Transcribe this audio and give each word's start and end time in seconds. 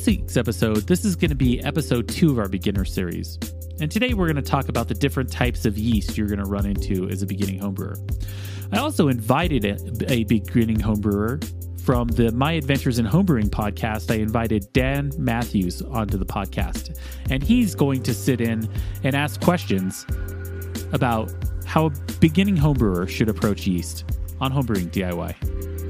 This 0.00 0.16
week's 0.16 0.38
episode, 0.38 0.86
this 0.86 1.04
is 1.04 1.14
going 1.14 1.28
to 1.28 1.36
be 1.36 1.62
episode 1.62 2.08
two 2.08 2.30
of 2.30 2.38
our 2.38 2.48
beginner 2.48 2.86
series. 2.86 3.38
And 3.82 3.90
today 3.90 4.14
we're 4.14 4.32
going 4.32 4.42
to 4.42 4.50
talk 4.50 4.70
about 4.70 4.88
the 4.88 4.94
different 4.94 5.30
types 5.30 5.66
of 5.66 5.76
yeast 5.76 6.16
you're 6.16 6.26
going 6.26 6.38
to 6.38 6.48
run 6.48 6.64
into 6.64 7.06
as 7.10 7.20
a 7.20 7.26
beginning 7.26 7.60
homebrewer. 7.60 7.98
I 8.72 8.78
also 8.78 9.08
invited 9.08 9.66
a, 9.66 10.10
a 10.10 10.24
beginning 10.24 10.78
homebrewer 10.78 11.44
from 11.82 12.08
the 12.08 12.32
My 12.32 12.52
Adventures 12.52 12.98
in 12.98 13.04
Homebrewing 13.04 13.50
podcast. 13.50 14.10
I 14.10 14.20
invited 14.20 14.72
Dan 14.72 15.12
Matthews 15.18 15.82
onto 15.82 16.16
the 16.16 16.24
podcast, 16.24 16.98
and 17.28 17.42
he's 17.42 17.74
going 17.74 18.02
to 18.04 18.14
sit 18.14 18.40
in 18.40 18.66
and 19.04 19.14
ask 19.14 19.38
questions 19.42 20.06
about 20.92 21.30
how 21.66 21.84
a 21.84 21.90
beginning 22.20 22.56
homebrewer 22.56 23.06
should 23.06 23.28
approach 23.28 23.66
yeast 23.66 24.10
on 24.40 24.50
Homebrewing 24.50 24.90
DIY. 24.92 25.89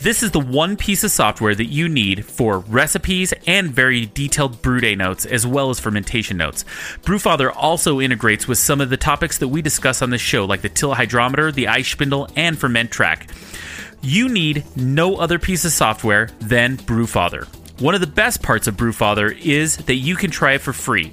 This 0.00 0.22
is 0.22 0.30
the 0.30 0.38
one 0.38 0.76
piece 0.76 1.02
of 1.02 1.10
software 1.10 1.56
that 1.56 1.64
you 1.66 1.88
need 1.88 2.24
for 2.24 2.60
recipes 2.60 3.34
and 3.48 3.68
very 3.68 4.06
detailed 4.06 4.62
brew 4.62 4.78
day 4.78 4.94
notes, 4.94 5.26
as 5.26 5.44
well 5.44 5.70
as 5.70 5.80
fermentation 5.80 6.36
notes. 6.36 6.64
Brewfather 7.02 7.52
also 7.52 8.00
integrates 8.00 8.46
with 8.46 8.58
some 8.58 8.80
of 8.80 8.90
the 8.90 8.96
topics 8.96 9.38
that 9.38 9.48
we 9.48 9.60
discuss 9.60 10.00
on 10.00 10.10
this 10.10 10.20
show, 10.20 10.44
like 10.44 10.60
the 10.60 10.68
Tilt 10.68 10.96
hydrometer, 10.96 11.50
the 11.50 11.64
iSpindel, 11.64 12.30
and 12.36 12.56
Fermentrack. 12.56 13.28
You 14.00 14.28
need 14.28 14.64
no 14.76 15.16
other 15.16 15.40
piece 15.40 15.64
of 15.64 15.72
software 15.72 16.30
than 16.38 16.76
Brewfather. 16.76 17.48
One 17.80 17.96
of 17.96 18.00
the 18.00 18.06
best 18.06 18.40
parts 18.40 18.68
of 18.68 18.76
Brewfather 18.76 19.36
is 19.36 19.78
that 19.78 19.94
you 19.96 20.14
can 20.14 20.30
try 20.30 20.52
it 20.52 20.60
for 20.60 20.72
free. 20.72 21.12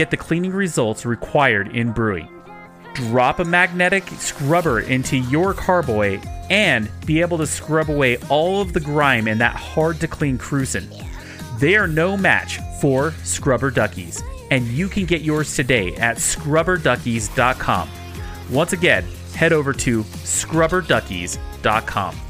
get 0.00 0.10
the 0.10 0.16
cleaning 0.16 0.52
results 0.52 1.04
required 1.04 1.76
in 1.76 1.92
brewing. 1.92 2.26
Drop 2.94 3.38
a 3.38 3.44
magnetic 3.44 4.08
scrubber 4.16 4.80
into 4.80 5.18
your 5.18 5.52
carboy 5.52 6.18
and 6.48 6.90
be 7.04 7.20
able 7.20 7.36
to 7.36 7.46
scrub 7.46 7.90
away 7.90 8.16
all 8.30 8.62
of 8.62 8.72
the 8.72 8.80
grime 8.80 9.28
in 9.28 9.36
that 9.36 9.54
hard 9.54 10.00
to 10.00 10.08
clean 10.08 10.38
krausen. 10.38 10.88
They 11.58 11.76
are 11.76 11.86
no 11.86 12.16
match 12.16 12.58
for 12.80 13.12
scrubber 13.24 13.70
duckies, 13.70 14.22
and 14.50 14.66
you 14.68 14.88
can 14.88 15.04
get 15.04 15.20
yours 15.20 15.54
today 15.54 15.94
at 15.96 16.16
scrubberduckies.com. 16.16 17.90
Once 18.50 18.72
again, 18.72 19.04
head 19.34 19.52
over 19.52 19.74
to 19.74 20.02
scrubberduckies.com. 20.02 22.29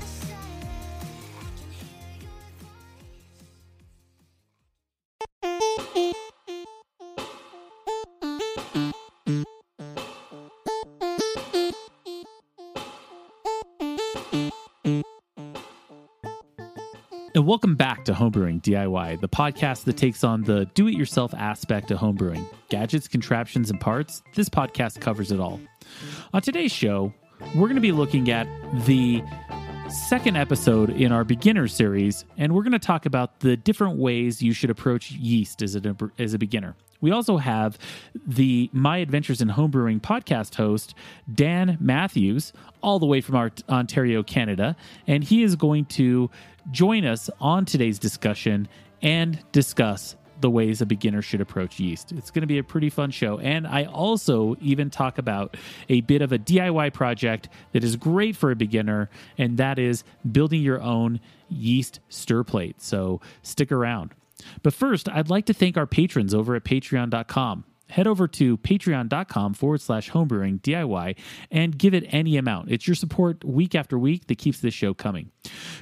welcome 17.50 17.74
back 17.74 18.04
to 18.04 18.12
Homebrewing 18.12 18.62
DIY, 18.62 19.20
the 19.20 19.28
podcast 19.28 19.82
that 19.82 19.96
takes 19.96 20.22
on 20.22 20.42
the 20.42 20.66
do 20.74 20.86
it 20.86 20.94
yourself 20.94 21.34
aspect 21.34 21.90
of 21.90 21.98
homebrewing. 21.98 22.46
Gadgets, 22.68 23.08
contraptions, 23.08 23.70
and 23.70 23.80
parts, 23.80 24.22
this 24.36 24.48
podcast 24.48 25.00
covers 25.00 25.32
it 25.32 25.40
all. 25.40 25.60
On 26.32 26.40
today's 26.40 26.70
show, 26.70 27.12
we're 27.56 27.66
going 27.66 27.74
to 27.74 27.80
be 27.80 27.90
looking 27.90 28.30
at 28.30 28.46
the 28.86 29.20
second 29.88 30.36
episode 30.36 30.90
in 30.90 31.10
our 31.10 31.24
beginner 31.24 31.66
series, 31.66 32.24
and 32.38 32.54
we're 32.54 32.62
going 32.62 32.70
to 32.70 32.78
talk 32.78 33.04
about 33.04 33.40
the 33.40 33.56
different 33.56 33.98
ways 33.98 34.40
you 34.40 34.52
should 34.52 34.70
approach 34.70 35.10
yeast 35.10 35.60
as 35.60 35.74
a, 35.74 35.96
as 36.20 36.34
a 36.34 36.38
beginner. 36.38 36.76
We 37.00 37.10
also 37.10 37.38
have 37.38 37.78
the 38.14 38.70
My 38.72 38.98
Adventures 38.98 39.40
in 39.40 39.48
Homebrewing 39.48 40.02
podcast 40.02 40.54
host, 40.54 40.94
Dan 41.34 41.78
Matthews, 41.80 42.52
all 42.82 43.00
the 43.00 43.06
way 43.06 43.20
from 43.20 43.34
our, 43.34 43.50
Ontario, 43.68 44.22
Canada, 44.22 44.76
and 45.08 45.24
he 45.24 45.42
is 45.42 45.56
going 45.56 45.86
to 45.86 46.30
join 46.70 47.04
us 47.04 47.30
on 47.40 47.64
today's 47.64 47.98
discussion 47.98 48.68
and 49.02 49.38
discuss 49.52 50.16
the 50.40 50.50
ways 50.50 50.80
a 50.80 50.86
beginner 50.86 51.22
should 51.22 51.40
approach 51.40 51.78
yeast. 51.78 52.12
It's 52.12 52.30
going 52.30 52.40
to 52.40 52.46
be 52.46 52.58
a 52.58 52.64
pretty 52.64 52.90
fun 52.90 53.10
show. 53.10 53.38
And 53.38 53.66
I 53.66 53.84
also 53.84 54.56
even 54.60 54.90
talk 54.90 55.18
about 55.18 55.56
a 55.88 56.00
bit 56.02 56.22
of 56.22 56.32
a 56.32 56.38
DIY 56.38 56.92
project 56.92 57.48
that 57.72 57.84
is 57.84 57.96
great 57.96 58.36
for 58.36 58.50
a 58.50 58.56
beginner, 58.56 59.10
and 59.36 59.58
that 59.58 59.78
is 59.78 60.02
building 60.30 60.62
your 60.62 60.80
own 60.80 61.20
yeast 61.48 62.00
stir 62.08 62.42
plate. 62.42 62.80
So 62.80 63.20
stick 63.42 63.70
around. 63.70 64.14
But 64.62 64.72
first, 64.72 65.08
I'd 65.08 65.28
like 65.28 65.46
to 65.46 65.52
thank 65.52 65.76
our 65.76 65.86
patrons 65.86 66.34
over 66.34 66.54
at 66.54 66.64
patreon.com 66.64 67.64
head 67.90 68.06
over 68.06 68.26
to 68.28 68.56
patreon.com 68.58 69.54
forward 69.54 69.80
slash 69.80 70.10
homebrewing 70.10 70.60
DIY 70.60 71.16
and 71.50 71.76
give 71.76 71.94
it 71.94 72.04
any 72.08 72.36
amount. 72.36 72.70
It's 72.70 72.86
your 72.86 72.94
support 72.94 73.44
week 73.44 73.74
after 73.74 73.98
week 73.98 74.26
that 74.28 74.38
keeps 74.38 74.60
this 74.60 74.74
show 74.74 74.94
coming. 74.94 75.30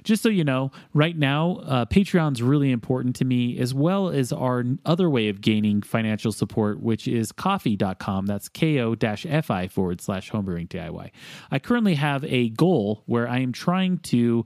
Just 0.05 0.23
so 0.23 0.29
you 0.29 0.45
know, 0.45 0.71
right 0.95 1.17
now, 1.17 1.61
uh, 1.65 1.85
Patreon's 1.85 2.43
really 2.43 2.71
important 2.71 3.17
to 3.17 3.25
me, 3.25 3.59
as 3.59 3.75
well 3.75 4.09
as 4.09 4.33
our 4.33 4.65
other 4.85 5.11
way 5.11 5.29
of 5.29 5.41
gaining 5.41 5.83
financial 5.83 6.33
support, 6.33 6.81
which 6.81 7.07
is 7.07 7.33
ko-fi.com. 7.33 8.27
That's 8.27 8.49
ko 8.49 8.97
fi 9.43 9.69
forward 9.69 10.01
slash 10.01 10.31
homebrewing 10.31 10.69
DIY. 10.69 11.11
I 11.51 11.59
currently 11.59 11.95
have 11.95 12.25
a 12.25 12.51
goal 12.51 13.03
where 13.07 13.29
I 13.29 13.39
am 13.39 13.53
trying 13.53 13.99
to 13.99 14.45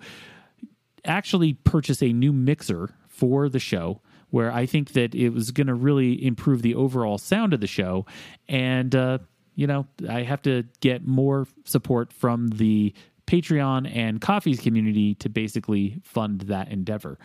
actually 1.04 1.54
purchase 1.54 2.02
a 2.02 2.12
new 2.12 2.32
mixer 2.32 2.94
for 3.08 3.48
the 3.48 3.58
show 3.58 4.00
where 4.32 4.50
I 4.50 4.67
think 4.67 4.94
that 4.94 5.14
it 5.14 5.29
was 5.29 5.50
going 5.50 5.67
to 5.69 5.75
really 5.75 6.25
improve 6.25 6.62
the 6.62 6.75
overall 6.75 7.19
sound 7.19 7.52
of 7.52 7.61
the 7.61 7.67
show. 7.67 8.06
And, 8.49 8.94
uh, 8.94 9.19
you 9.55 9.67
know, 9.67 9.87
I 10.08 10.23
have 10.23 10.40
to 10.43 10.64
get 10.81 11.06
more 11.06 11.46
support 11.67 12.12
from 12.14 12.49
the 12.49 12.94
Patreon 13.26 13.94
and 13.94 14.20
Ko-fi's 14.20 14.58
community 14.58 15.14
to 15.17 15.29
basically 15.29 16.00
fund 16.02 16.40
that 16.43 16.69
endeavor. 16.69 17.19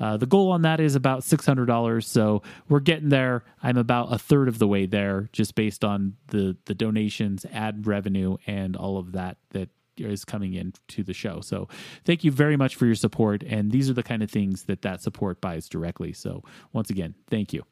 Uh, 0.00 0.16
the 0.16 0.26
goal 0.26 0.52
on 0.52 0.62
that 0.62 0.80
is 0.80 0.94
about 0.94 1.20
$600. 1.20 2.04
So 2.04 2.42
we're 2.68 2.80
getting 2.80 3.10
there. 3.10 3.44
I'm 3.62 3.76
about 3.76 4.12
a 4.12 4.18
third 4.18 4.48
of 4.48 4.58
the 4.58 4.66
way 4.66 4.86
there 4.86 5.28
just 5.32 5.54
based 5.54 5.84
on 5.84 6.16
the, 6.28 6.56
the 6.64 6.74
donations, 6.74 7.44
ad 7.52 7.86
revenue, 7.86 8.38
and 8.46 8.74
all 8.74 8.96
of 8.96 9.12
that 9.12 9.36
that 9.50 9.68
is 9.96 10.24
coming 10.24 10.54
in 10.54 10.72
to 10.88 11.02
the 11.02 11.14
show. 11.14 11.40
So 11.40 11.68
thank 12.04 12.24
you 12.24 12.30
very 12.30 12.56
much 12.56 12.76
for 12.76 12.86
your 12.86 12.94
support. 12.94 13.42
And 13.42 13.70
these 13.70 13.90
are 13.90 13.94
the 13.94 14.02
kind 14.02 14.22
of 14.22 14.30
things 14.30 14.64
that 14.64 14.82
that 14.82 15.02
support 15.02 15.40
buys 15.40 15.68
directly. 15.68 16.12
So 16.12 16.42
once 16.72 16.90
again, 16.90 17.14
thank 17.28 17.52
you. 17.52 17.64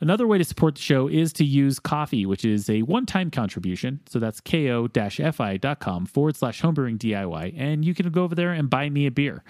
Another 0.00 0.28
way 0.28 0.38
to 0.38 0.44
support 0.44 0.76
the 0.76 0.80
show 0.80 1.08
is 1.08 1.32
to 1.34 1.44
use 1.44 1.80
Ko-fi, 1.80 2.24
which 2.24 2.44
is 2.44 2.70
a 2.70 2.82
one 2.82 3.04
time 3.04 3.30
contribution. 3.30 4.00
So 4.06 4.18
that's 4.18 4.40
ko 4.40 4.88
fi.com 4.94 6.06
forward 6.06 6.36
slash 6.36 6.62
homebrewing 6.62 6.98
DIY. 6.98 7.54
And 7.56 7.84
you 7.84 7.94
can 7.94 8.08
go 8.10 8.22
over 8.22 8.34
there 8.34 8.52
and 8.52 8.70
buy 8.70 8.88
me 8.90 9.06
a 9.06 9.10
beer. 9.10 9.42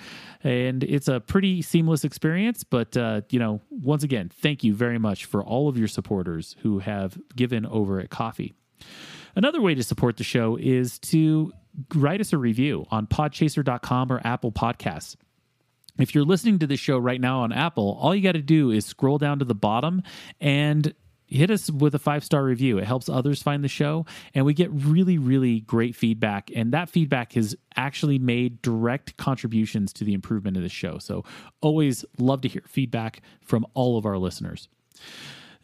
And 0.42 0.84
it's 0.84 1.08
a 1.08 1.20
pretty 1.20 1.60
seamless 1.60 2.02
experience. 2.04 2.64
But, 2.64 2.96
uh, 2.96 3.22
you 3.30 3.38
know, 3.38 3.60
once 3.70 4.04
again, 4.04 4.30
thank 4.30 4.64
you 4.64 4.74
very 4.74 4.98
much 4.98 5.26
for 5.26 5.42
all 5.42 5.68
of 5.68 5.76
your 5.76 5.88
supporters 5.88 6.56
who 6.62 6.78
have 6.78 7.18
given 7.36 7.66
over 7.66 8.00
at 8.00 8.08
Ko-fi. 8.08 8.54
Another 9.36 9.60
way 9.60 9.74
to 9.74 9.82
support 9.82 10.16
the 10.16 10.24
show 10.24 10.56
is 10.56 10.98
to 10.98 11.52
write 11.94 12.20
us 12.20 12.32
a 12.32 12.38
review 12.38 12.86
on 12.90 13.06
podchaser.com 13.06 14.12
or 14.12 14.20
Apple 14.25 14.52
Podcasts. 14.52 15.16
If 15.98 16.14
you're 16.14 16.25
listening 16.25 16.60
to 16.60 16.66
this 16.66 16.78
show 16.78 16.98
right 16.98 17.20
now 17.20 17.40
on 17.40 17.52
Apple, 17.52 17.98
all 18.00 18.14
you 18.14 18.22
got 18.22 18.32
to 18.32 18.42
do 18.42 18.70
is 18.70 18.86
scroll 18.86 19.19
down 19.19 19.40
to 19.40 19.44
the 19.44 19.54
bottom 19.54 20.02
and 20.40 20.94
hit 21.28 21.50
us 21.50 21.70
with 21.70 21.94
a 21.94 21.98
five 21.98 22.25
star 22.25 22.44
review. 22.44 22.78
It 22.78 22.84
helps 22.84 23.08
others 23.08 23.42
find 23.42 23.62
the 23.62 23.69
show, 23.69 24.06
and 24.34 24.44
we 24.44 24.54
get 24.54 24.70
really, 24.72 25.19
really 25.19 25.60
great 25.60 25.94
feedback. 25.94 26.50
And 26.54 26.72
that 26.72 26.88
feedback 26.88 27.32
has 27.34 27.54
actually 27.76 28.19
made 28.19 28.62
direct 28.62 29.16
contributions 29.16 29.92
to 29.94 30.04
the 30.04 30.14
improvement 30.14 30.56
of 30.56 30.62
the 30.62 30.69
show. 30.69 30.98
So, 30.98 31.25
always 31.60 32.04
love 32.19 32.40
to 32.42 32.48
hear 32.48 32.62
feedback 32.66 33.20
from 33.42 33.66
all 33.75 33.98
of 33.98 34.06
our 34.06 34.19
listeners. 34.19 34.69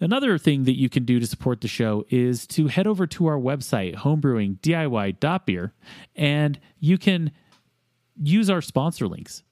Another 0.01 0.39
thing 0.39 0.65
that 0.65 0.79
you 0.79 0.89
can 0.89 1.05
do 1.05 1.21
to 1.21 1.27
support 1.27 1.61
the 1.61 1.69
show 1.69 2.05
is 2.11 2.47
to 2.49 2.67
head 2.67 2.87
over 2.87 3.07
to 3.07 3.27
our 3.27 3.39
website, 3.39 3.97
homebrewingdiy.beer, 3.97 5.73
and 6.17 6.61
you 6.81 6.99
can 6.99 7.31
use 8.23 8.51
our 8.51 8.61
sponsor 8.61 9.07
links. 9.07 9.43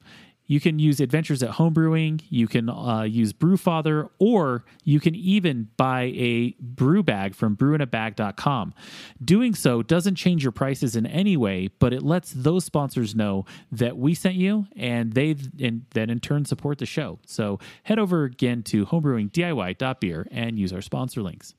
You 0.52 0.60
can 0.60 0.78
use 0.78 1.00
Adventures 1.00 1.42
at 1.42 1.52
Homebrewing. 1.52 2.24
You 2.28 2.46
can 2.46 2.68
uh, 2.68 3.04
use 3.04 3.32
Brewfather, 3.32 4.10
or 4.18 4.66
you 4.84 5.00
can 5.00 5.14
even 5.14 5.70
buy 5.78 6.12
a 6.14 6.54
brew 6.60 7.02
bag 7.02 7.34
from 7.34 7.56
brewinabag.com. 7.56 8.74
Doing 9.24 9.54
so 9.54 9.82
doesn't 9.82 10.16
change 10.16 10.42
your 10.42 10.52
prices 10.52 10.94
in 10.94 11.06
any 11.06 11.38
way, 11.38 11.70
but 11.78 11.94
it 11.94 12.02
lets 12.02 12.32
those 12.32 12.66
sponsors 12.66 13.14
know 13.14 13.46
that 13.70 13.96
we 13.96 14.12
sent 14.12 14.34
you, 14.34 14.66
and 14.76 15.14
they 15.14 15.32
then 15.32 16.10
in 16.10 16.20
turn 16.20 16.44
support 16.44 16.76
the 16.76 16.84
show. 16.84 17.18
So 17.24 17.58
head 17.84 17.98
over 17.98 18.24
again 18.24 18.62
to 18.64 18.84
homebrewingdiy.beer 18.84 20.28
and 20.30 20.58
use 20.58 20.70
our 20.74 20.82
sponsor 20.82 21.22
links. 21.22 21.54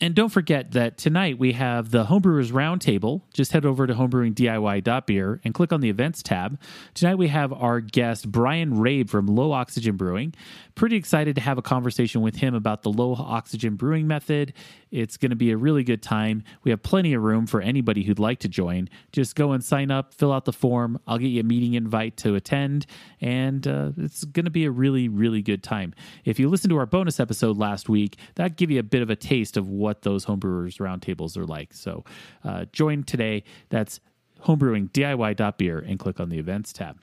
And 0.00 0.14
don't 0.14 0.28
forget 0.28 0.70
that 0.72 0.96
tonight 0.96 1.40
we 1.40 1.54
have 1.54 1.90
the 1.90 2.04
Homebrewers 2.04 2.52
Roundtable. 2.52 3.22
Just 3.34 3.50
head 3.50 3.66
over 3.66 3.84
to 3.84 3.94
homebrewingdiy.beer 3.94 5.40
and 5.42 5.52
click 5.54 5.72
on 5.72 5.80
the 5.80 5.90
events 5.90 6.22
tab. 6.22 6.60
Tonight 6.94 7.16
we 7.16 7.26
have 7.28 7.52
our 7.52 7.80
guest, 7.80 8.30
Brian 8.30 8.76
Rabe 8.76 9.10
from 9.10 9.26
Low 9.26 9.50
Oxygen 9.50 9.96
Brewing. 9.96 10.34
Pretty 10.76 10.94
excited 10.94 11.34
to 11.34 11.40
have 11.40 11.58
a 11.58 11.62
conversation 11.62 12.20
with 12.20 12.36
him 12.36 12.54
about 12.54 12.82
the 12.82 12.92
low 12.92 13.16
oxygen 13.18 13.74
brewing 13.74 14.06
method. 14.06 14.52
It's 14.92 15.16
going 15.16 15.30
to 15.30 15.36
be 15.36 15.50
a 15.50 15.56
really 15.56 15.82
good 15.82 16.02
time. 16.02 16.44
We 16.62 16.70
have 16.70 16.82
plenty 16.82 17.12
of 17.14 17.22
room 17.22 17.48
for 17.48 17.60
anybody 17.60 18.04
who'd 18.04 18.20
like 18.20 18.38
to 18.40 18.48
join. 18.48 18.88
Just 19.12 19.34
go 19.34 19.50
and 19.50 19.62
sign 19.62 19.90
up, 19.90 20.14
fill 20.14 20.32
out 20.32 20.44
the 20.44 20.52
form. 20.52 21.00
I'll 21.08 21.18
get 21.18 21.26
you 21.26 21.40
a 21.40 21.44
meeting 21.44 21.74
invite 21.74 22.16
to 22.18 22.36
attend, 22.36 22.86
and 23.20 23.66
uh, 23.66 23.90
it's 23.96 24.24
going 24.24 24.44
to 24.44 24.50
be 24.50 24.64
a 24.64 24.70
really, 24.70 25.08
really 25.08 25.42
good 25.42 25.64
time. 25.64 25.92
If 26.24 26.38
you 26.38 26.48
listen 26.48 26.70
to 26.70 26.76
our 26.78 26.86
bonus 26.86 27.18
episode 27.18 27.58
last 27.58 27.88
week, 27.88 28.16
that 28.36 28.56
give 28.56 28.70
you 28.70 28.78
a 28.78 28.84
bit 28.84 29.02
of 29.02 29.10
a 29.10 29.16
taste 29.16 29.56
of 29.56 29.68
what 29.68 29.87
those 30.02 30.26
homebrewers 30.26 30.78
roundtables 30.78 31.36
are 31.36 31.46
like. 31.46 31.72
So 31.72 32.04
uh, 32.44 32.66
join 32.72 33.02
today. 33.02 33.44
That's 33.68 34.00
homebrewingdiy.beer 34.44 35.78
and 35.78 35.98
click 35.98 36.20
on 36.20 36.28
the 36.28 36.38
events 36.38 36.72
tab. 36.72 36.98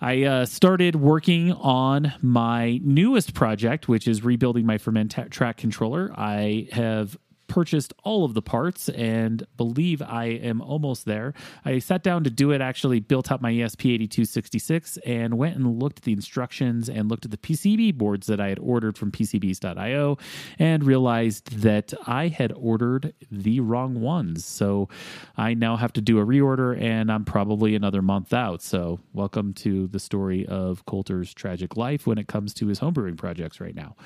I 0.00 0.22
uh, 0.22 0.46
started 0.46 0.94
working 0.96 1.52
on 1.52 2.12
my 2.22 2.80
newest 2.84 3.34
project, 3.34 3.88
which 3.88 4.06
is 4.06 4.22
rebuilding 4.22 4.64
my 4.64 4.78
ferment 4.78 5.16
track 5.30 5.56
controller. 5.56 6.12
I 6.16 6.68
have 6.70 7.18
purchased 7.48 7.92
all 8.04 8.24
of 8.24 8.34
the 8.34 8.42
parts 8.42 8.88
and 8.90 9.46
believe 9.56 10.00
I 10.00 10.26
am 10.26 10.60
almost 10.60 11.06
there. 11.06 11.34
I 11.64 11.78
sat 11.80 12.02
down 12.02 12.22
to 12.24 12.30
do 12.30 12.52
it, 12.52 12.60
actually 12.60 13.00
built 13.00 13.32
up 13.32 13.40
my 13.40 13.52
ESP8266 13.52 14.98
and 15.04 15.36
went 15.36 15.56
and 15.56 15.82
looked 15.82 15.98
at 15.98 16.04
the 16.04 16.12
instructions 16.12 16.88
and 16.88 17.10
looked 17.10 17.24
at 17.24 17.30
the 17.30 17.36
PCB 17.36 17.94
boards 17.94 18.26
that 18.28 18.40
I 18.40 18.48
had 18.48 18.58
ordered 18.58 18.96
from 18.96 19.10
PCBs.io 19.10 20.18
and 20.58 20.84
realized 20.84 21.62
that 21.62 21.92
I 22.06 22.28
had 22.28 22.52
ordered 22.52 23.14
the 23.30 23.60
wrong 23.60 24.00
ones. 24.00 24.44
So 24.44 24.88
I 25.36 25.54
now 25.54 25.76
have 25.76 25.92
to 25.94 26.00
do 26.00 26.20
a 26.20 26.26
reorder 26.26 26.80
and 26.80 27.10
I'm 27.10 27.24
probably 27.24 27.74
another 27.74 28.02
month 28.02 28.32
out. 28.32 28.62
So 28.62 29.00
welcome 29.14 29.54
to 29.54 29.88
the 29.88 29.98
story 29.98 30.46
of 30.46 30.84
Coulter's 30.86 31.32
tragic 31.32 31.76
life 31.76 32.06
when 32.06 32.18
it 32.18 32.28
comes 32.28 32.52
to 32.54 32.66
his 32.66 32.80
homebrewing 32.80 33.16
projects 33.16 33.60
right 33.60 33.74
now. 33.74 33.96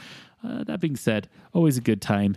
Uh, 0.44 0.64
that 0.64 0.80
being 0.80 0.96
said, 0.96 1.28
always 1.52 1.76
a 1.76 1.80
good 1.80 2.02
time 2.02 2.36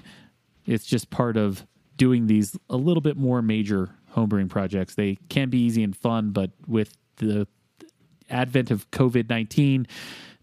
it's 0.65 0.85
just 0.85 1.09
part 1.09 1.37
of 1.37 1.65
doing 1.97 2.27
these 2.27 2.57
a 2.69 2.77
little 2.77 3.01
bit 3.01 3.17
more 3.17 3.41
major 3.41 3.95
homebrewing 4.15 4.49
projects. 4.49 4.95
They 4.95 5.17
can 5.29 5.49
be 5.49 5.59
easy 5.59 5.83
and 5.83 5.95
fun, 5.95 6.31
but 6.31 6.51
with 6.67 6.95
the 7.17 7.47
advent 8.29 8.71
of 8.71 8.89
COVID 8.91 9.29
19, 9.29 9.87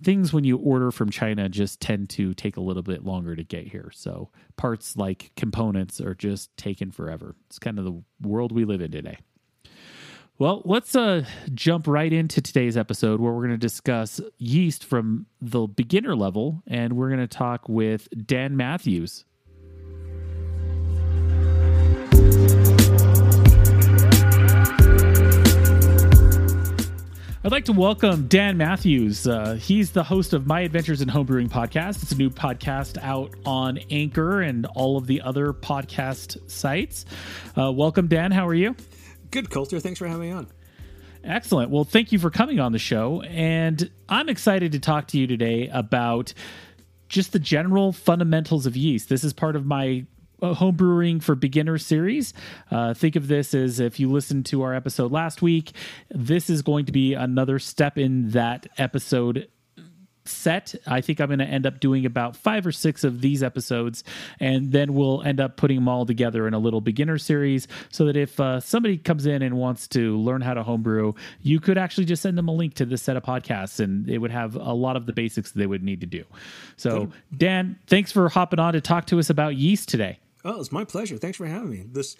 things 0.03 0.33
when 0.33 0.45
you 0.45 0.57
order 0.57 0.91
from 0.91 1.11
China 1.11 1.49
just 1.49 1.81
tend 1.81 2.11
to 2.11 2.35
take 2.35 2.57
a 2.57 2.61
little 2.61 2.83
bit 2.83 3.05
longer 3.05 3.37
to 3.37 3.45
get 3.45 3.67
here. 3.69 3.91
So 3.95 4.31
parts 4.57 4.97
like 4.97 5.33
components 5.37 6.01
are 6.01 6.15
just 6.15 6.55
taken 6.57 6.91
forever. 6.91 7.35
It's 7.47 7.59
kind 7.59 7.79
of 7.79 7.85
the 7.85 8.03
world 8.21 8.53
we 8.53 8.65
live 8.65 8.81
in 8.81 8.91
today. 8.91 9.19
Well, 10.39 10.63
let's 10.65 10.97
uh, 10.97 11.25
jump 11.55 11.87
right 11.87 12.13
into 12.13 12.41
today's 12.41 12.77
episode 12.77 13.21
where 13.21 13.33
we're 13.33 13.47
going 13.47 13.51
to 13.51 13.59
discuss 13.59 14.21
yeast 14.39 14.85
from 14.85 15.27
the 15.41 15.69
beginner 15.69 16.17
level, 16.17 16.63
and 16.67 16.95
we're 16.95 17.09
going 17.09 17.21
to 17.21 17.29
talk 17.29 17.69
with 17.69 18.09
Dan 18.27 18.57
Matthews. 18.57 19.25
I'd 27.44 27.50
like 27.50 27.65
to 27.65 27.73
welcome 27.73 28.29
Dan 28.29 28.56
Matthews. 28.56 29.27
Uh, 29.27 29.55
he's 29.55 29.91
the 29.91 30.05
host 30.05 30.33
of 30.33 30.47
My 30.47 30.61
Adventures 30.61 31.00
in 31.00 31.09
Homebrewing 31.09 31.49
podcast. 31.49 32.00
It's 32.00 32.12
a 32.12 32.17
new 32.17 32.31
podcast 32.31 33.03
out 33.03 33.35
on 33.44 33.79
Anchor 33.91 34.43
and 34.43 34.65
all 34.77 34.97
of 34.97 35.09
the 35.09 35.21
other 35.23 35.53
podcast 35.53 36.49
sites. 36.49 37.05
Uh, 37.59 37.73
welcome, 37.73 38.06
Dan. 38.06 38.31
How 38.31 38.47
are 38.47 38.55
you? 38.55 38.77
Good, 39.33 39.50
Coulter. 39.50 39.81
Thanks 39.81 39.99
for 39.99 40.06
having 40.06 40.29
me 40.29 40.31
on. 40.31 40.47
Excellent. 41.25 41.73
Well, 41.73 41.83
thank 41.83 42.12
you 42.12 42.21
for 42.21 42.31
coming 42.31 42.61
on 42.61 42.71
the 42.71 42.79
show. 42.79 43.23
And 43.23 43.91
I'm 44.09 44.29
excited 44.29 44.71
to 44.71 44.79
talk 44.79 45.08
to 45.08 45.19
you 45.19 45.27
today 45.27 45.69
about 45.72 46.34
just 47.08 47.32
the 47.32 47.41
general 47.41 47.93
fundamentals 47.93 48.67
of 48.67 48.77
yeast. 48.77 49.08
This 49.08 49.25
is 49.25 49.32
part 49.32 49.56
of 49.56 49.67
my 49.67 50.06
home 50.43 50.75
brewing 50.75 51.20
for 51.20 51.34
beginner 51.34 51.79
series. 51.79 52.34
Uh, 52.70 52.94
think 52.94 53.17
of 53.17 53.29
this 53.29 53.55
as 53.55 53.81
if 53.81 54.01
you 54.01 54.11
listened 54.11 54.46
to 54.46 54.63
our 54.63 54.75
episode 54.75 55.13
last 55.13 55.43
week, 55.43 55.72
this 56.11 56.51
is 56.51 56.63
going 56.63 56.87
to 56.87 56.93
be 56.93 57.15
another 57.15 57.58
step 57.58 57.99
in 57.99 58.31
that 58.31 58.67
episode 58.79 59.49
set. 60.25 60.75
I 60.87 61.01
think 61.01 61.20
I'm 61.20 61.29
going 61.29 61.39
to 61.39 61.44
end 61.44 61.67
up 61.67 61.81
doing 61.81 62.06
about 62.06 62.37
five 62.37 62.67
or 62.67 62.72
six 62.72 63.05
of 63.05 63.20
these 63.20 63.43
episodes, 63.43 64.05
and 64.41 64.72
then 64.72 64.94
we'll 64.94 65.22
end 65.22 65.41
up 65.41 65.56
putting 65.56 65.77
them 65.77 65.89
all 65.89 66.06
together 66.06 66.46
in 66.46 66.55
a 66.55 66.58
little 66.58 66.81
beginner 66.81 67.19
series 67.19 67.69
so 67.91 68.06
that 68.06 68.17
if 68.17 68.39
uh, 68.39 68.61
somebody 68.61 68.99
comes 68.99 69.27
in 69.27 69.43
and 69.43 69.56
wants 69.56 69.89
to 69.89 70.17
learn 70.19 70.41
how 70.41 70.55
to 70.55 70.63
homebrew, 70.63 71.15
you 71.41 71.61
could 71.61 71.79
actually 71.79 72.05
just 72.05 72.22
send 72.22 72.39
them 72.39 72.49
a 72.49 72.53
link 72.53 72.75
to 72.75 72.84
this 72.84 73.03
set 73.03 73.17
of 73.17 73.22
podcasts 73.22 73.81
and 73.81 74.08
it 74.08 74.19
would 74.19 74.31
have 74.31 74.55
a 74.55 74.72
lot 74.72 74.96
of 74.96 75.06
the 75.06 75.13
basics 75.13 75.53
they 75.53 75.67
would 75.67 75.82
need 75.82 76.01
to 76.01 76.06
do. 76.06 76.25
So, 76.77 77.11
Dan, 77.37 77.79
thanks 77.87 78.13
for 78.13 78.29
hopping 78.29 78.58
on 78.58 78.75
to 78.75 78.81
talk 78.81 79.06
to 79.06 79.19
us 79.19 79.31
about 79.31 79.56
yeast 79.56 79.89
today. 79.89 80.19
Oh, 80.44 80.61
it's 80.61 80.72
my 80.72 80.84
pleasure. 80.84 81.19
Thanks 81.19 81.39
for 81.39 81.46
having 81.46 81.70
me. 81.70 81.84
This, 81.91 82.17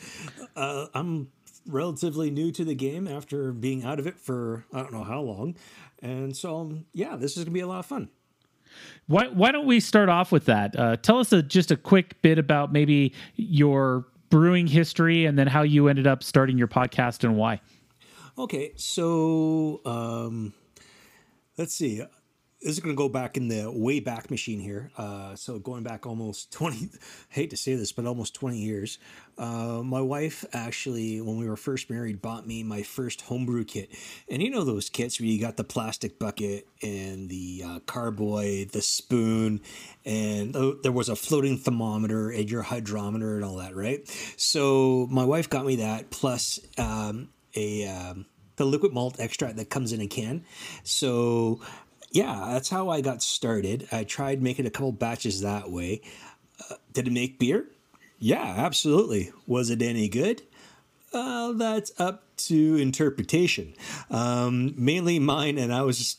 uh, 0.57 0.87
I'm 0.95 1.29
relatively 1.67 2.31
new 2.31 2.53
to 2.53 2.65
the 2.65 2.75
game 2.75 3.07
after 3.09 3.53
being 3.53 3.85
out 3.85 3.99
of 3.99 4.07
it 4.07 4.19
for 4.19 4.65
I 4.73 4.79
don't 4.81 4.93
know 4.93 5.05
how 5.05 5.21
long, 5.21 5.57
and 6.01 6.37
so 6.37 6.61
um, 6.61 6.87
yeah, 6.93 7.17
this 7.17 7.37
is 7.37 7.45
gonna 7.45 7.55
be 7.55 7.61
a 7.61 7.67
lot 7.67 7.81
of 7.81 7.87
fun. 7.87 8.11
Why 9.07 9.29
Why 9.29 9.53
don't 9.53 9.67
we 9.67 9.81
start 9.81 10.09
off 10.09 10.33
with 10.33 10.47
that? 10.47 10.79
Uh, 10.79 10.97
tell 10.97 11.19
us 11.19 11.33
a, 11.33 11.43
just 11.43 11.71
a 11.71 11.77
quick 11.77 12.21
bit 12.23 12.39
about 12.39 12.73
maybe 12.73 13.13
your 13.37 14.07
brewing 14.31 14.67
history, 14.67 15.27
and 15.27 15.39
then 15.39 15.47
how 15.47 15.63
you 15.63 15.89
ended 15.89 16.07
up 16.07 16.23
starting 16.23 16.57
your 16.59 16.69
podcast 16.69 17.25
and 17.25 17.37
why. 17.37 17.61
Okay, 18.39 18.73
so 18.77 19.83
um, 19.85 20.55
let's 21.59 21.75
see 21.75 22.03
this 22.63 22.73
is 22.75 22.81
going 22.81 22.95
to 22.95 22.99
go 22.99 23.09
back 23.09 23.37
in 23.37 23.49
the 23.49 23.71
way 23.71 23.99
back 23.99 24.31
machine 24.31 24.61
here. 24.61 24.91
Uh, 24.97 25.35
so 25.35 25.59
going 25.59 25.83
back 25.83 26.07
almost 26.07 26.53
20, 26.53 26.91
hate 27.29 27.51
to 27.51 27.57
say 27.57 27.75
this, 27.75 27.93
but 27.93 28.07
almost 28.07 28.35
20 28.35 28.59
years. 28.59 28.99
Uh, 29.37 29.83
my 29.85 30.01
wife 30.01 30.45
actually, 30.53 31.21
when 31.21 31.39
we 31.39 31.49
were 31.49 31.57
first 31.57 31.91
married, 31.91 32.23
bought 32.23 32.47
me 32.47 32.63
my 32.63 32.83
first 32.83 33.23
homebrew 33.23 33.65
kit. 33.65 33.91
And 34.31 34.43
you 34.43 34.51
know 34.51 34.63
those 34.63 34.89
kits 34.89 35.19
where 35.19 35.29
you 35.29 35.41
got 35.41 35.57
the 35.57 35.65
plastic 35.65 36.19
bucket 36.19 36.69
and 36.83 37.29
the 37.29 37.63
uh, 37.67 37.81
carboy, 37.81 38.71
the 38.71 38.83
spoon, 38.83 39.61
and 40.05 40.55
there 40.83 40.93
was 40.93 41.09
a 41.09 41.17
floating 41.17 41.59
thermometer 41.59 42.31
and 42.31 42.51
your 42.51 42.63
hydrometer 42.63 43.37
and 43.37 43.45
all 43.45 43.57
that, 43.57 43.75
right? 43.75 44.07
So 44.37 45.09
my 45.11 45.25
wife 45.25 45.51
got 45.51 45.67
me 45.67 45.77
that 45.77 46.11
plus 46.11 46.61
um, 46.79 47.31
a. 47.57 47.89
Um, 47.89 48.27
the 48.57 48.65
liquid 48.67 48.93
malt 48.93 49.19
extract 49.19 49.57
that 49.57 49.71
comes 49.71 49.93
in 49.93 50.01
a 50.01 50.07
can. 50.07 50.45
So 50.85 51.61
yeah, 52.13 52.49
that's 52.53 52.69
how 52.69 52.91
I 52.91 53.01
got 53.01 53.23
started. 53.23 53.89
I 53.91 54.05
tried 54.05 54.43
making 54.43 54.67
a 54.67 54.71
couple 54.71 54.93
batches 54.93 55.41
that 55.41 55.71
way. 55.71 56.03
Uh, 56.71 56.77
did 56.93 57.09
it 57.09 57.13
make 57.13 57.39
beer? 57.39 57.67
Yeah, 58.19 58.55
absolutely. 58.59 59.33
Was 59.47 59.71
it 59.71 59.83
any 59.83 60.09
good? 60.09 60.43
Uh, 61.13 61.53
that's 61.53 61.93
up 62.01 62.25
to 62.37 62.77
interpretation. 62.77 63.75
Um, 64.11 64.75
mainly 64.77 65.19
mine, 65.19 65.59
and 65.59 65.73
I 65.73 65.83
was 65.83 65.99
just 65.99 66.19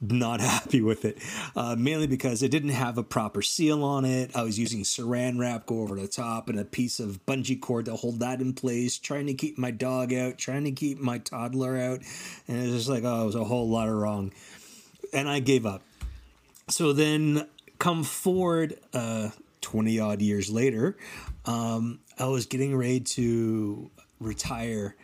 not 0.00 0.40
happy 0.54 0.80
with 0.80 1.04
it, 1.04 1.18
uh, 1.56 1.76
mainly 1.76 2.06
because 2.06 2.42
it 2.42 2.50
didn't 2.50 2.70
have 2.70 2.98
a 2.98 3.02
proper 3.02 3.42
seal 3.42 3.82
on 3.84 4.04
it. 4.04 4.30
I 4.34 4.42
was 4.42 4.58
using 4.58 4.82
saran 4.82 5.38
wrap 5.38 5.66
go 5.66 5.80
over 5.80 5.96
the 5.96 6.08
top 6.08 6.48
and 6.48 6.58
a 6.58 6.64
piece 6.64 7.00
of 7.00 7.24
bungee 7.26 7.60
cord 7.60 7.86
to 7.86 7.96
hold 7.96 8.20
that 8.20 8.40
in 8.40 8.52
place, 8.52 8.98
trying 8.98 9.26
to 9.26 9.34
keep 9.34 9.58
my 9.58 9.70
dog 9.70 10.12
out, 10.12 10.38
trying 10.38 10.64
to 10.64 10.72
keep 10.72 10.98
my 10.98 11.18
toddler 11.18 11.76
out, 11.76 12.00
and 12.46 12.58
it 12.58 12.66
was 12.66 12.72
just 12.72 12.88
like, 12.88 13.04
oh, 13.04 13.22
it 13.22 13.26
was 13.26 13.34
a 13.34 13.44
whole 13.44 13.68
lot 13.68 13.88
of 13.88 13.94
wrong, 13.94 14.32
and 15.12 15.28
I 15.28 15.40
gave 15.40 15.66
up. 15.66 15.82
So 16.68 16.92
then, 16.92 17.46
come 17.78 18.04
forward, 18.04 18.78
uh, 18.92 19.30
twenty 19.60 19.98
odd 19.98 20.20
years 20.20 20.50
later, 20.50 20.96
um, 21.46 22.00
I 22.18 22.26
was 22.26 22.46
getting 22.46 22.76
ready 22.76 23.00
to 23.00 23.90
retire 24.20 24.96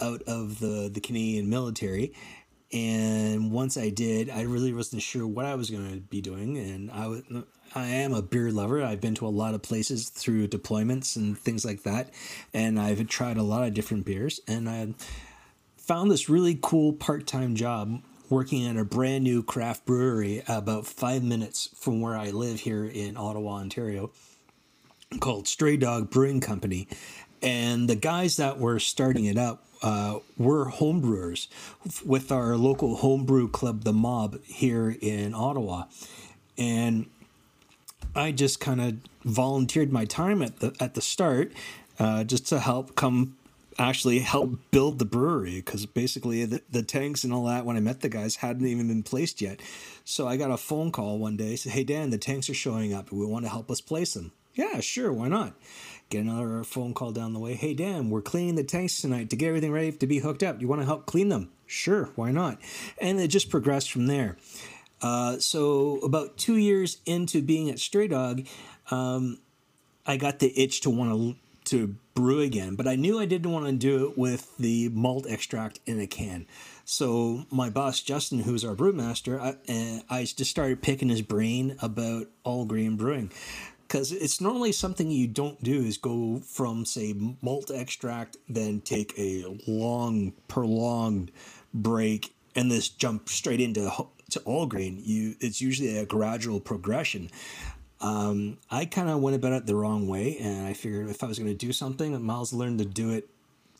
out 0.00 0.22
of 0.22 0.60
the 0.60 0.90
the 0.92 1.00
Canadian 1.00 1.50
military 1.50 2.12
and 2.72 3.50
once 3.50 3.78
I 3.78 3.88
did, 3.88 4.28
I 4.28 4.42
really 4.42 4.74
wasn't 4.74 5.00
sure 5.00 5.26
what 5.26 5.46
I 5.46 5.54
was 5.54 5.70
going 5.70 5.90
to 5.90 6.00
be 6.00 6.20
doing. 6.20 6.58
And 6.58 6.90
I 6.90 7.06
was, 7.06 7.22
I 7.74 7.86
am 7.86 8.12
a 8.12 8.20
beer 8.20 8.50
lover. 8.50 8.82
I've 8.82 9.00
been 9.00 9.14
to 9.16 9.26
a 9.26 9.28
lot 9.28 9.54
of 9.54 9.62
places 9.62 10.10
through 10.10 10.48
deployments 10.48 11.16
and 11.16 11.38
things 11.38 11.64
like 11.64 11.84
that, 11.84 12.10
and 12.52 12.78
I've 12.78 13.06
tried 13.08 13.38
a 13.38 13.42
lot 13.42 13.66
of 13.66 13.74
different 13.74 14.04
beers. 14.04 14.40
And 14.46 14.68
I 14.68 14.94
found 15.76 16.10
this 16.10 16.28
really 16.28 16.58
cool 16.60 16.92
part 16.92 17.26
time 17.26 17.54
job 17.54 18.02
working 18.30 18.66
at 18.66 18.76
a 18.76 18.84
brand 18.84 19.24
new 19.24 19.42
craft 19.42 19.86
brewery 19.86 20.42
about 20.48 20.86
five 20.86 21.22
minutes 21.22 21.70
from 21.74 22.00
where 22.00 22.16
I 22.16 22.30
live 22.30 22.60
here 22.60 22.84
in 22.84 23.16
Ottawa, 23.16 23.56
Ontario, 23.56 24.10
called 25.20 25.48
Stray 25.48 25.76
Dog 25.76 26.10
Brewing 26.10 26.40
Company. 26.40 26.88
And 27.40 27.88
the 27.88 27.96
guys 27.96 28.36
that 28.36 28.58
were 28.58 28.78
starting 28.78 29.24
it 29.24 29.38
up 29.38 29.64
uh, 29.82 30.18
we're 30.36 30.66
homebrewers 30.66 31.48
with 32.04 32.32
our 32.32 32.56
local 32.56 32.96
homebrew 32.96 33.48
club, 33.48 33.84
the 33.84 33.92
Mob, 33.92 34.42
here 34.44 34.96
in 35.00 35.34
Ottawa, 35.34 35.84
and 36.56 37.06
I 38.14 38.32
just 38.32 38.58
kind 38.58 38.80
of 38.80 38.96
volunteered 39.24 39.92
my 39.92 40.04
time 40.04 40.42
at 40.42 40.60
the 40.60 40.74
at 40.80 40.94
the 40.94 41.00
start, 41.00 41.52
uh, 41.98 42.24
just 42.24 42.46
to 42.48 42.58
help 42.58 42.96
come 42.96 43.36
actually 43.78 44.18
help 44.18 44.58
build 44.70 44.98
the 44.98 45.04
brewery 45.04 45.56
because 45.56 45.86
basically 45.86 46.44
the, 46.44 46.62
the 46.70 46.82
tanks 46.82 47.24
and 47.24 47.32
all 47.32 47.44
that 47.46 47.64
when 47.64 47.76
I 47.76 47.80
met 47.80 48.00
the 48.00 48.08
guys 48.08 48.36
hadn't 48.36 48.66
even 48.66 48.88
been 48.88 49.02
placed 49.02 49.40
yet. 49.40 49.60
So 50.04 50.26
I 50.26 50.36
got 50.36 50.50
a 50.50 50.56
phone 50.56 50.90
call 50.90 51.18
one 51.18 51.36
day, 51.36 51.56
said, 51.56 51.72
"Hey 51.72 51.84
Dan, 51.84 52.10
the 52.10 52.18
tanks 52.18 52.50
are 52.50 52.54
showing 52.54 52.92
up. 52.92 53.12
We 53.12 53.24
want 53.24 53.44
to 53.44 53.50
help 53.50 53.70
us 53.70 53.80
place 53.80 54.14
them." 54.14 54.32
Yeah, 54.54 54.80
sure, 54.80 55.12
why 55.12 55.28
not? 55.28 55.54
Get 56.08 56.24
another 56.24 56.64
phone 56.64 56.92
call 56.92 57.12
down 57.12 57.32
the 57.32 57.38
way. 57.38 57.54
Hey, 57.54 57.74
Dan, 57.74 58.10
we're 58.10 58.22
cleaning 58.22 58.56
the 58.56 58.64
tanks 58.64 59.00
tonight 59.00 59.30
to 59.30 59.36
get 59.36 59.48
everything 59.48 59.70
ready 59.70 59.92
to 59.92 60.06
be 60.06 60.18
hooked 60.18 60.42
up. 60.42 60.60
You 60.60 60.66
want 60.66 60.80
to 60.80 60.86
help 60.86 61.06
clean 61.06 61.28
them? 61.28 61.52
Sure, 61.66 62.10
why 62.16 62.32
not? 62.32 62.58
And 63.00 63.20
it 63.20 63.28
just 63.28 63.50
progressed 63.50 63.92
from 63.92 64.06
there. 64.06 64.36
Uh, 65.00 65.38
so, 65.38 65.98
about 65.98 66.36
two 66.36 66.56
years 66.56 66.98
into 67.06 67.40
being 67.40 67.70
at 67.70 67.78
Stray 67.78 68.08
Dog, 68.08 68.46
um, 68.90 69.38
I 70.06 70.16
got 70.16 70.40
the 70.40 70.52
itch 70.60 70.80
to 70.80 70.90
want 70.90 71.12
to 71.12 71.36
to 71.68 71.94
brew 72.14 72.40
again, 72.40 72.74
but 72.74 72.88
I 72.88 72.96
knew 72.96 73.18
I 73.18 73.26
didn't 73.26 73.52
want 73.52 73.66
to 73.66 73.72
do 73.72 74.08
it 74.08 74.18
with 74.18 74.56
the 74.58 74.88
malt 74.90 75.26
extract 75.28 75.80
in 75.86 76.00
a 76.00 76.06
can. 76.06 76.46
So 76.84 77.44
my 77.50 77.70
boss 77.70 78.00
Justin, 78.00 78.40
who's 78.40 78.64
our 78.64 78.74
brewmaster, 78.74 79.40
I, 79.40 79.56
eh, 79.68 80.00
I 80.08 80.22
just 80.22 80.50
started 80.50 80.82
picking 80.82 81.10
his 81.10 81.22
brain 81.22 81.76
about 81.80 82.26
all 82.44 82.64
grain 82.64 82.96
brewing. 82.96 83.30
Because 83.86 84.12
it's 84.12 84.40
normally 84.40 84.72
something 84.72 85.10
you 85.10 85.26
don't 85.26 85.62
do 85.62 85.80
is 85.80 85.96
go 85.96 86.40
from 86.40 86.84
say 86.84 87.14
malt 87.40 87.70
extract 87.70 88.36
then 88.46 88.82
take 88.82 89.18
a 89.18 89.44
long 89.66 90.34
prolonged 90.46 91.30
break 91.72 92.34
and 92.54 92.70
this 92.70 92.88
jump 92.88 93.28
straight 93.28 93.60
into 93.60 93.90
to 94.30 94.40
all 94.40 94.66
grain. 94.66 95.00
You 95.02 95.36
it's 95.40 95.60
usually 95.60 95.96
a 95.96 96.04
gradual 96.04 96.60
progression 96.60 97.30
um, 98.00 98.58
i 98.70 98.84
kind 98.84 99.08
of 99.08 99.20
went 99.20 99.36
about 99.36 99.52
it 99.52 99.66
the 99.66 99.74
wrong 99.74 100.06
way 100.08 100.36
and 100.38 100.66
i 100.66 100.72
figured 100.72 101.08
if 101.08 101.22
i 101.22 101.26
was 101.26 101.38
going 101.38 101.50
to 101.50 101.56
do 101.56 101.72
something 101.72 102.20
miles 102.22 102.52
learned 102.52 102.78
to 102.78 102.84
do 102.84 103.10
it 103.10 103.28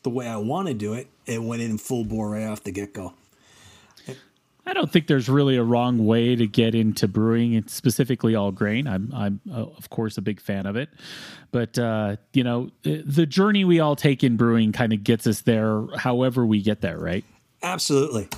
the 0.03 0.09
way 0.09 0.27
i 0.27 0.37
want 0.37 0.67
to 0.67 0.73
do 0.73 0.93
it 0.93 1.07
and 1.27 1.47
went 1.47 1.61
in 1.61 1.77
full 1.77 2.03
bore 2.03 2.29
right 2.29 2.45
off 2.45 2.63
the 2.63 2.71
get-go 2.71 3.13
I 4.69 4.73
don't 4.73 4.91
think 4.91 5.07
there's 5.07 5.27
really 5.27 5.55
a 5.55 5.63
wrong 5.63 6.05
way 6.05 6.35
to 6.35 6.45
get 6.45 6.75
into 6.75 7.07
brewing, 7.07 7.55
and 7.55 7.67
specifically 7.67 8.35
all 8.35 8.51
grain. 8.51 8.87
I'm, 8.87 9.11
I'm 9.15 9.41
uh, 9.51 9.63
of 9.63 9.89
course 9.89 10.15
a 10.19 10.21
big 10.21 10.39
fan 10.39 10.67
of 10.67 10.75
it, 10.75 10.89
but 11.51 11.79
uh, 11.79 12.17
you 12.33 12.43
know, 12.43 12.69
the 12.83 13.25
journey 13.25 13.65
we 13.65 13.79
all 13.79 13.95
take 13.95 14.23
in 14.23 14.37
brewing 14.37 14.71
kind 14.71 14.93
of 14.93 15.03
gets 15.03 15.25
us 15.25 15.41
there, 15.41 15.85
however 15.97 16.45
we 16.45 16.61
get 16.61 16.81
there, 16.81 16.99
right? 16.99 17.25
Absolutely, 17.63 18.29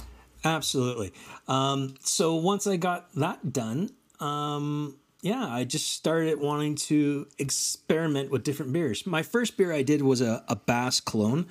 absolutely. 0.46 1.12
Um, 1.50 1.96
so 2.00 2.36
once 2.36 2.66
I 2.66 2.78
got 2.78 3.14
that 3.16 3.52
done, 3.52 3.90
um, 4.22 4.96
yeah, 5.22 5.48
I 5.48 5.64
just 5.64 5.94
started 5.94 6.40
wanting 6.40 6.76
to 6.76 7.28
experiment 7.38 8.32
with 8.32 8.44
different 8.44 8.74
beers. 8.74 9.06
My 9.06 9.22
first 9.22 9.56
beer 9.56 9.72
I 9.72 9.84
did 9.84 10.02
was 10.02 10.20
a, 10.20 10.44
a 10.48 10.56
Bass 10.56 11.00
clone, 11.00 11.46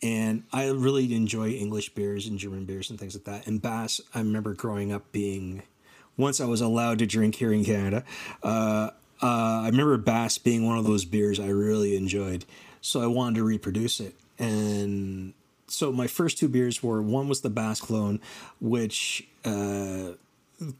and 0.00 0.44
I 0.52 0.68
really 0.68 1.12
enjoy 1.14 1.50
English 1.50 1.94
beers 1.94 2.28
and 2.28 2.38
German 2.38 2.64
beers 2.64 2.90
and 2.90 2.98
things 2.98 3.14
like 3.14 3.24
that. 3.24 3.46
And 3.48 3.60
Bass, 3.60 4.00
I 4.14 4.20
remember 4.20 4.54
growing 4.54 4.92
up 4.92 5.10
being, 5.10 5.64
once 6.16 6.40
I 6.40 6.44
was 6.44 6.60
allowed 6.60 7.00
to 7.00 7.06
drink 7.06 7.34
here 7.34 7.52
in 7.52 7.64
Canada, 7.64 8.04
uh, 8.44 8.90
uh, 9.20 9.62
I 9.62 9.66
remember 9.66 9.96
Bass 9.96 10.38
being 10.38 10.64
one 10.64 10.78
of 10.78 10.84
those 10.84 11.04
beers 11.04 11.40
I 11.40 11.48
really 11.48 11.96
enjoyed. 11.96 12.44
So 12.80 13.02
I 13.02 13.06
wanted 13.06 13.36
to 13.36 13.44
reproduce 13.44 13.98
it. 13.98 14.14
And 14.38 15.34
so 15.66 15.90
my 15.90 16.06
first 16.06 16.38
two 16.38 16.48
beers 16.48 16.84
were 16.84 17.02
one 17.02 17.28
was 17.28 17.40
the 17.40 17.50
Bass 17.50 17.80
clone, 17.80 18.20
which 18.60 19.26
uh, 19.44 20.12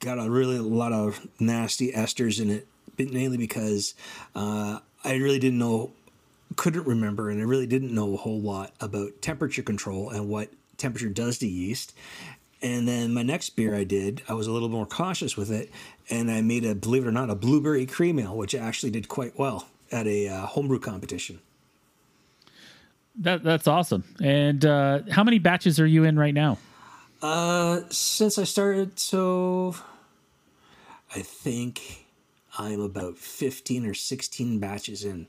got 0.00 0.18
a 0.18 0.30
really 0.30 0.56
a 0.56 0.62
lot 0.62 0.92
of 0.92 1.26
nasty 1.38 1.92
esters 1.92 2.40
in 2.40 2.50
it, 2.50 2.66
mainly 2.99 3.37
because 3.37 3.94
uh, 4.35 4.80
I 5.04 5.14
really 5.14 5.38
didn't 5.38 5.58
know 5.58 5.92
couldn't 6.56 6.87
remember 6.87 7.30
and 7.30 7.40
I 7.40 7.44
really 7.44 7.66
didn't 7.66 7.94
know 7.94 8.14
a 8.14 8.16
whole 8.16 8.40
lot 8.40 8.73
about 8.80 9.20
temperature 9.20 9.62
control 9.62 10.11
and 10.11 10.28
what 10.28 10.50
temperature 10.76 11.08
does 11.08 11.38
to 11.38 11.47
yeast. 11.47 11.94
And 12.61 12.88
then 12.88 13.14
my 13.14 13.23
next 13.23 13.50
beer 13.50 13.75
I 13.75 13.85
did, 13.85 14.23
I 14.28 14.35
was 14.35 14.49
a 14.49 14.52
little 14.52 14.68
more 14.68 14.87
cautious 14.87 15.37
with 15.37 15.52
it, 15.52 15.70
and 16.11 16.28
I 16.28 16.40
made 16.40 16.64
a, 16.64 16.75
believe 16.75 17.04
it 17.04 17.08
or 17.08 17.12
not, 17.12 17.30
a 17.30 17.37
blueberry 17.37 17.87
cream 17.87 18.18
ale, 18.18 18.37
which 18.37 18.52
actually 18.52 18.90
did 18.90 19.06
quite 19.06 19.38
well 19.38 19.68
at 19.92 20.08
a 20.08 20.28
uh, 20.28 20.47
homebrew 20.47 20.80
competition. 20.80 21.38
That 23.14 23.44
that's 23.44 23.68
awesome. 23.68 24.02
And 24.20 24.64
uh, 24.64 25.00
how 25.11 25.23
many 25.23 25.38
batches 25.38 25.78
are 25.78 25.87
you 25.87 26.02
in 26.02 26.18
right 26.18 26.35
now? 26.35 26.58
Uh, 27.20 27.80
since 27.90 28.38
I 28.38 28.44
started, 28.44 28.98
so 29.00 29.75
I 31.14 31.22
think 31.22 32.06
I'm 32.56 32.80
about 32.80 33.18
fifteen 33.18 33.84
or 33.87 33.94
sixteen 33.94 34.60
batches 34.60 35.04
in. 35.04 35.26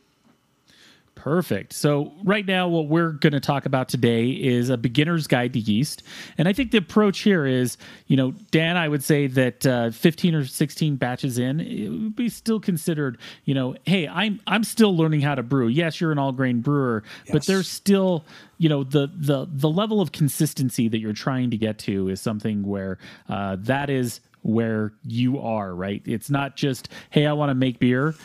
Perfect. 1.20 1.74
So, 1.74 2.14
right 2.24 2.46
now, 2.46 2.70
what 2.70 2.88
we're 2.88 3.12
going 3.12 3.34
to 3.34 3.42
talk 3.42 3.66
about 3.66 3.90
today 3.90 4.30
is 4.30 4.70
a 4.70 4.78
beginner's 4.78 5.28
guide 5.28 5.52
to 5.52 5.60
yeast. 5.60 6.02
And 6.38 6.48
I 6.48 6.54
think 6.54 6.72
the 6.72 6.78
approach 6.78 7.20
here 7.20 7.46
is, 7.46 7.78
you 8.08 8.16
know, 8.16 8.32
Dan, 8.52 8.78
I 8.78 8.88
would 8.88 9.04
say 9.04 9.28
that 9.28 9.66
uh, 9.66 9.92
15 9.92 10.34
or 10.34 10.46
16 10.46 10.96
batches 10.96 11.38
in, 11.38 11.60
it 11.60 11.90
would 11.90 12.16
be 12.16 12.30
still 12.30 12.62
considered, 12.62 13.18
you 13.44 13.54
know, 13.54 13.76
hey, 13.86 14.08
I'm 14.08 14.40
I'm 14.48 14.64
still 14.64 14.96
learning 14.96 15.20
how 15.20 15.36
to 15.36 15.44
brew. 15.44 15.68
Yes, 15.68 16.00
you're 16.00 16.14
an 16.14 16.20
all 16.20 16.32
grain 16.32 16.62
brewer, 16.62 17.04
yes. 17.26 17.34
but 17.34 17.46
there's 17.46 17.68
still, 17.68 18.24
you 18.58 18.70
know, 18.70 18.86
the 18.86 19.12
the 19.14 19.46
the 19.52 19.70
level 19.70 20.00
of 20.00 20.14
consistency 20.14 20.88
that 20.88 21.00
you're 21.00 21.12
trying 21.12 21.52
to 21.52 21.58
get 21.58 21.80
to 21.80 22.08
is 22.08 22.22
something 22.22 22.66
where 22.66 22.98
uh, 23.28 23.58
that 23.60 23.90
is 23.90 24.22
where 24.42 24.94
you 25.04 25.38
are, 25.40 25.76
right? 25.76 26.02
It's 26.06 26.30
not 26.30 26.56
just, 26.56 26.88
hey, 27.10 27.26
I 27.26 27.34
want 27.34 27.50
to 27.50 27.56
make 27.56 27.78
beer. 27.78 28.16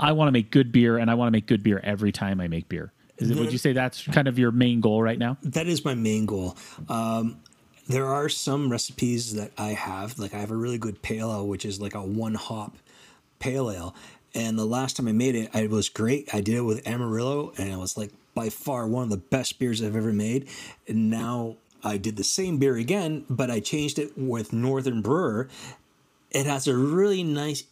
I 0.00 0.12
want 0.12 0.28
to 0.28 0.32
make 0.32 0.50
good 0.50 0.72
beer 0.72 0.96
and 0.96 1.10
I 1.10 1.14
want 1.14 1.28
to 1.28 1.32
make 1.32 1.46
good 1.46 1.62
beer 1.62 1.80
every 1.84 2.10
time 2.10 2.40
I 2.40 2.48
make 2.48 2.68
beer. 2.68 2.92
Is 3.18 3.30
it, 3.30 3.36
would 3.36 3.52
you 3.52 3.58
say 3.58 3.74
that's 3.74 4.02
kind 4.06 4.26
of 4.28 4.38
your 4.38 4.50
main 4.50 4.80
goal 4.80 5.02
right 5.02 5.18
now? 5.18 5.36
That 5.42 5.66
is 5.66 5.84
my 5.84 5.94
main 5.94 6.24
goal. 6.24 6.56
Um, 6.88 7.38
there 7.86 8.06
are 8.06 8.30
some 8.30 8.70
recipes 8.70 9.34
that 9.34 9.52
I 9.58 9.68
have, 9.68 10.18
like 10.18 10.32
I 10.32 10.38
have 10.38 10.50
a 10.50 10.56
really 10.56 10.78
good 10.78 11.02
pale 11.02 11.30
ale, 11.30 11.46
which 11.46 11.66
is 11.66 11.80
like 11.80 11.94
a 11.94 12.02
one 12.02 12.34
hop 12.34 12.78
pale 13.38 13.70
ale. 13.70 13.94
And 14.34 14.58
the 14.58 14.64
last 14.64 14.96
time 14.96 15.06
I 15.06 15.12
made 15.12 15.34
it, 15.34 15.54
it 15.54 15.70
was 15.70 15.88
great. 15.88 16.32
I 16.32 16.40
did 16.40 16.54
it 16.54 16.62
with 16.62 16.86
Amarillo, 16.86 17.52
and 17.58 17.68
it 17.68 17.76
was 17.76 17.96
like 17.96 18.10
by 18.32 18.48
far 18.48 18.86
one 18.86 19.04
of 19.04 19.10
the 19.10 19.16
best 19.16 19.58
beers 19.58 19.82
I've 19.82 19.96
ever 19.96 20.12
made. 20.12 20.48
And 20.88 21.10
now 21.10 21.56
I 21.82 21.96
did 21.96 22.16
the 22.16 22.24
same 22.24 22.58
beer 22.58 22.76
again, 22.76 23.24
but 23.28 23.50
I 23.50 23.60
changed 23.60 23.98
it 23.98 24.16
with 24.16 24.52
Northern 24.52 25.02
Brewer. 25.02 25.48
It 26.30 26.46
has 26.46 26.68
a 26.68 26.76
really 26.76 27.24
nice 27.24 27.62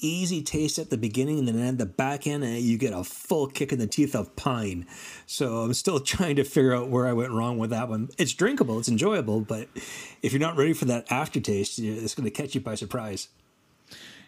easy 0.00 0.42
taste 0.42 0.78
at 0.78 0.90
the 0.90 0.96
beginning, 0.96 1.38
and 1.38 1.48
then 1.48 1.66
at 1.66 1.78
the 1.78 1.86
back 1.86 2.26
end, 2.26 2.44
and 2.44 2.58
you 2.58 2.78
get 2.78 2.92
a 2.92 3.04
full 3.04 3.46
kick 3.46 3.72
in 3.72 3.78
the 3.78 3.86
teeth 3.86 4.14
of 4.14 4.34
pine. 4.36 4.86
So 5.26 5.58
I'm 5.58 5.74
still 5.74 6.00
trying 6.00 6.36
to 6.36 6.44
figure 6.44 6.74
out 6.74 6.88
where 6.88 7.06
I 7.06 7.12
went 7.12 7.32
wrong 7.32 7.58
with 7.58 7.70
that 7.70 7.88
one. 7.88 8.08
It's 8.18 8.32
drinkable, 8.32 8.78
it's 8.78 8.88
enjoyable, 8.88 9.40
but 9.40 9.68
if 10.22 10.32
you're 10.32 10.40
not 10.40 10.56
ready 10.56 10.72
for 10.72 10.86
that 10.86 11.10
aftertaste, 11.10 11.78
it's 11.78 12.14
going 12.14 12.24
to 12.24 12.30
catch 12.30 12.54
you 12.54 12.60
by 12.60 12.74
surprise. 12.74 13.28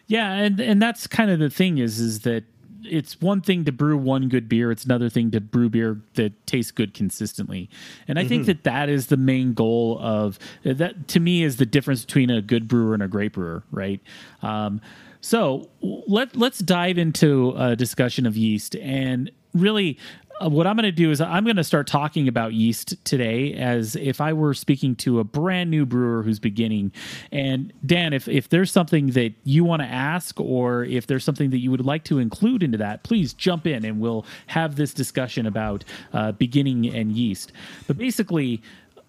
Yeah, 0.07 0.33
and 0.33 0.59
and 0.59 0.81
that's 0.81 1.05
kind 1.07 1.29
of 1.29 1.39
the 1.39 1.49
thing 1.49 1.77
is 1.77 1.99
is 1.99 2.21
that 2.21 2.43
it's 2.83 3.19
one 3.21 3.41
thing 3.41 3.65
to 3.65 3.71
brew 3.71 3.97
one 3.97 4.29
good 4.29 4.47
beer 4.47 4.71
it's 4.71 4.85
another 4.85 5.09
thing 5.09 5.31
to 5.31 5.41
brew 5.41 5.69
beer 5.69 6.01
that 6.13 6.47
tastes 6.47 6.71
good 6.71 6.93
consistently 6.93 7.69
and 8.07 8.17
i 8.17 8.21
mm-hmm. 8.21 8.29
think 8.29 8.45
that 8.45 8.63
that 8.63 8.89
is 8.89 9.07
the 9.07 9.17
main 9.17 9.53
goal 9.53 9.97
of 9.99 10.39
that 10.63 11.07
to 11.07 11.19
me 11.19 11.43
is 11.43 11.57
the 11.57 11.65
difference 11.65 12.05
between 12.05 12.29
a 12.29 12.41
good 12.41 12.67
brewer 12.67 12.93
and 12.93 13.03
a 13.03 13.07
great 13.07 13.33
brewer 13.33 13.63
right 13.71 14.01
um, 14.41 14.79
so 15.21 15.69
let 15.81 16.35
let's 16.35 16.59
dive 16.59 16.97
into 16.97 17.53
a 17.57 17.75
discussion 17.75 18.25
of 18.25 18.37
yeast 18.37 18.75
and 18.75 19.31
really 19.53 19.97
uh, 20.39 20.49
what 20.49 20.65
I'm 20.67 20.75
going 20.75 20.83
to 20.83 20.91
do 20.91 21.11
is 21.11 21.19
I'm 21.21 21.43
going 21.43 21.57
to 21.57 21.63
start 21.63 21.87
talking 21.87 22.27
about 22.27 22.53
yeast 22.53 23.03
today 23.03 23.53
as 23.53 23.95
if 23.95 24.21
I 24.21 24.33
were 24.33 24.53
speaking 24.53 24.95
to 24.97 25.19
a 25.19 25.23
brand 25.23 25.69
new 25.69 25.85
brewer 25.85 26.23
who's 26.23 26.39
beginning. 26.39 26.91
And 27.31 27.73
Dan, 27.85 28.13
if, 28.13 28.27
if 28.27 28.49
there's 28.49 28.71
something 28.71 29.07
that 29.07 29.33
you 29.43 29.63
want 29.63 29.81
to 29.81 29.87
ask 29.87 30.39
or 30.39 30.83
if 30.85 31.07
there's 31.07 31.23
something 31.23 31.49
that 31.49 31.57
you 31.57 31.71
would 31.71 31.85
like 31.85 32.03
to 32.05 32.19
include 32.19 32.63
into 32.63 32.77
that, 32.77 33.03
please 33.03 33.33
jump 33.33 33.67
in 33.67 33.83
and 33.83 33.99
we'll 33.99 34.25
have 34.47 34.75
this 34.75 34.93
discussion 34.93 35.45
about 35.45 35.83
uh, 36.13 36.31
beginning 36.33 36.87
and 36.93 37.11
yeast. 37.11 37.51
But 37.87 37.97
basically, 37.97 38.61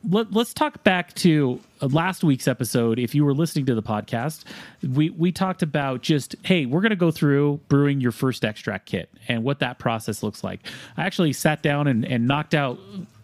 let, 0.09 0.35
us 0.35 0.55
talk 0.55 0.83
back 0.83 1.15
to 1.15 1.61
uh, 1.83 1.89
last 1.89 2.25
week's 2.25 2.49
episode. 2.49 2.99
If 2.99 3.15
you 3.15 3.25
were 3.25 3.35
listening 3.35 3.67
to 3.67 3.75
the 3.75 3.83
podcast, 3.83 4.45
we 4.83 5.11
we 5.11 5.33
talked 5.33 5.63
about 5.63 6.01
just 6.01 6.37
hey, 6.43 6.67
we're 6.67 6.81
going 6.81 6.91
to 6.91 6.97
go 6.97 7.11
through 7.11 7.61
brewing 7.69 8.01
your 8.01 8.13
first 8.13 8.45
extract 8.45 8.87
kit 8.87 9.11
and 9.29 9.45
what 9.45 9.59
that 9.59 9.79
process 9.79 10.23
looks 10.23 10.43
like. 10.43 10.61
I 10.97 11.05
actually 11.05 11.33
sat 11.33 11.63
down 11.63 11.87
and, 11.87 12.05
and 12.05 12.27
knocked 12.27 12.55
out 12.55 12.79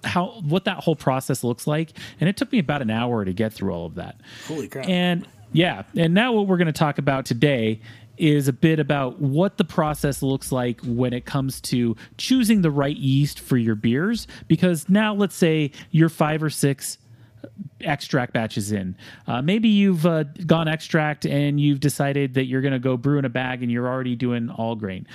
how 0.05 0.41
what 0.43 0.65
that 0.65 0.79
whole 0.79 0.97
process 0.97 1.43
looks 1.43 1.67
like, 1.67 1.93
and 2.21 2.29
it 2.29 2.37
took 2.37 2.53
me 2.53 2.59
about 2.59 2.83
an 2.83 2.91
hour 2.91 3.25
to 3.25 3.33
get 3.33 3.53
through 3.53 3.73
all 3.73 3.87
of 3.87 3.95
that. 3.95 4.21
Holy 4.47 4.69
crap! 4.69 4.89
And 4.89 5.27
yeah, 5.53 5.85
and 5.97 6.13
now 6.13 6.33
what 6.33 6.47
we're 6.47 6.59
going 6.59 6.67
to 6.67 6.73
talk 6.73 6.99
about 6.99 7.25
today 7.25 7.81
is 8.19 8.49
a 8.49 8.53
bit 8.53 8.79
about 8.79 9.21
what 9.21 9.59
the 9.59 9.65
process 9.65 10.23
looks 10.23 10.51
like 10.53 10.81
when 10.83 11.13
it 11.13 11.25
comes 11.25 11.61
to 11.61 11.97
choosing 12.17 12.63
the 12.63 12.71
right 12.71 12.97
yeast 12.97 13.41
for 13.41 13.57
your 13.57 13.75
beers. 13.75 14.27
Because 14.49 14.89
now, 14.89 15.15
let's 15.15 15.37
say 15.37 15.71
you're 15.91 16.09
five 16.09 16.43
or 16.43 16.51
six 16.51 16.99
extract 17.81 18.33
batches 18.33 18.73
in. 18.73 18.97
Uh, 19.27 19.43
maybe 19.43 19.69
you've 19.69 20.07
uh, 20.07 20.25
gone 20.47 20.69
extract 20.69 21.27
and 21.27 21.61
you've 21.61 21.81
decided 21.81 22.35
that 22.35 22.47
you're 22.47 22.63
going 22.63 22.73
to 22.73 22.79
go 22.79 22.97
brew 22.97 23.19
in 23.19 23.25
a 23.25 23.31
bag 23.31 23.63
and 23.63 23.71
you're 23.71 23.89
already 23.89 24.17
doing 24.17 24.51
all 24.51 24.75
grain. 24.75 25.07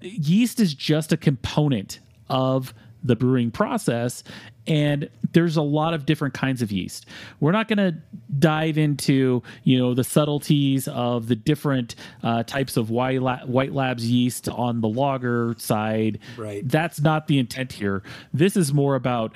Yeast 0.00 0.60
is 0.60 0.74
just 0.74 1.12
a 1.12 1.16
component 1.16 2.00
of 2.28 2.74
the 3.04 3.14
brewing 3.14 3.50
process 3.50 4.24
and 4.66 5.08
there's 5.32 5.56
a 5.56 5.62
lot 5.62 5.94
of 5.94 6.06
different 6.06 6.34
kinds 6.34 6.62
of 6.62 6.72
yeast. 6.72 7.06
We're 7.40 7.52
not 7.52 7.68
going 7.68 7.78
to 7.78 7.94
dive 8.38 8.78
into 8.78 9.42
you 9.64 9.78
know 9.78 9.94
the 9.94 10.04
subtleties 10.04 10.88
of 10.88 11.28
the 11.28 11.36
different 11.36 11.94
uh, 12.22 12.44
types 12.44 12.76
of 12.76 12.90
white, 12.90 13.20
white 13.46 13.72
labs 13.72 14.10
yeast 14.10 14.48
on 14.48 14.80
the 14.80 14.88
lager 14.88 15.54
side. 15.58 16.18
Right. 16.36 16.66
That's 16.66 17.00
not 17.00 17.26
the 17.26 17.38
intent 17.38 17.72
here. 17.72 18.02
This 18.32 18.56
is 18.56 18.72
more 18.72 18.94
about 18.94 19.34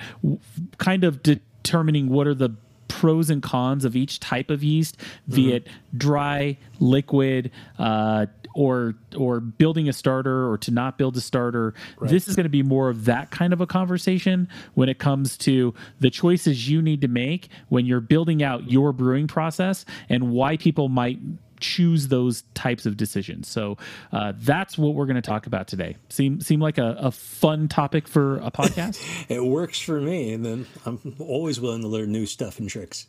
kind 0.77 1.03
of 1.03 1.21
determining 1.21 2.09
what 2.09 2.27
are 2.27 2.35
the 2.35 2.55
pros 2.87 3.29
and 3.29 3.41
cons 3.41 3.85
of 3.85 3.95
each 3.95 4.19
type 4.19 4.49
of 4.49 4.63
yeast, 4.63 4.97
mm-hmm. 4.97 5.35
be 5.35 5.53
it 5.53 5.67
dry, 5.95 6.57
liquid, 6.79 7.51
uh, 7.77 8.25
or 8.59 8.93
or 9.15 9.39
building 9.39 9.87
a 9.87 9.93
starter 9.93 10.49
or 10.49 10.57
to 10.57 10.69
not 10.69 10.97
build 10.97 11.15
a 11.15 11.21
starter. 11.21 11.73
Right. 11.97 12.11
This 12.11 12.27
is 12.27 12.35
going 12.35 12.43
to 12.43 12.49
be 12.49 12.61
more 12.61 12.89
of 12.89 13.05
that 13.05 13.31
kind 13.31 13.53
of 13.53 13.61
a 13.61 13.65
conversation 13.65 14.49
when 14.73 14.89
it 14.89 14.99
comes 14.99 15.37
to 15.37 15.73
the 16.01 16.09
choices 16.09 16.69
you 16.69 16.81
need 16.81 16.99
to 16.99 17.07
make 17.07 17.47
when 17.69 17.85
you're 17.85 18.01
building 18.01 18.43
out 18.43 18.69
your 18.69 18.91
brewing 18.91 19.27
process 19.27 19.85
and 20.09 20.31
why 20.31 20.57
people 20.57 20.89
might 20.89 21.19
choose 21.61 22.09
those 22.09 22.43
types 22.53 22.85
of 22.85 22.97
decisions. 22.97 23.47
So 23.47 23.77
uh, 24.11 24.33
that's 24.35 24.77
what 24.77 24.93
we're 24.93 25.05
going 25.05 25.15
to 25.15 25.21
talk 25.21 25.47
about 25.47 25.69
today. 25.69 25.95
Seem 26.09 26.41
seem 26.41 26.59
like 26.59 26.77
a, 26.77 26.97
a 26.99 27.11
fun 27.11 27.69
topic 27.69 28.09
for 28.09 28.39
a 28.39 28.51
podcast. 28.51 29.01
it 29.29 29.45
works 29.45 29.79
for 29.79 30.01
me, 30.01 30.33
and 30.33 30.45
then 30.45 30.67
I'm 30.85 31.15
always 31.19 31.61
willing 31.61 31.81
to 31.83 31.87
learn 31.87 32.11
new 32.11 32.25
stuff 32.25 32.59
and 32.59 32.69
tricks. 32.69 33.07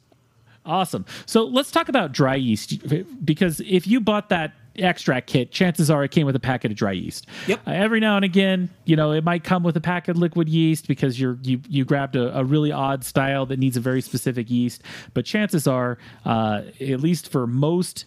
Awesome. 0.64 1.06
So 1.26 1.44
let's 1.44 1.70
talk 1.70 1.88
about 1.88 2.12
dry 2.12 2.34
yeast 2.34 2.86
because 3.24 3.60
if 3.60 3.86
you 3.86 4.00
bought 4.00 4.28
that 4.28 4.52
extract 4.76 5.26
kit, 5.26 5.50
chances 5.50 5.90
are 5.90 6.04
it 6.04 6.10
came 6.10 6.26
with 6.26 6.36
a 6.36 6.40
packet 6.40 6.70
of 6.70 6.76
dry 6.76 6.92
yeast. 6.92 7.26
Yep. 7.46 7.60
Uh, 7.66 7.70
every 7.70 8.00
now 8.00 8.16
and 8.16 8.24
again, 8.24 8.70
you 8.84 8.96
know, 8.96 9.12
it 9.12 9.24
might 9.24 9.44
come 9.44 9.62
with 9.62 9.76
a 9.76 9.80
packet 9.80 10.12
of 10.12 10.16
liquid 10.18 10.48
yeast 10.48 10.88
because 10.88 11.20
you're 11.20 11.38
you 11.42 11.60
you 11.68 11.84
grabbed 11.84 12.16
a, 12.16 12.38
a 12.38 12.44
really 12.44 12.72
odd 12.72 13.04
style 13.04 13.46
that 13.46 13.58
needs 13.58 13.76
a 13.76 13.80
very 13.80 14.00
specific 14.00 14.50
yeast. 14.50 14.82
But 15.14 15.24
chances 15.24 15.66
are, 15.66 15.98
uh, 16.24 16.62
at 16.80 17.00
least 17.00 17.30
for 17.30 17.46
most 17.46 18.04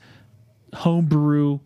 homebrew 0.73 1.59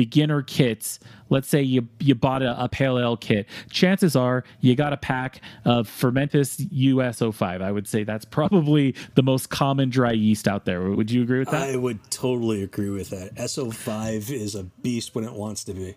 beginner 0.00 0.40
kits. 0.40 0.98
Let's 1.28 1.46
say 1.46 1.60
you 1.60 1.86
you 1.98 2.14
bought 2.14 2.40
a, 2.40 2.64
a, 2.64 2.70
pale 2.70 2.98
ale 2.98 3.18
kit. 3.18 3.46
Chances 3.68 4.16
are 4.16 4.44
you 4.62 4.74
got 4.74 4.94
a 4.94 4.96
pack 4.96 5.42
of 5.66 5.86
fermentis 5.88 6.66
us05 6.70 7.60
i 7.60 7.70
would 7.70 7.86
say 7.86 8.02
that's 8.02 8.24
probably 8.24 8.94
the 9.14 9.22
most 9.22 9.50
common 9.50 9.90
dry 9.90 10.12
yeast 10.12 10.48
out 10.48 10.64
there. 10.64 10.90
Would 10.90 11.10
you 11.10 11.22
agree 11.22 11.40
with 11.40 11.50
that? 11.50 11.68
I 11.68 11.76
would 11.76 12.10
totally 12.10 12.62
agree 12.62 12.88
with 12.88 13.10
that. 13.10 13.34
So5 13.34 14.30
is 14.30 14.54
a 14.54 14.62
beast 14.62 15.14
when 15.14 15.24
it 15.24 15.34
wants 15.34 15.64
to 15.64 15.74
be. 15.74 15.96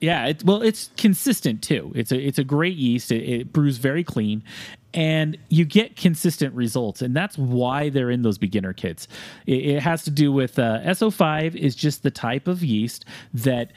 Yeah, 0.00 0.26
it, 0.26 0.42
well, 0.44 0.60
it's 0.60 0.90
consistent 0.96 1.62
too. 1.62 1.92
It's 1.94 2.10
a 2.10 2.18
it's 2.18 2.38
a 2.38 2.44
great 2.44 2.76
yeast. 2.76 3.12
It, 3.12 3.22
it, 3.22 3.52
brews 3.52 3.78
very 3.78 4.02
clean, 4.02 4.42
and 4.96 5.36
you 5.50 5.66
get 5.66 5.94
consistent 5.94 6.54
results, 6.54 7.02
and 7.02 7.14
that's 7.14 7.36
why 7.36 7.90
they're 7.90 8.10
in 8.10 8.22
those 8.22 8.38
beginner 8.38 8.72
kits. 8.72 9.06
It, 9.46 9.66
it 9.66 9.82
has 9.82 10.02
to 10.04 10.10
do 10.10 10.32
with 10.32 10.58
uh, 10.58 10.80
SO5 10.80 11.54
is 11.54 11.76
just 11.76 12.02
the 12.02 12.10
type 12.10 12.48
of 12.48 12.64
yeast 12.64 13.04
that 13.34 13.72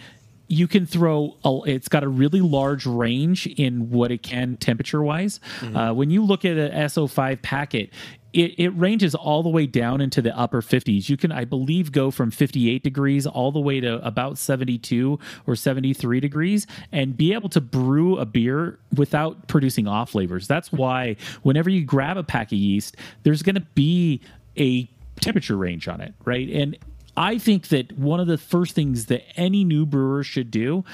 you 0.49 0.67
can 0.67 0.85
throw 0.85 1.37
a, 1.45 1.61
it's 1.65 1.87
got 1.87 2.03
a 2.03 2.09
really 2.09 2.41
large 2.41 2.85
range 2.85 3.47
in 3.47 3.89
what 3.91 4.11
it 4.11 4.23
can 4.23 4.57
temperature 4.57 5.01
wise 5.01 5.39
mm-hmm. 5.59 5.77
uh, 5.77 5.93
when 5.93 6.09
you 6.09 6.25
look 6.25 6.43
at 6.43 6.57
an 6.57 6.71
so5 6.71 7.41
packet 7.41 7.91
it, 8.31 8.59
it, 8.59 8.69
ranges 8.69 9.15
all 9.15 9.41
the 9.41 9.49
way 9.49 9.65
down 9.65 10.01
into 10.01 10.21
the 10.21 10.37
upper 10.37 10.61
50s. 10.61 11.09
You 11.09 11.17
can, 11.17 11.31
I 11.31 11.45
believe, 11.45 11.91
go 11.91 12.11
from 12.11 12.29
58 12.29 12.83
degrees 12.83 13.25
all 13.25 13.51
the 13.51 13.59
way 13.59 13.79
to 13.79 14.05
about 14.05 14.37
72 14.37 15.17
or 15.47 15.55
73 15.55 16.19
degrees 16.19 16.67
and 16.91 17.17
be 17.17 17.33
able 17.33 17.49
to 17.49 17.61
brew 17.61 18.17
a 18.17 18.25
beer 18.25 18.77
without 18.95 19.47
producing 19.47 19.87
off 19.87 20.11
flavors. 20.11 20.47
That's 20.47 20.71
why 20.71 21.15
whenever 21.41 21.71
you 21.71 21.83
grab 21.83 22.17
a 22.17 22.23
pack 22.23 22.51
of 22.51 22.59
yeast, 22.59 22.97
there's 23.23 23.41
going 23.41 23.55
to 23.55 23.65
be 23.73 24.21
a 24.57 24.87
temperature 25.19 25.57
range 25.57 25.87
on 25.87 25.99
it, 25.99 26.13
right? 26.23 26.47
And 26.49 26.77
I 27.19 27.37
think 27.37 27.67
that 27.67 27.91
one 27.97 28.21
of 28.21 28.27
the 28.27 28.37
first 28.37 28.73
things 28.73 29.07
that 29.07 29.23
any 29.35 29.65
new 29.65 29.85
brewer 29.85 30.23
should 30.23 30.49
do, 30.49 30.85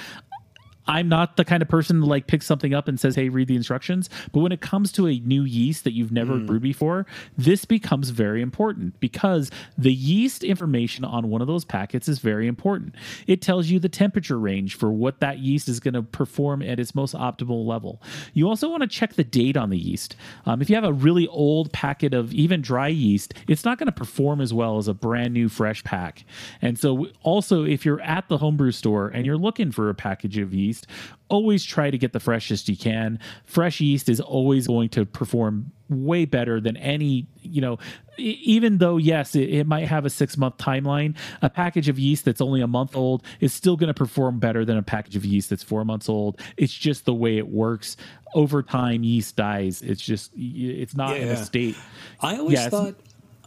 I'm 0.87 1.09
not 1.09 1.37
the 1.37 1.45
kind 1.45 1.61
of 1.61 1.69
person 1.69 2.01
to 2.01 2.05
like 2.05 2.27
picks 2.27 2.45
something 2.45 2.73
up 2.73 2.87
and 2.87 2.99
says, 2.99 3.15
"Hey, 3.15 3.29
read 3.29 3.47
the 3.47 3.55
instructions." 3.55 4.09
But 4.31 4.41
when 4.41 4.51
it 4.51 4.61
comes 4.61 4.91
to 4.93 5.07
a 5.07 5.19
new 5.19 5.43
yeast 5.43 5.83
that 5.83 5.93
you've 5.93 6.11
never 6.11 6.35
mm. 6.35 6.45
brewed 6.45 6.61
before, 6.61 7.05
this 7.37 7.65
becomes 7.65 8.09
very 8.09 8.41
important 8.41 8.99
because 8.99 9.49
the 9.77 9.93
yeast 9.93 10.43
information 10.43 11.03
on 11.03 11.29
one 11.29 11.41
of 11.41 11.47
those 11.47 11.65
packets 11.65 12.07
is 12.07 12.19
very 12.19 12.47
important. 12.47 12.95
It 13.27 13.41
tells 13.41 13.67
you 13.67 13.79
the 13.79 13.89
temperature 13.89 14.39
range 14.39 14.75
for 14.75 14.91
what 14.91 15.19
that 15.19 15.39
yeast 15.39 15.67
is 15.67 15.79
going 15.79 15.95
to 15.95 16.03
perform 16.03 16.61
at 16.61 16.79
its 16.79 16.93
most 16.93 17.15
optimal 17.15 17.65
level. 17.65 18.01
You 18.33 18.47
also 18.47 18.69
want 18.69 18.81
to 18.81 18.87
check 18.87 19.13
the 19.13 19.23
date 19.23 19.57
on 19.57 19.69
the 19.69 19.77
yeast. 19.77 20.15
Um, 20.45 20.61
if 20.61 20.69
you 20.69 20.75
have 20.75 20.83
a 20.83 20.93
really 20.93 21.27
old 21.27 21.71
packet 21.71 22.13
of 22.13 22.33
even 22.33 22.61
dry 22.61 22.87
yeast, 22.87 23.33
it's 23.47 23.65
not 23.65 23.77
going 23.77 23.87
to 23.87 23.91
perform 23.91 24.41
as 24.41 24.53
well 24.53 24.77
as 24.77 24.87
a 24.87 24.93
brand 24.93 25.33
new 25.33 25.49
fresh 25.49 25.83
pack. 25.83 26.25
And 26.61 26.77
so, 26.77 27.07
also, 27.23 27.63
if 27.63 27.85
you're 27.85 28.01
at 28.01 28.27
the 28.27 28.37
homebrew 28.37 28.71
store 28.71 29.07
and 29.07 29.25
you're 29.25 29.37
looking 29.37 29.71
for 29.71 29.89
a 29.89 29.95
package 29.95 30.37
of 30.37 30.53
yeast 30.53 30.74
yeast, 30.75 30.87
always 31.29 31.63
try 31.63 31.89
to 31.89 31.97
get 31.97 32.13
the 32.13 32.19
freshest 32.19 32.69
you 32.69 32.77
can. 32.77 33.19
Fresh 33.45 33.81
yeast 33.81 34.09
is 34.09 34.19
always 34.19 34.67
going 34.67 34.89
to 34.89 35.05
perform 35.05 35.71
way 35.89 36.25
better 36.25 36.59
than 36.59 36.77
any, 36.77 37.27
you 37.41 37.61
know, 37.61 37.77
even 38.17 38.77
though, 38.77 38.97
yes, 38.97 39.35
it, 39.35 39.49
it 39.49 39.67
might 39.67 39.87
have 39.87 40.05
a 40.05 40.09
six 40.09 40.37
month 40.37 40.57
timeline, 40.57 41.15
a 41.41 41.49
package 41.49 41.89
of 41.89 41.99
yeast 41.99 42.25
that's 42.25 42.41
only 42.41 42.61
a 42.61 42.67
month 42.67 42.95
old 42.95 43.23
is 43.39 43.53
still 43.53 43.75
going 43.75 43.87
to 43.87 43.93
perform 43.93 44.39
better 44.39 44.65
than 44.65 44.77
a 44.77 44.83
package 44.83 45.15
of 45.15 45.25
yeast 45.25 45.49
that's 45.49 45.63
four 45.63 45.83
months 45.85 46.09
old. 46.09 46.39
It's 46.57 46.73
just 46.73 47.05
the 47.05 47.13
way 47.13 47.37
it 47.37 47.47
works. 47.47 47.97
Over 48.33 48.63
time, 48.63 49.03
yeast 49.03 49.37
dies. 49.37 49.81
It's 49.81 50.01
just, 50.01 50.31
it's 50.35 50.95
not 50.95 51.11
yeah, 51.11 51.23
in 51.23 51.29
a 51.29 51.37
state. 51.37 51.75
I 52.19 52.37
always 52.37 52.59
yeah, 52.59 52.69
thought 52.69 52.95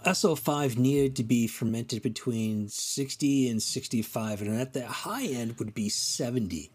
SO5 0.05 0.79
needed 0.79 1.17
to 1.17 1.25
be 1.25 1.47
fermented 1.47 2.03
between 2.03 2.69
60 2.69 3.51
and 3.51 3.63
65, 3.63 4.43
and 4.43 4.61
at 4.61 4.73
the 4.73 4.87
high 4.87 5.27
end 5.27 5.59
would 5.59 5.75
be 5.75 5.91
70. 5.91 6.71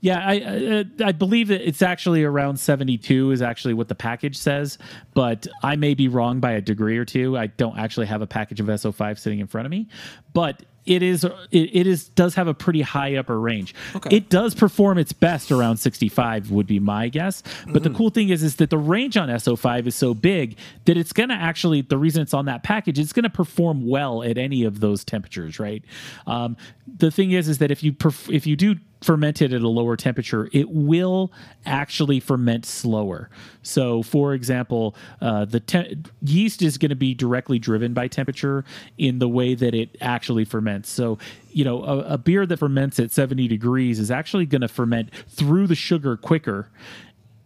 Yeah, 0.00 0.18
I, 0.24 0.32
I 0.32 1.08
I 1.08 1.12
believe 1.12 1.48
that 1.48 1.66
it's 1.66 1.82
actually 1.82 2.24
around 2.24 2.58
72 2.58 3.30
is 3.30 3.42
actually 3.42 3.74
what 3.74 3.88
the 3.88 3.94
package 3.94 4.36
says, 4.36 4.78
but 5.14 5.46
I 5.62 5.76
may 5.76 5.94
be 5.94 6.08
wrong 6.08 6.40
by 6.40 6.52
a 6.52 6.60
degree 6.60 6.98
or 6.98 7.04
two. 7.04 7.36
I 7.36 7.48
don't 7.48 7.78
actually 7.78 8.06
have 8.06 8.22
a 8.22 8.26
package 8.26 8.60
of 8.60 8.66
SO5 8.66 9.18
sitting 9.18 9.40
in 9.40 9.46
front 9.46 9.66
of 9.66 9.70
me, 9.70 9.88
but 10.32 10.62
it 10.88 11.02
is 11.02 11.22
it, 11.24 11.34
it 11.50 11.86
is 11.86 12.08
does 12.08 12.34
have 12.34 12.48
a 12.48 12.54
pretty 12.54 12.80
high 12.80 13.16
upper 13.16 13.38
range. 13.38 13.74
Okay. 13.94 14.16
It 14.16 14.30
does 14.30 14.54
perform 14.54 14.96
its 14.98 15.12
best 15.12 15.52
around 15.52 15.76
65 15.76 16.50
would 16.50 16.66
be 16.66 16.80
my 16.80 17.08
guess. 17.08 17.42
But 17.66 17.82
the 17.82 17.90
cool 17.90 18.10
thing 18.10 18.30
is 18.30 18.42
is 18.42 18.56
that 18.56 18.70
the 18.70 18.78
range 18.78 19.16
on 19.16 19.28
SO5 19.28 19.86
is 19.86 19.94
so 19.94 20.14
big 20.14 20.56
that 20.86 20.96
it's 20.96 21.12
going 21.12 21.28
to 21.28 21.34
actually 21.34 21.82
the 21.82 21.98
reason 21.98 22.22
it's 22.22 22.34
on 22.34 22.46
that 22.46 22.62
package 22.62 22.98
it's 22.98 23.12
going 23.12 23.24
to 23.24 23.30
perform 23.30 23.86
well 23.86 24.22
at 24.22 24.38
any 24.38 24.64
of 24.64 24.80
those 24.80 25.04
temperatures, 25.04 25.60
right? 25.60 25.84
Um, 26.26 26.56
the 26.86 27.10
thing 27.10 27.32
is 27.32 27.48
is 27.48 27.58
that 27.58 27.70
if 27.70 27.82
you 27.82 27.92
perf- 27.92 28.34
if 28.34 28.46
you 28.46 28.56
do 28.56 28.76
ferment 29.00 29.40
it 29.40 29.52
at 29.52 29.62
a 29.62 29.68
lower 29.68 29.96
temperature, 29.96 30.48
it 30.52 30.70
will 30.70 31.32
actually 31.64 32.20
ferment 32.20 32.66
slower. 32.66 33.30
So, 33.62 34.02
for 34.02 34.34
example, 34.34 34.96
uh, 35.20 35.44
the 35.44 35.60
te- 35.60 35.98
yeast 36.22 36.62
is 36.62 36.78
going 36.78 36.90
to 36.90 36.96
be 36.96 37.14
directly 37.14 37.58
driven 37.58 37.92
by 37.92 38.08
temperature 38.08 38.64
in 38.96 39.18
the 39.18 39.28
way 39.28 39.54
that 39.54 39.74
it 39.74 39.96
actually 40.00 40.44
ferments. 40.44 40.88
So, 40.90 41.18
you 41.50 41.64
know, 41.64 41.84
a, 41.84 41.98
a 42.14 42.18
beer 42.18 42.46
that 42.46 42.58
ferments 42.58 42.98
at 42.98 43.12
70 43.12 43.48
degrees 43.48 43.98
is 43.98 44.10
actually 44.10 44.46
going 44.46 44.62
to 44.62 44.68
ferment 44.68 45.10
through 45.28 45.66
the 45.66 45.74
sugar 45.74 46.16
quicker 46.16 46.68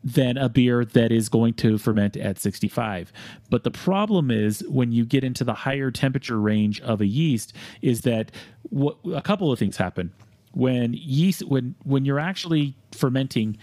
than 0.04 0.36
a 0.36 0.48
beer 0.48 0.84
that 0.84 1.12
is 1.12 1.28
going 1.28 1.54
to 1.54 1.78
ferment 1.78 2.16
at 2.16 2.38
65. 2.38 3.12
But 3.50 3.62
the 3.62 3.70
problem 3.70 4.30
is 4.30 4.64
when 4.68 4.90
you 4.90 5.04
get 5.04 5.22
into 5.22 5.44
the 5.44 5.54
higher 5.54 5.90
temperature 5.90 6.40
range 6.40 6.80
of 6.80 7.00
a 7.00 7.06
yeast 7.06 7.52
is 7.82 8.00
that 8.02 8.32
what, 8.70 8.96
a 9.14 9.22
couple 9.22 9.52
of 9.52 9.58
things 9.58 9.76
happen. 9.76 10.12
When 10.52 10.94
yeast 10.94 11.42
when 11.48 11.74
when 11.84 12.04
you're 12.04 12.20
actually 12.20 12.74
fermenting 12.92 13.58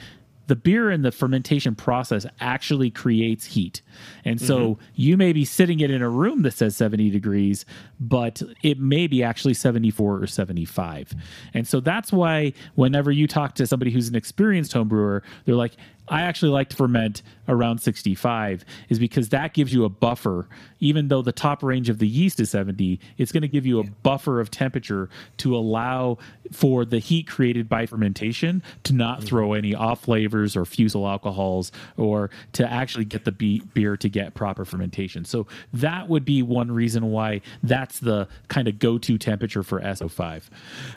the 0.49 0.55
beer 0.55 0.89
and 0.89 1.05
the 1.05 1.11
fermentation 1.11 1.75
process 1.75 2.25
actually 2.39 2.89
creates 2.89 3.45
heat. 3.45 3.83
And 4.25 4.41
so 4.41 4.57
mm-hmm. 4.57 4.83
you 4.95 5.15
may 5.15 5.31
be 5.31 5.45
sitting 5.45 5.79
it 5.79 5.91
in 5.91 6.01
a 6.01 6.09
room 6.09 6.41
that 6.41 6.53
says 6.53 6.75
70 6.75 7.11
degrees, 7.11 7.65
but 7.99 8.41
it 8.63 8.79
may 8.79 9.05
be 9.05 9.21
actually 9.21 9.53
74 9.53 10.23
or 10.23 10.25
75. 10.25 11.13
And 11.53 11.67
so 11.67 11.79
that's 11.79 12.11
why 12.11 12.53
whenever 12.73 13.11
you 13.11 13.27
talk 13.27 13.53
to 13.55 13.67
somebody 13.67 13.91
who's 13.91 14.09
an 14.09 14.15
experienced 14.15 14.73
home 14.73 14.87
brewer, 14.87 15.21
they're 15.45 15.53
like, 15.53 15.73
I 16.09 16.21
actually 16.21 16.49
like 16.49 16.69
to 16.69 16.75
ferment 16.75 17.21
around 17.47 17.79
65 17.79 18.63
is 18.89 18.99
because 18.99 19.29
that 19.29 19.53
gives 19.53 19.73
you 19.73 19.85
a 19.85 19.89
buffer. 19.89 20.47
Even 20.79 21.07
though 21.07 21.21
the 21.21 21.31
top 21.31 21.63
range 21.63 21.89
of 21.89 21.99
the 21.99 22.07
yeast 22.07 22.39
is 22.39 22.49
70, 22.51 22.99
it's 23.17 23.31
going 23.31 23.41
to 23.41 23.47
give 23.47 23.65
you 23.65 23.79
a 23.79 23.83
buffer 23.83 24.39
of 24.39 24.51
temperature 24.51 25.09
to 25.37 25.55
allow 25.55 26.17
for 26.51 26.85
the 26.85 26.99
heat 26.99 27.27
created 27.27 27.67
by 27.67 27.85
fermentation 27.85 28.63
to 28.83 28.93
not 28.93 29.19
mm-hmm. 29.19 29.27
throw 29.27 29.53
any 29.53 29.75
off 29.75 30.01
flavors 30.01 30.55
or 30.55 30.65
fusel 30.65 31.07
alcohols 31.07 31.71
or 31.97 32.29
to 32.53 32.69
actually 32.71 33.05
get 33.05 33.25
the 33.25 33.31
be- 33.31 33.61
beer 33.73 33.97
to 33.97 34.09
get 34.09 34.33
proper 34.33 34.65
fermentation. 34.65 35.25
So 35.25 35.47
that 35.73 36.07
would 36.07 36.25
be 36.25 36.41
one 36.41 36.71
reason 36.71 37.11
why 37.11 37.41
that's 37.63 37.99
the 37.99 38.27
kind 38.47 38.67
of 38.67 38.79
go-to 38.79 39.17
temperature 39.17 39.63
for 39.63 39.79
SO5. 39.81 40.43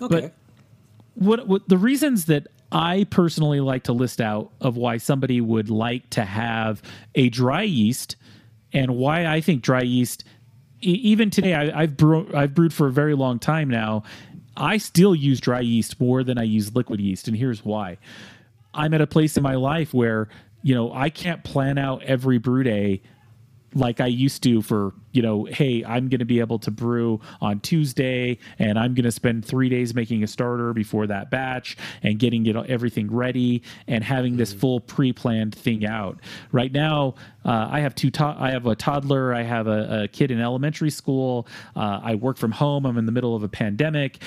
Okay. 0.01 0.21
But 0.21 0.35
what, 1.15 1.47
what 1.47 1.69
the 1.69 1.79
reasons 1.79 2.27
that 2.27 2.49
I 2.73 3.05
personally 3.11 3.61
like 3.61 3.85
to 3.85 3.93
list 3.93 4.21
out 4.21 4.51
of 4.61 4.77
why 4.77 4.97
somebody 4.97 5.41
would 5.41 5.69
like 5.69 6.09
to 6.11 6.25
have 6.25 6.83
a 7.15 7.29
dry 7.29 7.63
yeast 7.63 8.17
and 8.73 8.97
why 8.97 9.27
I 9.27 9.43
think 9.43 9.63
dry 9.63 9.83
yeast 9.83 10.25
even 10.83 11.31
today 11.31 11.55
I, 11.55 11.83
I've 11.83 11.97
brew, 11.97 12.29
I've 12.35 12.55
brewed 12.55 12.75
for 12.75 12.89
a 12.89 12.93
very 12.93 13.15
long 13.15 13.39
time 13.39 13.71
now. 13.71 14.03
I 14.57 14.77
still 14.79 15.15
use 15.15 15.41
dry 15.41 15.61
yeast 15.61 16.01
more 16.01 16.23
than 16.25 16.39
I 16.39 16.43
use 16.43 16.75
liquid 16.75 17.01
yeast, 17.01 17.29
and 17.29 17.37
here's 17.37 17.65
why. 17.65 17.99
I'm 18.75 18.93
at 18.95 19.01
a 19.01 19.07
place 19.07 19.37
in 19.37 19.43
my 19.43 19.55
life 19.55 19.95
where 19.95 20.29
you 20.63 20.75
know 20.75 20.93
I 20.93 21.09
can't 21.09 21.45
plan 21.45 21.79
out 21.79 22.03
every 22.03 22.39
brew 22.39 22.63
day 22.63 23.03
like 23.75 24.01
I 24.01 24.07
used 24.07 24.43
to 24.45 24.63
for, 24.63 24.93
you 25.13 25.23
know, 25.23 25.45
hey, 25.45 25.85
I'm 25.85 26.09
going 26.09 26.19
to 26.21 26.25
be 26.25 26.41
able 26.41 26.59
to 26.61 26.71
brew 26.71 27.21
on 27.41 27.61
Tuesday 27.61 28.39
and 28.59 28.79
I'm 28.79 28.95
going 28.95 29.05
to 29.05 29.13
spend 29.13 29.45
three 29.45 29.69
days 29.69 29.95
making 29.95 30.23
a 30.23 30.27
starter 30.27 30.73
before 30.73 31.07
that 31.07 31.31
batch 31.31 31.77
and 32.03 32.19
getting 32.19 32.47
it 32.47 32.57
everything 32.57 33.13
ready 33.13 33.63
and 33.87 34.05
having 34.05 34.37
this 34.37 34.53
full 34.53 34.81
pre-planned 34.81 35.55
thing 35.55 35.87
out. 35.87 36.19
Right 36.51 36.73
now, 36.73 37.15
uh, 37.45 37.69
I 37.71 37.81
have 37.81 37.95
two. 37.95 38.11
To- 38.11 38.37
I 38.39 38.51
have 38.51 38.67
a 38.67 38.75
toddler. 38.75 39.35
I 39.35 39.43
have 39.43 39.67
a, 39.67 40.03
a 40.03 40.09
kid 40.09 40.31
in 40.31 40.41
elementary 40.41 40.91
school. 40.91 41.47
Uh, 41.75 42.01
I 42.03 42.15
work 42.15 42.37
from 42.37 42.53
home. 42.53 42.87
I'm 42.87 42.99
in 42.99 43.07
the 43.07 43.13
middle 43.13 43.35
of 43.35 43.43
a 43.43 43.49
pandemic. 43.49 44.19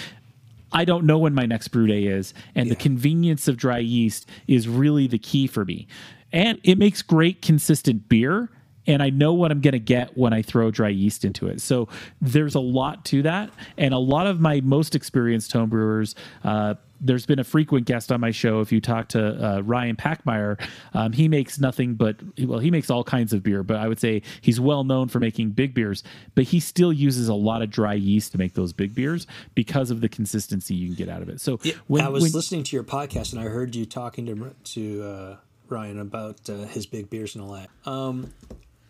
I 0.71 0.83
don't 0.83 1.05
know 1.05 1.17
when 1.17 1.33
my 1.33 1.45
next 1.45 1.69
brew 1.69 1.87
day 1.87 2.05
is, 2.05 2.33
and 2.53 2.69
the 2.69 2.75
convenience 2.75 3.47
of 3.47 3.55
dry 3.55 3.77
yeast 3.77 4.27
is 4.47 4.67
really 4.67 5.07
the 5.07 5.19
key 5.19 5.47
for 5.47 5.63
me. 5.63 5.87
And 6.33 6.59
it 6.63 6.77
makes 6.77 7.01
great 7.01 7.41
consistent 7.41 8.09
beer, 8.09 8.49
and 8.87 9.01
I 9.01 9.09
know 9.09 9.33
what 9.33 9.51
I'm 9.51 9.61
going 9.61 9.73
to 9.73 9.79
get 9.79 10.17
when 10.17 10.33
I 10.33 10.41
throw 10.41 10.71
dry 10.71 10.89
yeast 10.89 11.25
into 11.25 11.47
it. 11.47 11.61
So 11.61 11.87
there's 12.21 12.55
a 12.55 12.59
lot 12.59 13.05
to 13.05 13.21
that, 13.23 13.49
and 13.77 13.93
a 13.93 13.99
lot 13.99 14.27
of 14.27 14.39
my 14.39 14.61
most 14.61 14.95
experienced 14.95 15.53
homebrewers. 15.53 16.15
Uh, 16.43 16.75
there's 17.01 17.25
been 17.25 17.39
a 17.39 17.43
frequent 17.43 17.85
guest 17.85 18.11
on 18.11 18.21
my 18.21 18.31
show. 18.31 18.61
If 18.61 18.71
you 18.71 18.79
talk 18.79 19.09
to 19.09 19.45
uh, 19.57 19.61
Ryan 19.61 19.95
Packmeyer, 19.95 20.59
um, 20.93 21.11
he 21.11 21.27
makes 21.27 21.59
nothing 21.59 21.95
but 21.95 22.15
well, 22.39 22.59
he 22.59 22.71
makes 22.71 22.89
all 22.89 23.03
kinds 23.03 23.33
of 23.33 23.43
beer, 23.43 23.63
but 23.63 23.77
I 23.77 23.87
would 23.87 23.99
say 23.99 24.21
he's 24.41 24.59
well 24.59 24.83
known 24.83 25.09
for 25.09 25.19
making 25.19 25.51
big 25.51 25.73
beers. 25.73 26.03
But 26.35 26.45
he 26.45 26.59
still 26.59 26.93
uses 26.93 27.27
a 27.27 27.33
lot 27.33 27.61
of 27.61 27.69
dry 27.69 27.93
yeast 27.93 28.31
to 28.31 28.37
make 28.37 28.53
those 28.53 28.71
big 28.73 28.95
beers 28.95 29.27
because 29.55 29.91
of 29.91 30.01
the 30.01 30.09
consistency 30.09 30.73
you 30.73 30.87
can 30.87 30.95
get 30.95 31.09
out 31.09 31.21
of 31.21 31.29
it. 31.29 31.41
So 31.41 31.59
I 31.99 32.07
was 32.07 32.23
when- 32.23 32.31
listening 32.31 32.63
to 32.63 32.75
your 32.75 32.83
podcast 32.85 33.33
and 33.33 33.41
I 33.41 33.49
heard 33.49 33.75
you 33.75 33.85
talking 33.85 34.25
to 34.27 34.55
to 34.73 35.03
uh, 35.03 35.37
Ryan 35.67 35.99
about 35.99 36.49
uh, 36.49 36.63
his 36.65 36.85
big 36.85 37.09
beers 37.09 37.35
and 37.35 37.43
all 37.43 37.51
that. 37.53 37.69
Um, 37.85 38.33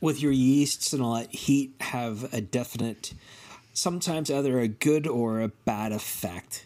with 0.02 0.22
your 0.22 0.32
yeasts 0.32 0.94
and 0.94 1.02
all 1.02 1.16
that, 1.16 1.34
heat 1.34 1.76
have 1.80 2.34
a 2.34 2.42
definite, 2.42 3.14
sometimes 3.74 4.30
either 4.30 4.60
a 4.60 4.68
good 4.68 5.08
or 5.08 5.42
a 5.42 5.48
bad 5.48 5.92
effect 5.92 6.66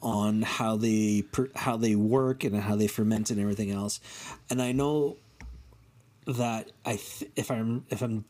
on 0.00 0.42
how 0.42 0.76
they 0.76 1.22
how 1.54 1.76
they 1.76 1.94
work 1.94 2.42
and 2.44 2.56
how 2.56 2.74
they 2.74 2.88
ferment 2.88 3.30
and 3.30 3.40
everything 3.40 3.70
else. 3.70 4.00
And 4.50 4.60
I 4.60 4.72
know 4.72 5.16
that 6.26 6.70
I 6.84 6.96
th- 6.96 7.30
if 7.36 7.50
I'm 7.50 7.84
if 7.90 8.02
I'm 8.02 8.24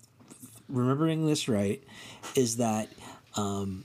remembering 0.69 1.27
this 1.27 1.49
right, 1.49 1.83
is 2.35 2.57
that 2.57 2.89
um, 3.37 3.85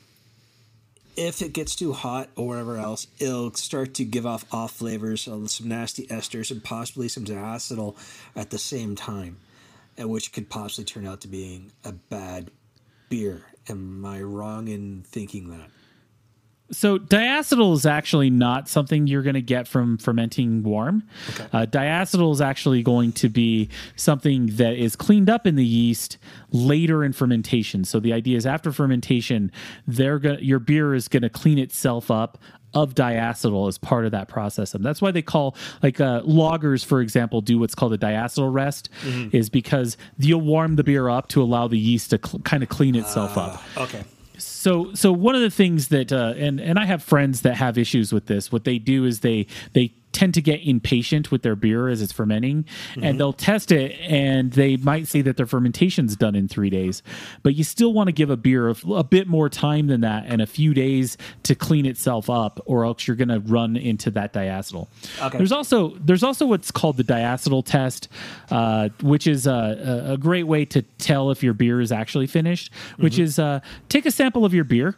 if 1.15 1.41
it 1.41 1.54
gets 1.54 1.76
too 1.76 1.93
hot 1.93 2.30
or 2.36 2.47
whatever 2.47 2.78
else, 2.78 3.08
it'll 3.19 3.54
start 3.54 3.93
to 3.95 4.06
give 4.06 4.26
off 4.26 4.45
off 4.54 4.73
flavors, 4.73 5.21
some 5.21 5.50
nasty 5.63 6.08
esters, 6.08 6.52
and 6.52 6.63
possibly 6.63 7.08
some 7.08 7.26
diacetyl 7.26 7.95
at 8.36 8.52
the 8.52 8.58
same 8.58 8.95
time, 8.95 9.38
and 9.98 10.10
which 10.10 10.32
could 10.32 10.50
possibly 10.50 10.86
turn 10.86 11.08
out 11.08 11.22
to 11.22 11.28
being 11.28 11.72
a 11.84 11.92
bad 11.92 12.52
beer. 13.10 13.44
Am 13.70 14.06
I 14.06 14.22
wrong 14.22 14.68
in 14.68 15.04
thinking 15.06 15.50
that? 15.50 15.70
So 16.70 16.98
diacetyl 17.00 17.74
is 17.74 17.86
actually 17.86 18.30
not 18.30 18.68
something 18.68 19.08
you're 19.08 19.22
going 19.22 19.36
to 19.36 19.42
get 19.42 19.68
from 19.68 19.98
fermenting 19.98 20.64
warm. 20.64 21.04
Uh, 21.54 21.66
diacetyl 21.66 22.32
is 22.34 22.42
actually 22.42 22.84
going 22.84 23.14
to 23.14 23.30
be 23.30 23.70
something 23.96 24.48
that 24.58 24.74
is 24.74 24.96
cleaned 24.96 25.30
up 25.30 25.48
in 25.48 25.56
the 25.56 25.66
yeast 25.66 26.18
later 26.52 27.04
in 27.04 27.14
fermentation. 27.14 27.84
So 27.86 28.00
the 28.00 28.12
idea 28.14 28.36
is 28.38 28.46
after 28.46 28.72
fermentation, 28.72 29.52
they're 29.88 30.20
going 30.20 30.44
your 30.44 30.60
beer 30.60 30.94
is 30.94 31.08
going 31.08 31.24
to 31.24 31.30
clean 31.30 31.58
itself 31.58 32.12
up 32.12 32.38
of 32.74 32.94
diacetyl 32.94 33.68
as 33.70 33.78
part 33.78 34.06
of 34.06 34.12
that 34.12 34.28
process. 34.28 34.76
And 34.76 34.84
that's 34.86 35.02
why 35.02 35.12
they 35.12 35.22
call 35.22 35.56
like 35.82 36.02
uh, 36.02 36.22
lagers, 36.24 36.84
for 36.84 37.00
example, 37.02 37.40
do 37.42 37.58
what's 37.58 37.74
called 37.74 37.94
a 37.94 37.98
diacetyl 37.98 38.54
rest, 38.54 38.90
is 39.32 39.50
because 39.50 39.96
you'll 40.20 40.42
warm 40.42 40.76
the 40.76 40.84
beer 40.84 41.08
up 41.08 41.30
to 41.30 41.42
allow 41.42 41.68
the 41.70 41.80
yeast 41.80 42.10
to 42.10 42.20
cl- 42.24 42.42
kind 42.44 42.62
of 42.64 42.70
clean 42.70 42.96
itself 42.96 43.38
up 43.38 43.64
Okay. 43.78 44.04
So 44.38 44.93
so 44.93 45.12
one 45.12 45.36
of 45.36 45.41
the 45.41 45.50
things 45.50 45.89
that 45.89 46.12
uh, 46.12 46.34
and 46.38 46.60
and 46.60 46.78
I 46.78 46.86
have 46.86 47.04
friends 47.04 47.41
that 47.41 47.56
have 47.56 47.78
issues 47.78 48.13
with 48.13 48.28
this. 48.28 48.52
What 48.52 48.63
they 48.63 48.80
do 48.80 49.06
is 49.06 49.21
they 49.21 49.47
they 49.73 49.93
tend 50.18 50.34
to 50.34 50.42
get 50.42 50.60
impatient 50.66 51.30
with 51.30 51.44
their 51.44 51.56
beer 51.56 51.88
as 51.90 52.02
it's 52.02 52.12
fermenting 52.12 52.66
and 53.00 53.20
they'll 53.20 53.32
test 53.32 53.72
it 53.72 53.92
and 54.02 54.52
they 54.54 54.76
might 54.78 55.08
say 55.08 55.22
that 55.22 55.38
their 55.38 55.46
fermentation's 55.46 56.16
done 56.16 56.34
in 56.34 56.48
three 56.48 56.72
days. 56.72 57.04
But 57.44 57.54
you 57.54 57.64
still 57.64 57.94
want 57.94 58.08
to 58.08 58.12
give 58.12 58.32
a 58.32 58.36
beer 58.36 58.68
a, 58.68 58.76
a 58.90 59.04
bit 59.04 59.28
more 59.28 59.48
time 59.48 59.86
than 59.86 60.02
that 60.02 60.24
and 60.26 60.42
a 60.42 60.48
few 60.48 60.74
days 60.74 61.18
to 61.44 61.54
clean 61.54 61.86
itself 61.86 62.32
up 62.32 62.60
or 62.66 62.84
else 62.84 63.06
you're 63.08 63.16
going 63.16 63.28
to 63.28 63.42
run 63.42 63.78
into 63.78 64.10
that 64.10 64.34
diacetyl. 64.34 64.88
Okay. 65.22 65.38
there's 65.38 65.52
also 65.52 65.90
there's 66.00 66.24
also 66.24 66.48
what's 66.48 66.72
called 66.72 66.98
the 66.98 67.04
diacetyl 67.04 67.64
test 67.64 68.08
uh, 68.50 68.90
which 69.04 69.28
is 69.28 69.46
a, 69.46 69.52
a, 70.10 70.14
a 70.14 70.18
great 70.18 70.48
way 70.48 70.66
to 70.66 70.82
tell 70.98 71.30
if 71.30 71.44
your 71.44 71.54
beer 71.54 71.80
is 71.80 71.92
actually 71.92 72.26
finished 72.26 72.72
which 72.98 73.20
is 73.20 73.38
uh, 73.38 73.60
take 73.88 74.08
a 74.08 74.12
sample 74.12 74.46
of 74.46 74.54
your 74.54 74.64
beer 74.64 74.96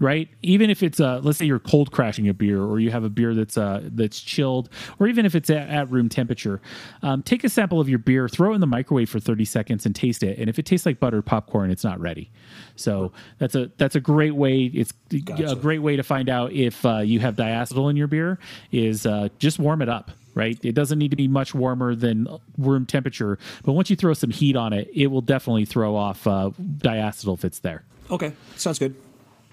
right? 0.00 0.28
Even 0.42 0.70
if 0.70 0.82
it's 0.82 0.98
uh, 0.98 1.20
let's 1.22 1.38
say 1.38 1.44
you're 1.44 1.58
cold 1.58 1.92
crashing 1.92 2.28
a 2.28 2.34
beer, 2.34 2.60
or 2.60 2.80
you 2.80 2.90
have 2.90 3.04
a 3.04 3.10
beer 3.10 3.34
that's 3.34 3.56
uh, 3.56 3.82
that's 3.84 4.20
chilled, 4.20 4.68
or 4.98 5.06
even 5.06 5.24
if 5.24 5.34
it's 5.34 5.50
at, 5.50 5.68
at 5.68 5.90
room 5.90 6.08
temperature, 6.08 6.60
um, 7.02 7.22
take 7.22 7.44
a 7.44 7.48
sample 7.48 7.80
of 7.80 7.88
your 7.88 7.98
beer, 7.98 8.28
throw 8.28 8.52
it 8.52 8.54
in 8.56 8.60
the 8.60 8.66
microwave 8.66 9.08
for 9.08 9.20
30 9.20 9.44
seconds, 9.44 9.86
and 9.86 9.94
taste 9.94 10.22
it. 10.22 10.38
And 10.38 10.48
if 10.48 10.58
it 10.58 10.66
tastes 10.66 10.86
like 10.86 10.98
buttered 10.98 11.26
popcorn, 11.26 11.70
it's 11.70 11.84
not 11.84 12.00
ready. 12.00 12.32
So 12.74 13.12
that's 13.38 13.54
a 13.54 13.70
that's 13.76 13.94
a 13.94 14.00
great 14.00 14.34
way. 14.34 14.64
It's 14.64 14.92
Gotcha. 15.24 15.50
a 15.50 15.56
great 15.56 15.80
way 15.80 15.96
to 15.96 16.02
find 16.02 16.28
out 16.28 16.52
if 16.52 16.84
uh, 16.84 16.98
you 16.98 17.20
have 17.20 17.36
diacetyl 17.36 17.90
in 17.90 17.96
your 17.96 18.08
beer. 18.08 18.38
Is 18.72 19.06
uh, 19.06 19.28
just 19.38 19.58
warm 19.58 19.82
it 19.82 19.88
up. 19.88 20.10
Right, 20.32 20.56
it 20.64 20.76
doesn't 20.76 21.00
need 21.00 21.10
to 21.10 21.16
be 21.16 21.26
much 21.26 21.56
warmer 21.56 21.96
than 21.96 22.28
room 22.56 22.86
temperature, 22.86 23.36
but 23.64 23.72
once 23.72 23.90
you 23.90 23.96
throw 23.96 24.14
some 24.14 24.30
heat 24.30 24.54
on 24.54 24.72
it, 24.72 24.88
it 24.94 25.08
will 25.08 25.20
definitely 25.22 25.64
throw 25.64 25.96
off 25.96 26.24
uh, 26.24 26.50
diacetyl 26.78 27.34
if 27.34 27.44
it's 27.44 27.58
there. 27.58 27.82
Okay, 28.12 28.32
sounds 28.54 28.78
good. 28.78 28.94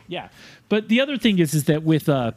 Yeah, 0.08 0.30
but 0.70 0.88
the 0.88 1.02
other 1.02 1.17
thing 1.17 1.39
is, 1.39 1.54
is 1.54 1.65
that 1.65 1.84
with 1.84 2.10
uh, 2.10 2.32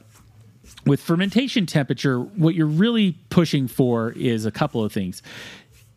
with 0.87 1.01
fermentation 1.01 1.67
temperature, 1.67 2.21
what 2.21 2.55
you're 2.55 2.67
really 2.67 3.17
pushing 3.29 3.69
for 3.69 4.13
is 4.13 4.47
a 4.47 4.51
couple 4.51 4.85
of 4.85 4.93
things. 4.93 5.23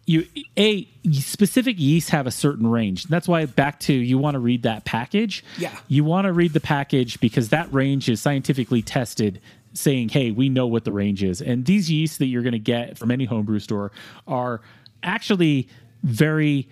You 0.05 0.25
a 0.57 0.87
specific 1.11 1.79
yeasts 1.79 2.09
have 2.09 2.27
a 2.27 2.31
certain 2.31 2.67
range. 2.67 3.05
That's 3.05 3.27
why 3.27 3.45
back 3.45 3.79
to 3.81 3.93
you 3.93 4.17
want 4.17 4.35
to 4.35 4.39
read 4.39 4.63
that 4.63 4.83
package. 4.85 5.43
Yeah. 5.57 5.77
you 5.87 6.03
want 6.03 6.25
to 6.25 6.33
read 6.33 6.53
the 6.53 6.59
package 6.59 7.19
because 7.19 7.49
that 7.49 7.71
range 7.73 8.09
is 8.09 8.21
scientifically 8.21 8.81
tested. 8.81 9.41
Saying, 9.75 10.09
"Hey, 10.09 10.29
we 10.29 10.49
know 10.49 10.67
what 10.67 10.83
the 10.83 10.91
range 10.91 11.23
is," 11.23 11.41
and 11.41 11.65
these 11.65 11.89
yeasts 11.89 12.17
that 12.17 12.27
you're 12.27 12.43
going 12.43 12.51
to 12.51 12.59
get 12.59 12.95
from 12.95 13.09
any 13.09 13.25
homebrew 13.25 13.57
store 13.57 13.91
are 14.27 14.61
actually 15.01 15.67
very 16.03 16.67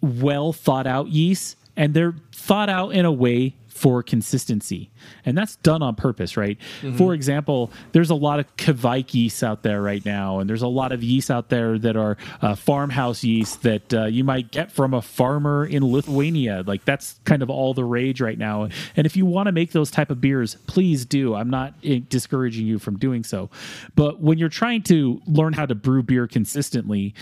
well 0.00 0.52
thought 0.54 0.86
out 0.86 1.08
yeasts 1.08 1.56
and 1.76 1.94
they're 1.94 2.14
thought 2.32 2.68
out 2.68 2.90
in 2.90 3.04
a 3.04 3.12
way 3.12 3.54
for 3.76 4.02
consistency. 4.02 4.90
And 5.24 5.36
that's 5.36 5.56
done 5.56 5.82
on 5.82 5.94
purpose 5.94 6.36
right? 6.36 6.58
For 6.96 7.14
example 7.14 7.70
there's 7.92 8.10
a 8.10 8.14
lot 8.14 8.40
of 8.40 8.56
kveik 8.56 9.12
yeasts 9.14 9.42
out 9.42 9.62
there 9.62 9.82
right 9.82 10.04
now 10.04 10.38
and 10.38 10.48
there's 10.48 10.62
a 10.62 10.68
lot 10.68 10.92
of 10.92 11.02
yeast 11.02 11.30
out 11.30 11.48
there 11.48 11.78
that 11.78 11.96
are 11.96 12.16
uh, 12.40 12.54
farmhouse 12.54 13.22
yeast 13.22 13.62
that 13.62 13.92
uh, 13.92 14.04
you 14.06 14.24
might 14.24 14.50
get 14.50 14.72
from 14.72 14.94
a 14.94 15.02
farmer 15.02 15.66
in 15.66 15.84
lithuania. 15.84 16.64
Like 16.66 16.84
that's 16.84 17.20
kind 17.24 17.42
of 17.42 17.50
all 17.50 17.74
the 17.74 17.84
rage 17.84 18.20
right 18.20 18.38
now. 18.38 18.68
And 18.96 19.06
if 19.06 19.16
you 19.16 19.26
want 19.26 19.46
to 19.46 19.52
make 19.52 19.72
those 19.72 19.90
type 19.90 20.10
of 20.10 20.20
beers 20.20 20.56
please 20.66 21.04
do. 21.04 21.34
I'm 21.34 21.50
not 21.50 21.74
eh, 21.84 22.00
discouraging 22.08 22.66
you 22.66 22.78
from 22.78 22.98
doing 22.98 23.24
so. 23.24 23.50
But 23.94 24.20
when 24.20 24.38
you're 24.38 24.48
trying 24.48 24.82
to 24.84 25.20
learn 25.26 25.52
how 25.52 25.66
to 25.66 25.74
brew 25.74 26.02
beer 26.02 26.26
consistently 26.26 27.14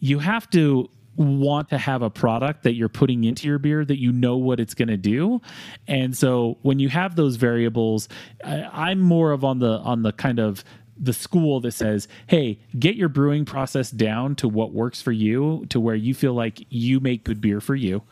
you 0.00 0.20
have 0.20 0.48
to 0.50 0.88
want 1.18 1.70
to 1.70 1.78
have 1.78 2.02
a 2.02 2.10
product 2.10 2.62
that 2.62 2.74
you're 2.74 2.88
putting 2.88 3.24
into 3.24 3.46
your 3.46 3.58
beer 3.58 3.84
that 3.84 3.98
you 3.98 4.12
know 4.12 4.36
what 4.36 4.60
it's 4.60 4.74
going 4.74 4.88
to 4.88 4.96
do. 4.96 5.40
And 5.86 6.16
so 6.16 6.58
when 6.62 6.78
you 6.78 6.88
have 6.88 7.16
those 7.16 7.36
variables 7.36 8.08
I, 8.44 8.68
i'm 8.72 9.00
more 9.00 9.32
of 9.32 9.44
on 9.44 9.58
the 9.58 9.78
on 9.78 10.02
the 10.02 10.12
kind 10.12 10.38
of 10.38 10.64
the 10.98 11.12
school 11.12 11.60
that 11.60 11.72
says, 11.72 12.08
hey, 12.26 12.58
get 12.78 12.96
your 12.96 13.08
brewing 13.08 13.44
process 13.44 13.90
down 13.90 14.34
to 14.36 14.48
what 14.48 14.72
works 14.72 15.00
for 15.00 15.12
you, 15.12 15.64
to 15.68 15.78
where 15.78 15.94
you 15.94 16.14
feel 16.14 16.34
like 16.34 16.66
you 16.70 17.00
make 17.00 17.24
good 17.24 17.40
beer 17.40 17.60
for 17.60 17.74
you. 17.74 18.02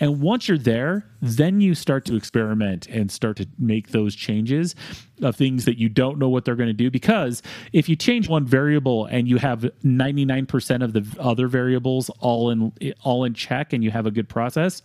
And 0.00 0.20
once 0.20 0.48
you're 0.48 0.58
there, 0.58 1.04
then 1.20 1.60
you 1.60 1.74
start 1.74 2.04
to 2.06 2.16
experiment 2.16 2.86
and 2.86 3.10
start 3.10 3.36
to 3.38 3.48
make 3.58 3.88
those 3.88 4.14
changes 4.14 4.76
of 5.22 5.34
things 5.34 5.64
that 5.64 5.78
you 5.78 5.88
don't 5.88 6.18
know 6.18 6.28
what 6.28 6.44
they're 6.44 6.54
going 6.54 6.68
to 6.68 6.72
do. 6.72 6.90
Because 6.90 7.42
if 7.72 7.88
you 7.88 7.96
change 7.96 8.28
one 8.28 8.46
variable 8.46 9.06
and 9.06 9.28
you 9.28 9.38
have 9.38 9.62
99% 9.84 10.84
of 10.84 10.92
the 10.92 11.04
other 11.20 11.48
variables 11.48 12.08
all 12.20 12.50
in 12.50 12.72
all 13.02 13.24
in 13.24 13.34
check 13.34 13.72
and 13.72 13.82
you 13.82 13.90
have 13.90 14.06
a 14.06 14.10
good 14.10 14.28
process, 14.28 14.82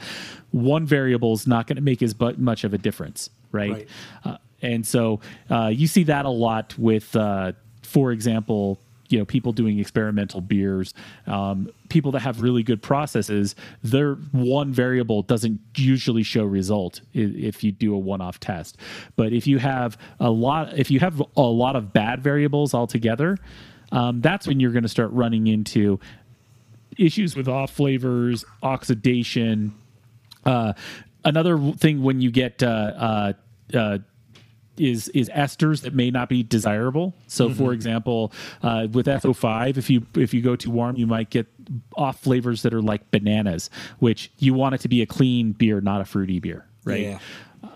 one 0.51 0.85
variable 0.85 1.33
is 1.33 1.45
not 1.45 1.67
going 1.67 1.75
to 1.75 1.81
make 1.81 2.01
as 2.01 2.15
much 2.37 2.63
of 2.63 2.73
a 2.73 2.77
difference, 2.77 3.29
right? 3.51 3.71
Right. 3.71 3.87
Uh, 4.25 4.37
and 4.63 4.86
so 4.88 5.19
uh, 5.49 5.67
you 5.67 5.86
see 5.86 6.04
that 6.06 6.26
a 6.26 6.30
lot 6.30 6.78
with, 6.78 7.15
uh, 7.15 7.52
for 7.84 8.12
example, 8.12 8.80
you 9.10 9.19
know, 9.19 9.26
people 9.26 9.52
doing 9.52 9.78
experimental 9.78 10.41
beers, 10.41 10.95
um, 11.28 11.69
people 11.89 12.12
that 12.13 12.21
have 12.21 12.41
really 12.41 12.63
good 12.63 12.82
processes. 12.82 13.56
Their 13.84 14.15
one 14.32 14.71
variable 14.71 15.21
doesn't 15.21 15.60
usually 15.76 16.23
show 16.23 16.43
result 16.45 17.02
if 17.13 17.63
you 17.63 17.71
do 17.71 17.93
a 17.93 17.97
one-off 17.97 18.39
test. 18.39 18.78
But 19.15 19.32
if 19.32 19.45
you 19.45 19.60
have 19.60 19.97
a 20.19 20.32
lot, 20.32 20.80
if 20.80 20.89
you 20.89 20.99
have 20.99 21.21
a 21.38 21.41
lot 21.41 21.76
of 21.76 21.93
bad 21.93 22.23
variables 22.23 22.73
altogether, 22.73 23.38
um, 23.91 24.21
that's 24.21 24.47
when 24.47 24.60
you're 24.60 24.71
going 24.71 24.84
to 24.84 24.89
start 24.89 25.12
running 25.12 25.45
into 25.45 25.99
issues 26.97 27.36
with 27.36 27.47
off 27.47 27.71
flavors, 27.71 28.45
oxidation. 28.63 29.76
Uh, 30.45 30.73
another 31.23 31.60
thing 31.73 32.02
when 32.02 32.19
you 32.21 32.32
get 32.32 32.63
uh, 32.63 32.65
uh, 32.65 33.34
uh, 33.78 33.97
is 34.77 35.07
is 35.09 35.29
esters 35.29 35.81
that 35.81 35.93
may 35.93 36.09
not 36.12 36.29
be 36.29 36.43
desirable. 36.43 37.13
So, 37.27 37.49
for 37.53 37.73
example, 37.73 38.31
uh, 38.62 38.88
with 38.91 39.05
SO5, 39.07 39.77
if 39.77 39.89
you 39.89 40.05
if 40.15 40.33
you 40.33 40.41
go 40.41 40.55
too 40.55 40.71
warm, 40.71 40.95
you 40.95 41.07
might 41.07 41.29
get 41.29 41.47
off 41.95 42.19
flavors 42.21 42.63
that 42.63 42.73
are 42.73 42.81
like 42.81 43.09
bananas, 43.12 43.69
which 43.99 44.31
you 44.39 44.53
want 44.53 44.75
it 44.75 44.81
to 44.81 44.88
be 44.88 45.01
a 45.01 45.05
clean 45.05 45.51
beer, 45.53 45.79
not 45.81 46.01
a 46.01 46.05
fruity 46.05 46.39
beer, 46.39 46.65
right? 46.86 47.01
Yeah. 47.01 47.19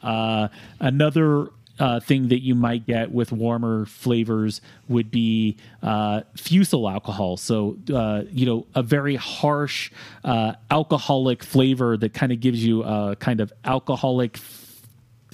Uh, 0.03 0.47
another 0.79 1.49
uh, 1.79 1.99
thing 1.99 2.29
that 2.29 2.41
you 2.41 2.55
might 2.55 2.85
get 2.87 3.11
with 3.11 3.31
warmer 3.31 3.85
flavors 3.85 4.61
would 4.89 5.11
be 5.11 5.55
uh, 5.83 6.21
fusel 6.35 6.89
alcohol. 6.89 7.37
So, 7.37 7.77
uh, 7.93 8.23
you 8.31 8.45
know, 8.45 8.65
a 8.73 8.81
very 8.81 9.15
harsh 9.15 9.91
uh, 10.23 10.53
alcoholic 10.71 11.43
flavor 11.43 11.95
that 11.97 12.13
kind 12.13 12.31
of 12.31 12.39
gives 12.39 12.65
you 12.65 12.83
a 12.83 13.15
kind 13.17 13.39
of 13.41 13.53
alcoholic, 13.63 14.39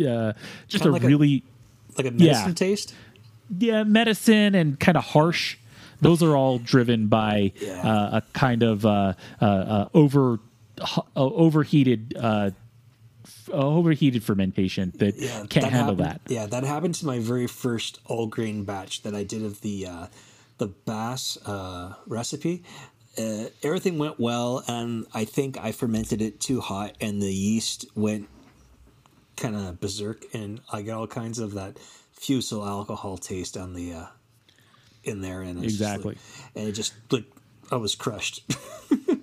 uh, 0.06 0.34
just 0.67 0.84
Kinda 0.84 0.89
a 0.89 0.91
like 0.91 1.04
a- 1.04 1.08
really, 1.08 1.43
Like 1.97 2.08
a 2.08 2.12
medicine 2.12 2.47
Yeah. 2.49 2.53
taste. 2.53 2.93
yeah, 3.60 3.84
medicine 3.84 4.56
and 4.56 4.79
kind 4.79 4.97
of 4.97 5.03
harsh. 5.03 5.58
Those 6.01 6.21
are 6.23 6.36
all 6.36 6.58
driven 6.60 7.08
by 7.08 7.53
Yeah. 7.62 7.82
uh, 7.82 8.17
a 8.19 8.21
kind 8.34 8.63
of 8.63 8.86
uh, 8.86 9.13
uh, 9.41 9.45
uh, 9.45 9.89
over 9.93 10.39
uh, 10.82 11.01
overheated. 11.15 12.15
Uh, 12.19 12.51
overheated 13.51 14.23
fermentation 14.23 14.91
that 14.97 15.15
Yeah, 15.17 15.45
can't 15.49 15.65
handle 15.67 15.95
happened, 15.95 15.99
that. 15.99 16.21
Yeah, 16.27 16.45
that 16.47 16.63
happened 16.63 16.95
to 16.95 17.06
my 17.06 17.19
very 17.19 17.47
first 17.47 17.99
all 18.06 18.27
grain 18.27 18.63
batch 18.63 19.03
that 19.03 19.13
I 19.15 19.23
did 19.23 19.43
of 19.43 19.62
the 19.62 19.86
uh, 19.88 20.08
the 20.58 20.67
Bass 20.67 21.38
uh, 21.45 21.93
recipe. 22.08 22.63
Uh, 23.17 23.45
everything 23.62 23.97
went 23.97 24.19
well, 24.19 24.63
and 24.67 25.06
I 25.13 25.25
think 25.25 25.58
I 25.58 25.71
fermented 25.71 26.21
it 26.21 26.39
too 26.39 26.62
hot, 26.62 26.95
and 26.99 27.21
the 27.21 27.34
yeast 27.34 27.86
went 27.95 28.27
kind 29.38 29.56
of 29.56 29.80
berserk, 29.80 30.24
and 30.34 30.62
I 30.72 30.82
get 30.82 30.93
all 30.93 31.08
kinds 31.08 31.39
of 31.39 31.54
that 31.54 31.78
fusel 32.12 32.65
alcohol 32.65 33.17
taste 33.17 33.58
on 33.58 33.74
the 33.74 33.93
uh, 33.93 34.06
in 35.04 35.22
there, 35.22 35.41
and 35.41 35.63
it's 35.63 35.78
just 35.78 35.82
like- 35.82 36.15
Exactly. 36.15 36.17
and 36.56 36.67
it 36.69 36.72
just 36.74 36.93
like 37.12 37.26
I 37.72 37.76
was 37.78 37.96
crushed. 37.96 38.43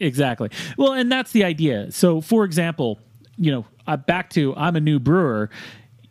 Exactly. 0.00 0.50
Well, 0.76 0.94
and 0.94 1.12
that's 1.12 1.30
the 1.30 1.44
idea. 1.44 1.92
So, 1.92 2.20
for 2.20 2.44
example, 2.44 2.98
you 3.36 3.52
know, 3.52 3.64
uh, 3.86 3.96
back 3.96 4.30
to 4.30 4.52
I'm 4.56 4.74
a 4.74 4.80
new 4.80 4.98
brewer. 4.98 5.48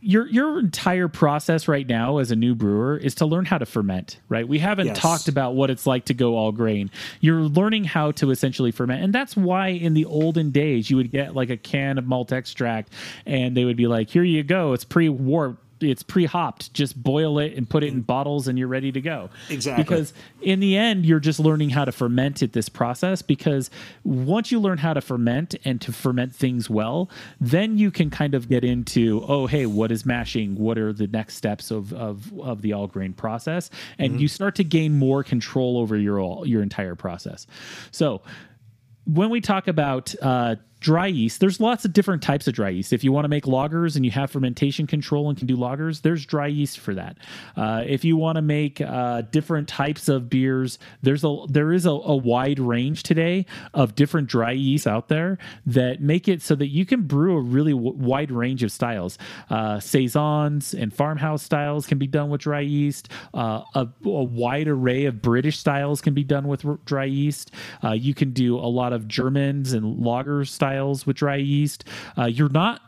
Your 0.04 0.28
your 0.28 0.60
entire 0.60 1.08
process 1.08 1.68
right 1.68 1.88
now 1.88 2.18
as 2.18 2.32
a 2.32 2.36
new 2.36 2.56
brewer 2.56 2.98
is 2.98 3.14
to 3.16 3.26
learn 3.28 3.46
how 3.46 3.60
to 3.60 3.68
ferment, 3.68 4.20
right? 4.30 4.48
We 4.48 4.58
haven't 4.58 4.88
Yes. 4.88 4.98
talked 5.00 5.28
about 5.28 5.54
what 5.54 5.70
it's 5.70 5.86
like 5.86 6.06
to 6.06 6.16
go 6.16 6.36
all 6.38 6.52
grain. 6.52 6.90
You're 7.20 7.42
learning 7.42 7.84
how 7.84 8.12
to 8.14 8.32
essentially 8.32 8.72
ferment, 8.72 9.04
and 9.04 9.14
that's 9.14 9.38
why 9.38 9.68
in 9.68 9.94
the 9.94 10.06
olden 10.06 10.50
days 10.50 10.90
you 10.90 10.98
would 10.98 11.12
get 11.12 11.36
like 11.36 11.52
a 11.52 11.58
can 11.58 12.00
of 12.00 12.08
malt 12.08 12.32
extract, 12.32 12.92
and 13.28 13.56
they 13.56 13.64
would 13.64 13.78
be 13.78 13.86
like, 13.88 14.10
"Here 14.10 14.24
you 14.24 14.42
go, 14.44 14.74
it's 14.74 14.84
pre-warped." 14.84 15.64
It's 15.90 16.04
pre-hopped. 16.04 16.74
Just 16.74 17.02
boil 17.02 17.40
it 17.40 17.54
and 17.56 17.70
put 17.70 17.84
it 17.84 17.88
in 17.88 18.02
bottles, 18.02 18.48
and 18.48 18.60
you're 18.60 18.68
ready 18.68 18.92
to 18.92 19.02
go. 19.02 19.30
Exactly. 19.50 19.84
Because 19.84 20.14
in 20.42 20.60
the 20.60 20.78
end, 20.78 21.06
you're 21.06 21.20
just 21.20 21.40
learning 21.40 21.72
how 21.72 21.86
to 21.86 21.92
ferment 21.92 22.44
at 22.44 22.54
this 22.54 22.70
process 22.70 23.22
because 23.22 23.70
once 24.04 24.52
you 24.52 24.60
learn 24.60 24.78
how 24.78 24.94
to 24.94 25.02
ferment 25.02 25.56
and 25.66 25.82
to 25.82 25.92
ferment 25.92 26.36
things 26.36 26.70
well, 26.70 27.10
then 27.40 27.78
you 27.78 27.92
can 27.92 28.10
kind 28.10 28.36
of 28.36 28.50
get 28.50 28.64
into, 28.64 29.24
oh, 29.28 29.48
hey, 29.48 29.66
what 29.66 29.92
is 29.92 30.06
mashing? 30.06 30.56
What 30.56 30.78
are 30.78 30.94
the 30.94 31.08
next 31.08 31.36
steps 31.36 31.72
of, 31.72 31.94
of, 31.94 32.38
of 32.40 32.62
the 32.62 32.74
all 32.74 32.88
grain 32.88 33.14
process? 33.14 33.70
And 33.98 34.20
you 34.20 34.28
start 34.28 34.56
to 34.56 34.64
gain 34.64 34.98
more 34.98 35.24
control 35.24 35.78
over 35.78 35.98
your, 35.98 36.20
all, 36.20 36.46
your 36.46 36.62
entire 36.62 36.96
process. 36.96 37.48
So, 37.92 38.22
when 39.06 39.30
we 39.30 39.42
talk 39.42 39.68
about 39.68 40.14
uh, 40.22 40.56
dry 40.82 41.06
yeast, 41.06 41.40
there's 41.40 41.60
lots 41.60 41.86
of 41.86 41.94
different 41.94 42.24
types 42.24 42.48
of 42.48 42.56
dry 42.56 42.70
yeast. 42.70 42.92
If 42.92 43.04
you 43.04 43.12
want 43.12 43.24
to 43.26 43.30
make 43.30 43.46
lagers 43.46 43.96
and 43.96 44.04
you 44.04 44.12
have 44.12 44.32
fermentation 44.32 44.88
control 44.88 45.30
and 45.30 45.38
can 45.38 45.46
do 45.46 45.56
lagers, 45.56 46.02
there's 46.02 46.26
dry 46.26 46.48
yeast 46.48 46.80
for 46.80 46.96
that. 46.96 47.18
Uh, 47.56 47.84
if 47.86 48.04
you 48.04 48.18
want 48.18 48.38
to 48.38 48.42
make 48.42 48.82
uh, 48.82 49.22
different 49.22 49.68
types 49.68 50.10
of 50.10 50.28
beers, 50.28 50.80
there's 51.04 51.24
a 51.24 51.46
there 51.48 51.72
is 51.72 51.86
a, 51.86 51.92
a 51.92 52.16
wide 52.16 52.60
range 52.60 53.04
today 53.04 53.46
of 53.76 53.94
different 53.94 54.28
dry 54.28 54.52
yeasts 54.52 54.88
out 54.88 55.08
there 55.08 55.38
that 55.68 56.02
make 56.02 56.28
it 56.28 56.42
so 56.42 56.56
that 56.56 56.68
you 56.68 56.86
can 56.86 57.04
brew 57.04 57.38
a 57.38 57.42
really 57.42 57.74
w- 57.74 57.94
wide 57.94 58.32
range 58.32 58.64
of 58.64 58.72
styles. 58.72 59.20
Uh, 59.52 59.80
saisons 59.80 60.74
and 60.74 60.92
farmhouse 60.92 61.44
styles 61.44 61.86
can 61.86 62.00
be 62.00 62.08
done 62.08 62.30
with 62.30 62.42
dry 62.42 62.60
yeast. 62.60 63.08
Uh, 63.36 63.62
a, 63.76 63.88
a 64.04 64.24
wide 64.24 64.68
array 64.68 65.06
of 65.06 65.22
British 65.22 65.60
styles 65.60 66.02
can 66.02 66.16
be 66.16 66.24
done 66.24 66.48
with 66.48 66.66
r- 66.66 66.80
dry 66.86 67.06
yeast. 67.06 67.52
Uh, 67.84 67.92
you 67.92 68.16
can 68.16 68.32
do 68.32 68.58
a 68.58 68.66
lot 68.66 68.94
of 68.94 69.08
Germans 69.08 69.74
and 69.74 70.04
lager 70.04 70.44
styles 70.44 70.71
with 71.06 71.18
dry 71.18 71.36
yeast. 71.36 71.84
Uh, 72.18 72.26
you're 72.26 72.50
not 72.50 72.82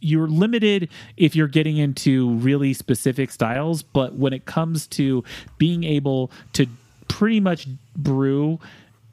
you're 0.00 0.28
limited 0.28 0.88
if 1.16 1.34
you're 1.34 1.48
getting 1.48 1.78
into 1.78 2.30
really 2.34 2.72
specific 2.72 3.30
styles, 3.30 3.82
but 3.82 4.14
when 4.14 4.32
it 4.32 4.44
comes 4.44 4.86
to 4.86 5.24
being 5.58 5.84
able 5.84 6.30
to 6.52 6.66
pretty 7.08 7.40
much 7.40 7.66
brew 7.96 8.60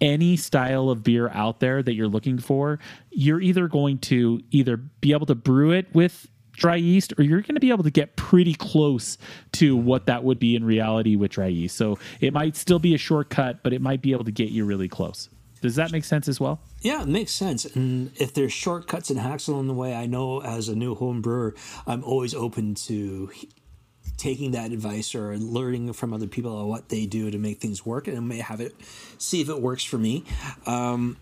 any 0.02 0.36
style 0.36 0.90
of 0.90 1.04
beer 1.04 1.30
out 1.30 1.62
there 1.62 1.82
that 1.82 1.94
you're 1.94 2.08
looking 2.08 2.38
for, 2.38 2.80
you're 3.12 3.40
either 3.42 3.68
going 3.68 3.98
to 3.98 4.42
either 4.52 4.78
be 4.78 5.14
able 5.14 5.26
to 5.26 5.36
brew 5.36 5.72
it 5.72 5.88
with 5.94 6.28
dry 6.52 6.76
yeast 6.76 7.14
or 7.18 7.24
you're 7.24 7.42
going 7.42 7.56
to 7.56 7.60
be 7.60 7.72
able 7.72 7.84
to 7.84 7.90
get 7.90 8.16
pretty 8.16 8.54
close 8.54 9.18
to 9.54 9.76
what 9.76 10.06
that 10.06 10.24
would 10.24 10.40
be 10.40 10.56
in 10.56 10.64
reality 10.64 11.16
with 11.16 11.32
dry 11.32 11.48
yeast. 11.48 11.76
So 11.76 11.98
it 12.20 12.34
might 12.34 12.56
still 12.56 12.80
be 12.80 12.94
a 12.94 12.98
shortcut, 12.98 13.64
but 13.64 13.74
it 13.74 13.82
might 13.82 14.02
be 14.02 14.12
able 14.12 14.26
to 14.26 14.32
get 14.32 14.50
you 14.50 14.66
really 14.66 14.90
close. 14.90 15.30
Does 15.62 15.76
that 15.76 15.92
make 15.92 16.04
sense 16.04 16.28
as 16.28 16.40
well? 16.40 16.60
Yeah, 16.84 17.02
it 17.02 17.08
makes 17.08 17.32
sense. 17.32 17.64
And 17.64 18.12
if 18.18 18.34
there's 18.34 18.52
shortcuts 18.52 19.10
and 19.10 19.18
hacks 19.18 19.48
along 19.48 19.68
the 19.68 19.74
way, 19.74 19.96
I 19.96 20.06
know 20.06 20.42
as 20.42 20.68
a 20.68 20.76
new 20.76 20.96
home 20.96 21.22
brewer, 21.22 21.56
I'm 21.88 22.04
always 22.04 22.36
open 22.36 22.76
to 22.76 23.32
taking 24.18 24.52
that 24.52 24.74
advice 24.74 25.16
or 25.16 25.38
learning 25.38 25.94
from 25.94 26.14
other 26.14 26.28
people 26.28 26.56
on 26.58 26.68
what 26.68 26.90
they 26.90 27.06
do 27.06 27.32
to 27.32 27.38
make 27.38 27.60
things 27.60 27.86
work 27.86 28.08
and 28.08 28.28
may 28.28 28.40
have 28.40 28.62
it 28.62 28.76
see 29.18 29.42
if 29.42 29.50
it 29.50 29.62
works 29.62 29.84
for 29.84 29.98
me. 29.98 30.26
Um, 30.66 31.16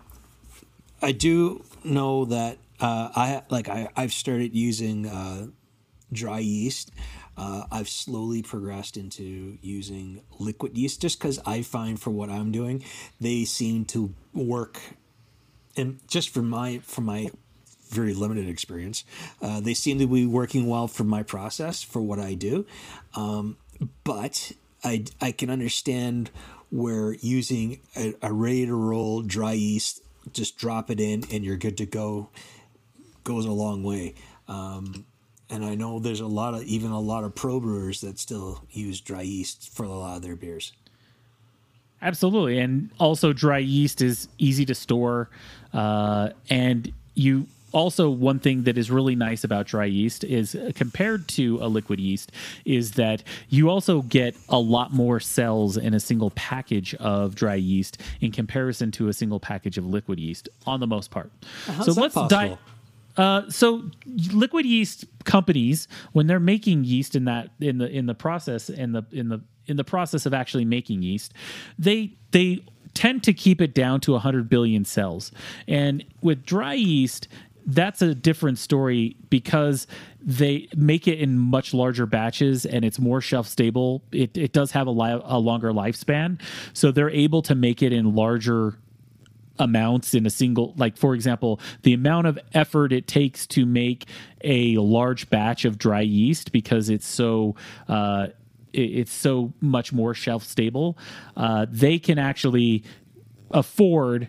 I 1.00 1.12
do 1.12 1.64
know 1.84 2.24
that 2.26 2.58
uh, 2.80 3.10
I 3.14 3.42
like 3.48 3.68
I, 3.68 3.88
I've 3.96 4.12
started 4.12 4.54
using 4.54 5.06
uh, 5.06 5.46
dry 6.12 6.40
yeast. 6.40 6.90
Uh, 7.36 7.64
I've 7.70 7.88
slowly 7.88 8.42
progressed 8.42 8.96
into 8.96 9.58
using 9.62 10.22
liquid 10.38 10.76
yeast 10.76 11.00
just 11.00 11.18
because 11.18 11.38
I 11.46 11.62
find 11.62 11.98
for 12.00 12.10
what 12.10 12.30
I'm 12.30 12.50
doing, 12.50 12.84
they 13.20 13.44
seem 13.44 13.84
to 13.86 14.12
work. 14.34 14.80
And 15.76 16.00
just 16.06 16.30
from 16.30 16.48
my 16.48 16.78
for 16.82 17.00
my 17.00 17.30
very 17.88 18.14
limited 18.14 18.48
experience, 18.48 19.04
uh, 19.40 19.60
they 19.60 19.74
seem 19.74 19.98
to 19.98 20.06
be 20.06 20.26
working 20.26 20.66
well 20.66 20.88
for 20.88 21.04
my 21.04 21.22
process 21.22 21.82
for 21.82 22.00
what 22.00 22.18
I 22.18 22.34
do. 22.34 22.66
Um, 23.14 23.56
but 24.04 24.52
I 24.84 25.04
I 25.20 25.32
can 25.32 25.50
understand 25.50 26.30
where 26.70 27.12
using 27.14 27.80
a, 27.96 28.14
a 28.22 28.32
ready 28.32 28.66
to 28.66 28.74
roll 28.74 29.22
dry 29.22 29.52
yeast, 29.52 30.02
just 30.32 30.56
drop 30.56 30.90
it 30.90 31.00
in 31.00 31.24
and 31.30 31.44
you're 31.44 31.58
good 31.58 31.76
to 31.76 31.86
go, 31.86 32.30
goes 33.24 33.44
a 33.44 33.52
long 33.52 33.82
way. 33.82 34.14
Um, 34.48 35.04
and 35.50 35.66
I 35.66 35.74
know 35.74 35.98
there's 35.98 36.20
a 36.20 36.26
lot 36.26 36.54
of 36.54 36.62
even 36.62 36.90
a 36.90 37.00
lot 37.00 37.24
of 37.24 37.34
pro 37.34 37.60
brewers 37.60 38.00
that 38.00 38.18
still 38.18 38.64
use 38.70 39.02
dry 39.02 39.20
yeast 39.20 39.68
for 39.74 39.84
a 39.84 39.90
lot 39.90 40.16
of 40.16 40.22
their 40.22 40.34
beers. 40.34 40.72
Absolutely, 42.02 42.58
and 42.58 42.90
also 42.98 43.32
dry 43.32 43.58
yeast 43.58 44.02
is 44.02 44.28
easy 44.38 44.66
to 44.66 44.74
store, 44.74 45.30
uh, 45.72 46.30
and 46.50 46.92
you 47.14 47.46
also 47.72 48.10
one 48.10 48.38
thing 48.38 48.64
that 48.64 48.76
is 48.76 48.90
really 48.90 49.14
nice 49.14 49.44
about 49.44 49.66
dry 49.66 49.84
yeast 49.84 50.24
is 50.24 50.54
uh, 50.54 50.70
compared 50.74 51.26
to 51.26 51.58
a 51.62 51.68
liquid 51.68 51.98
yeast 51.98 52.30
is 52.64 52.92
that 52.92 53.22
you 53.48 53.70
also 53.70 54.02
get 54.02 54.36
a 54.48 54.58
lot 54.58 54.92
more 54.92 55.18
cells 55.18 55.76
in 55.76 55.94
a 55.94 56.00
single 56.00 56.30
package 56.30 56.94
of 56.96 57.34
dry 57.34 57.54
yeast 57.54 57.98
in 58.20 58.30
comparison 58.30 58.90
to 58.90 59.08
a 59.08 59.12
single 59.12 59.40
package 59.40 59.78
of 59.78 59.86
liquid 59.86 60.20
yeast 60.20 60.48
on 60.66 60.80
the 60.80 60.86
most 60.86 61.10
part. 61.10 61.30
How's 61.66 61.86
so 61.86 61.92
let's 62.00 62.14
dive 62.28 62.58
uh, 63.16 63.48
so 63.50 63.90
liquid 64.32 64.66
yeast 64.66 65.04
companies, 65.24 65.88
when 66.12 66.26
they're 66.26 66.40
making 66.40 66.84
yeast 66.84 67.14
in 67.14 67.24
that 67.26 67.50
in 67.60 67.78
the 67.78 67.88
in 67.88 68.06
the 68.06 68.14
process 68.14 68.70
in 68.70 68.92
the 68.92 69.04
in 69.12 69.28
the 69.28 69.40
in 69.66 69.76
the 69.76 69.84
process 69.84 70.26
of 70.26 70.34
actually 70.34 70.64
making 70.64 71.02
yeast, 71.02 71.32
they 71.78 72.14
they 72.30 72.64
tend 72.94 73.22
to 73.24 73.32
keep 73.32 73.60
it 73.60 73.74
down 73.74 74.00
to 74.00 74.12
100 74.12 74.48
billion 74.48 74.84
cells. 74.84 75.32
And 75.66 76.04
with 76.20 76.44
dry 76.44 76.74
yeast, 76.74 77.28
that's 77.64 78.02
a 78.02 78.14
different 78.14 78.58
story 78.58 79.16
because 79.30 79.86
they 80.20 80.68
make 80.76 81.08
it 81.08 81.18
in 81.18 81.38
much 81.38 81.72
larger 81.72 82.06
batches 82.06 82.66
and 82.66 82.84
it's 82.84 82.98
more 82.98 83.20
shelf 83.20 83.46
stable. 83.46 84.02
It, 84.12 84.36
it 84.36 84.52
does 84.52 84.72
have 84.72 84.86
a, 84.86 84.90
li- 84.90 85.22
a 85.24 85.38
longer 85.38 85.72
lifespan. 85.72 86.40
So 86.72 86.90
they're 86.90 87.10
able 87.10 87.42
to 87.42 87.54
make 87.54 87.82
it 87.82 87.92
in 87.92 88.14
larger 88.14 88.78
amounts 89.62 90.12
in 90.12 90.26
a 90.26 90.30
single 90.30 90.74
like 90.76 90.96
for 90.96 91.14
example 91.14 91.60
the 91.82 91.92
amount 91.92 92.26
of 92.26 92.38
effort 92.52 92.92
it 92.92 93.06
takes 93.06 93.46
to 93.46 93.64
make 93.64 94.06
a 94.42 94.76
large 94.78 95.30
batch 95.30 95.64
of 95.64 95.78
dry 95.78 96.00
yeast 96.00 96.50
because 96.50 96.88
it's 96.90 97.06
so 97.06 97.54
uh, 97.88 98.26
it's 98.72 99.12
so 99.12 99.52
much 99.60 99.92
more 99.92 100.14
shelf 100.14 100.42
stable 100.42 100.98
uh, 101.36 101.64
they 101.70 101.98
can 101.98 102.18
actually 102.18 102.82
afford 103.52 104.28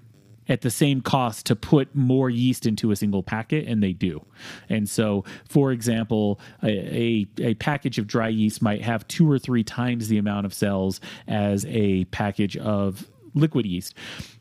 at 0.49 0.61
the 0.61 0.69
same 0.69 1.01
cost 1.01 1.45
to 1.45 1.55
put 1.55 1.95
more 1.95 2.29
yeast 2.29 2.65
into 2.65 2.91
a 2.91 2.95
single 2.95 3.23
packet 3.23 3.67
and 3.67 3.81
they 3.81 3.93
do. 3.93 4.23
And 4.69 4.89
so 4.89 5.23
for 5.47 5.71
example 5.71 6.39
a, 6.61 6.67
a, 6.67 7.27
a, 7.39 7.53
package 7.55 7.97
of 7.97 8.07
dry 8.07 8.27
yeast 8.27 8.61
might 8.61 8.81
have 8.81 9.07
two 9.07 9.29
or 9.29 9.39
three 9.39 9.63
times 9.63 10.07
the 10.07 10.17
amount 10.17 10.45
of 10.45 10.53
cells 10.53 10.99
as 11.27 11.65
a 11.67 12.05
package 12.05 12.57
of 12.57 13.09
liquid 13.33 13.65
yeast. 13.65 13.95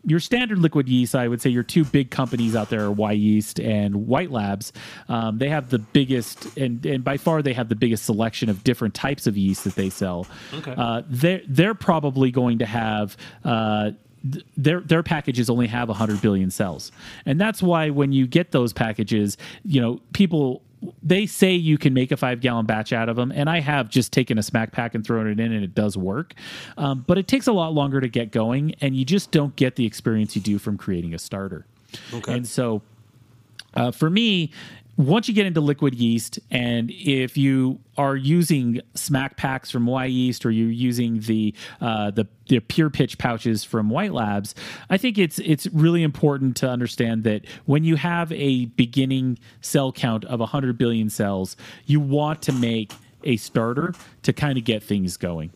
Your 0.05 0.20
standard 0.20 0.59
liquid 0.59 0.88
yeast, 0.88 1.14
I 1.14 1.28
would 1.28 1.40
say, 1.40 1.50
your 1.50 1.62
two 1.62 1.85
big 1.85 2.11
companies 2.11 2.55
out 2.57 2.70
there 2.70 2.87
are 2.87 2.94
Wyeast 2.94 3.64
and 3.64 4.07
White 4.07 4.31
Labs. 4.31 4.72
Um, 5.09 5.38
they 5.38 5.48
have 5.48 5.70
the 5.70 5.78
biggest, 5.78 6.57
and, 6.57 6.85
and 6.85 7.05
by 7.05 7.16
far 7.16 7.42
they 7.42 7.52
have 7.52 7.68
the 7.68 7.76
biggest 7.76 8.05
selection 8.05 8.48
of 8.48 8.64
different 8.64 8.94
types 8.94 9.26
of 9.26 9.37
yeast 9.37 9.64
that 9.64 9.74
they 9.74 9.90
sell. 9.90 10.26
Okay. 10.55 10.74
Uh, 10.76 11.02
they're 11.09 11.42
they're 11.48 11.74
probably 11.74 12.31
going 12.31 12.59
to 12.59 12.66
have. 12.66 13.16
Uh, 13.44 13.92
their 14.57 14.81
their 14.81 15.02
packages 15.02 15.50
only 15.50 15.66
have 15.66 15.88
100 15.88 16.20
billion 16.22 16.48
cells 16.48 16.92
and 17.26 17.40
that's 17.40 17.61
why 17.61 17.90
when 17.90 18.12
you 18.12 18.24
get 18.24 18.52
those 18.52 18.72
packages 18.72 19.37
you 19.64 19.81
know 19.81 20.00
people 20.12 20.62
they 21.02 21.26
say 21.26 21.52
you 21.52 21.78
can 21.78 21.94
make 21.94 22.12
a 22.12 22.16
five 22.16 22.40
gallon 22.40 22.66
batch 22.66 22.92
out 22.92 23.08
of 23.08 23.16
them, 23.16 23.32
and 23.32 23.48
I 23.48 23.60
have 23.60 23.88
just 23.88 24.12
taken 24.12 24.38
a 24.38 24.42
smack 24.42 24.72
pack 24.72 24.94
and 24.94 25.04
thrown 25.04 25.26
it 25.26 25.38
in, 25.38 25.52
and 25.52 25.64
it 25.64 25.74
does 25.74 25.96
work. 25.96 26.34
Um, 26.76 27.04
but 27.06 27.18
it 27.18 27.28
takes 27.28 27.46
a 27.46 27.52
lot 27.52 27.72
longer 27.72 28.00
to 28.00 28.08
get 28.08 28.32
going, 28.32 28.74
and 28.80 28.96
you 28.96 29.04
just 29.04 29.30
don't 29.30 29.54
get 29.56 29.76
the 29.76 29.86
experience 29.86 30.34
you 30.34 30.42
do 30.42 30.58
from 30.58 30.76
creating 30.76 31.14
a 31.14 31.18
starter. 31.18 31.66
Okay. 32.12 32.32
And 32.32 32.46
so, 32.46 32.82
uh, 33.74 33.90
for 33.90 34.10
me, 34.10 34.50
once 34.96 35.26
you 35.26 35.35
get 35.35 35.46
into 35.46 35.61
liquid 35.61 35.94
yeast, 35.94 36.38
and 36.50 36.90
if 36.90 37.37
you 37.37 37.81
are 37.96 38.14
using 38.14 38.81
smack 38.94 39.37
packs 39.37 39.70
from 39.70 39.87
Wyeast 39.87 40.44
or 40.44 40.50
you're 40.50 40.70
using 40.70 41.20
the 41.20 41.55
uh, 41.81 42.11
the 42.11 42.26
the 42.48 42.61
pure 42.61 42.90
pitch 42.90 43.16
pouches 43.18 43.64
from 43.64 43.88
White 43.88 44.12
Labs, 44.12 44.55
I 44.90 44.98
think 44.98 45.18
it's 45.18 45.38
it's 45.38 45.66
really 45.68 46.02
important 46.02 46.57
to 46.59 46.68
understand 46.68 47.24
that 47.24 47.46
when 47.64 47.85
you 47.85 47.96
have 47.96 48.31
a 48.33 48.66
beginning 48.66 49.38
cell 49.61 49.92
count 49.92 50.24
of 50.26 50.40
100 50.40 50.76
billion 50.76 51.09
cells, 51.09 51.57
you 51.87 52.00
want 52.00 52.42
to 52.42 52.52
make 52.52 52.92
a 53.24 53.37
starter 53.37 53.94
to 54.22 54.33
kind 54.33 54.59
of 54.59 54.64
get 54.64 54.83
things 54.83 55.16
going. 55.16 55.52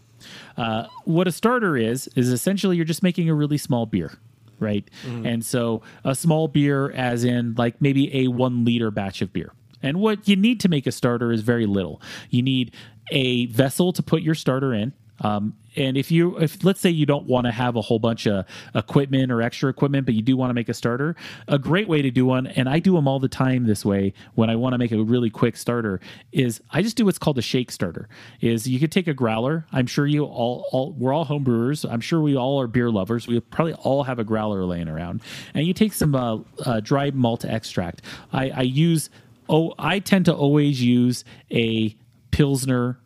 Uh, 0.57 0.87
what 1.05 1.29
a 1.29 1.33
starter 1.33 1.77
is 1.77 2.09
is 2.16 2.33
essentially 2.33 2.77
you're 2.77 2.85
just 2.85 3.03
making 3.03 3.29
a 3.29 3.35
really 3.35 3.59
small 3.59 3.87
beer 3.87 4.18
right? 4.59 4.88
Mm-hmm. 5.05 5.27
And 5.27 5.45
so 5.45 5.83
a 6.05 6.14
small 6.14 6.49
beer, 6.49 6.90
as 6.90 7.25
in 7.25 7.55
like 7.57 7.81
maybe 7.81 8.25
a 8.25 8.29
one 8.29 8.64
liter 8.64 8.90
batch 8.90 9.23
of 9.23 9.33
beer. 9.33 9.53
And 9.83 10.01
what 10.01 10.27
you 10.27 10.37
need 10.37 10.61
to 10.61 10.69
make 10.69 10.87
a 10.87 10.92
starter 10.92 11.33
is 11.33 11.42
very 11.42 11.66
little. 11.66 12.01
You 12.31 12.42
need 12.42 12.75
a 13.11 13.47
vessel 13.47 13.92
to 13.92 14.03
put 14.03 14.23
your 14.23 14.35
starter 14.35 14.75
in. 14.75 14.92
Um, 15.20 15.55
and 15.76 15.96
if 15.96 16.11
you, 16.11 16.38
if 16.38 16.64
let's 16.64 16.81
say 16.81 16.90
you 16.90 17.07
don't 17.07 17.26
want 17.26 17.46
to 17.46 17.52
have 17.52 17.76
a 17.76 17.83
whole 17.83 17.98
bunch 17.98 18.26
of 18.26 18.46
equipment 18.74 19.31
or 19.31 19.42
extra 19.42 19.68
equipment, 19.68 20.07
but 20.07 20.14
you 20.14 20.22
do 20.22 20.37
want 20.37 20.50
to 20.50 20.55
make 20.55 20.68
a 20.68 20.74
starter, 20.74 21.16
a 21.48 21.59
great 21.59 21.88
way 21.88 22.02
to 22.02 22.11
do 22.11 22.24
one, 22.24 22.46
and 22.46 22.68
I 22.68 22.79
do 22.79 22.94
them 22.94 23.07
all 23.07 23.18
the 23.18 23.29
time 23.29 23.66
this 23.66 23.85
way 23.85 24.14
when 24.35 24.48
I 24.48 24.57
want 24.57 24.72
to 24.72 24.79
make 24.79 24.92
a 24.92 25.02
really 25.02 25.31
quick 25.31 25.57
starter, 25.57 26.00
is 26.33 26.61
I 26.70 26.83
just 26.83 26.96
do 26.96 27.05
what's 27.05 27.18
called 27.18 27.38
a 27.38 27.42
shake 27.42 27.70
starter. 27.70 28.09
Is 28.40 28.66
you 28.66 28.79
could 28.79 28.92
take 28.92 29.07
a 29.07 29.14
growler. 29.14 29.66
I'm 29.72 29.87
sure 29.87 30.07
you 30.07 30.24
all, 30.24 30.66
all 30.72 30.92
we're 30.92 31.12
all 31.12 31.24
home 31.24 31.44
brewers. 31.44 31.85
I'm 31.85 32.00
sure 32.00 32.20
we 32.20 32.37
all 32.37 32.61
are 32.61 32.66
beer 32.66 32.90
lovers. 32.90 33.26
We 33.26 33.38
probably 33.40 33.74
all 33.74 34.02
have 34.05 34.18
a 34.18 34.24
growler 34.24 34.64
laying 34.64 34.88
around, 34.88 35.22
and 35.55 35.66
you 35.66 35.74
take 35.74 35.92
some 35.92 36.14
uh, 36.14 36.38
uh, 36.64 36.81
dry 36.81 37.11
malt 37.11 37.44
extract. 37.44 38.02
I, 38.33 38.50
I 38.50 38.62
use 38.62 39.11
oh 39.48 39.74
I 39.79 39.98
tend 39.98 40.24
to 40.26 40.35
always 40.35 40.83
use 40.83 41.24
a 41.50 41.94
pilsner 42.31 42.98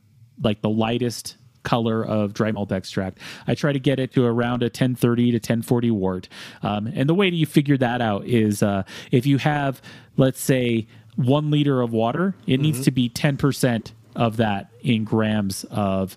like 0.43 0.63
the 0.63 0.71
lightest 0.71 1.37
color 1.63 2.05
of 2.05 2.33
dry 2.33 2.53
malt 2.53 2.73
extract. 2.73 3.19
I 3.47 3.55
try 3.55 3.73
to 3.73 3.79
get 3.79 3.99
it 3.99 4.13
to 4.15 4.25
around 4.25 4.63
a 4.63 4.67
1030 4.67 5.33
to 5.33 5.37
1040 5.37 5.91
wort. 5.91 6.29
Um, 6.63 6.87
and 6.87 7.09
the 7.09 7.15
way 7.15 7.31
that 7.31 7.37
you 7.37 7.47
figure 7.47 7.77
that 7.79 8.01
out 8.01 8.27
is 8.27 8.63
uh, 8.63 8.85
if 9.11 9.27
you 9.27 9.39
have, 9.39 9.81
let's 10.17 10.41
say, 10.41 10.87
one 11.17 11.51
liter 11.51 11.81
of 11.81 11.93
water, 11.93 12.35
it 12.47 12.55
mm-hmm. 12.55 12.63
needs 12.63 12.85
to 12.85 12.91
be 12.91 13.09
10% 13.09 13.93
of 14.17 14.37
that 14.39 14.71
in 14.83 15.05
grams 15.05 15.65
of 15.65 16.17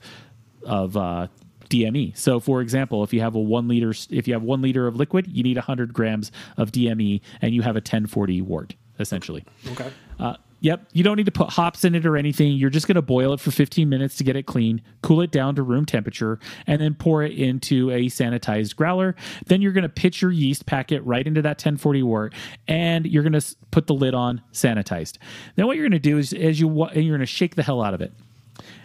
of 0.66 0.96
uh, 0.96 1.28
DME. 1.70 2.16
So, 2.18 2.40
for 2.40 2.62
example, 2.62 3.04
if 3.04 3.14
you 3.14 3.20
have 3.20 3.36
a 3.36 3.40
one 3.40 3.68
liter, 3.68 3.94
if 4.10 4.28
you 4.28 4.34
have 4.34 4.44
one 4.44 4.62
liter 4.62 4.88
of 4.88 4.96
liquid, 4.96 5.28
you 5.28 5.44
need 5.44 5.58
100 5.58 5.94
grams 5.94 6.32
of 6.56 6.72
DME, 6.72 7.20
and 7.42 7.54
you 7.54 7.62
have 7.64 7.76
a 7.76 7.84
1040 7.84 8.42
wort 8.42 8.76
essentially. 9.00 9.44
Okay. 9.72 9.92
Uh, 10.20 10.36
Yep. 10.64 10.88
You 10.94 11.04
don't 11.04 11.18
need 11.18 11.26
to 11.26 11.32
put 11.32 11.50
hops 11.50 11.84
in 11.84 11.94
it 11.94 12.06
or 12.06 12.16
anything. 12.16 12.54
You're 12.54 12.70
just 12.70 12.88
going 12.88 12.96
to 12.96 13.02
boil 13.02 13.34
it 13.34 13.42
for 13.42 13.52
15 13.52 13.90
minutes 13.90 14.16
to 14.16 14.24
get 14.24 14.38
it 14.38 14.44
clean, 14.44 14.82
cool 15.02 15.20
it 15.20 15.30
down 15.30 15.56
to 15.56 15.62
room 15.62 15.86
temperature, 15.86 16.40
and 16.66 16.82
then 16.82 16.96
pour 16.96 17.22
it 17.22 17.34
into 17.34 17.92
a 17.92 18.06
sanitized 18.06 18.78
growler. 18.78 19.14
Then 19.48 19.62
you're 19.62 19.74
going 19.74 19.84
to 19.84 19.90
pitch 19.90 20.22
your 20.22 20.32
yeast 20.32 20.66
packet 20.66 21.04
right 21.04 21.28
into 21.28 21.42
that 21.42 21.58
1040 21.58 22.04
wort, 22.04 22.34
and 22.66 23.06
you're 23.06 23.24
going 23.24 23.38
to 23.40 23.56
put 23.72 23.88
the 23.88 23.94
lid 23.94 24.14
on, 24.14 24.42
sanitized. 24.54 25.18
Then 25.58 25.68
what 25.68 25.76
you're 25.76 25.84
going 25.84 26.00
to 26.02 26.10
do 26.10 26.18
is, 26.18 26.32
as 26.32 26.62
you 26.62 26.70
you're 26.70 27.18
going 27.18 27.20
to 27.20 27.26
shake 27.26 27.56
the 27.56 27.64
hell 27.64 27.84
out 27.84 27.94
of 27.94 28.00
it. 28.00 28.14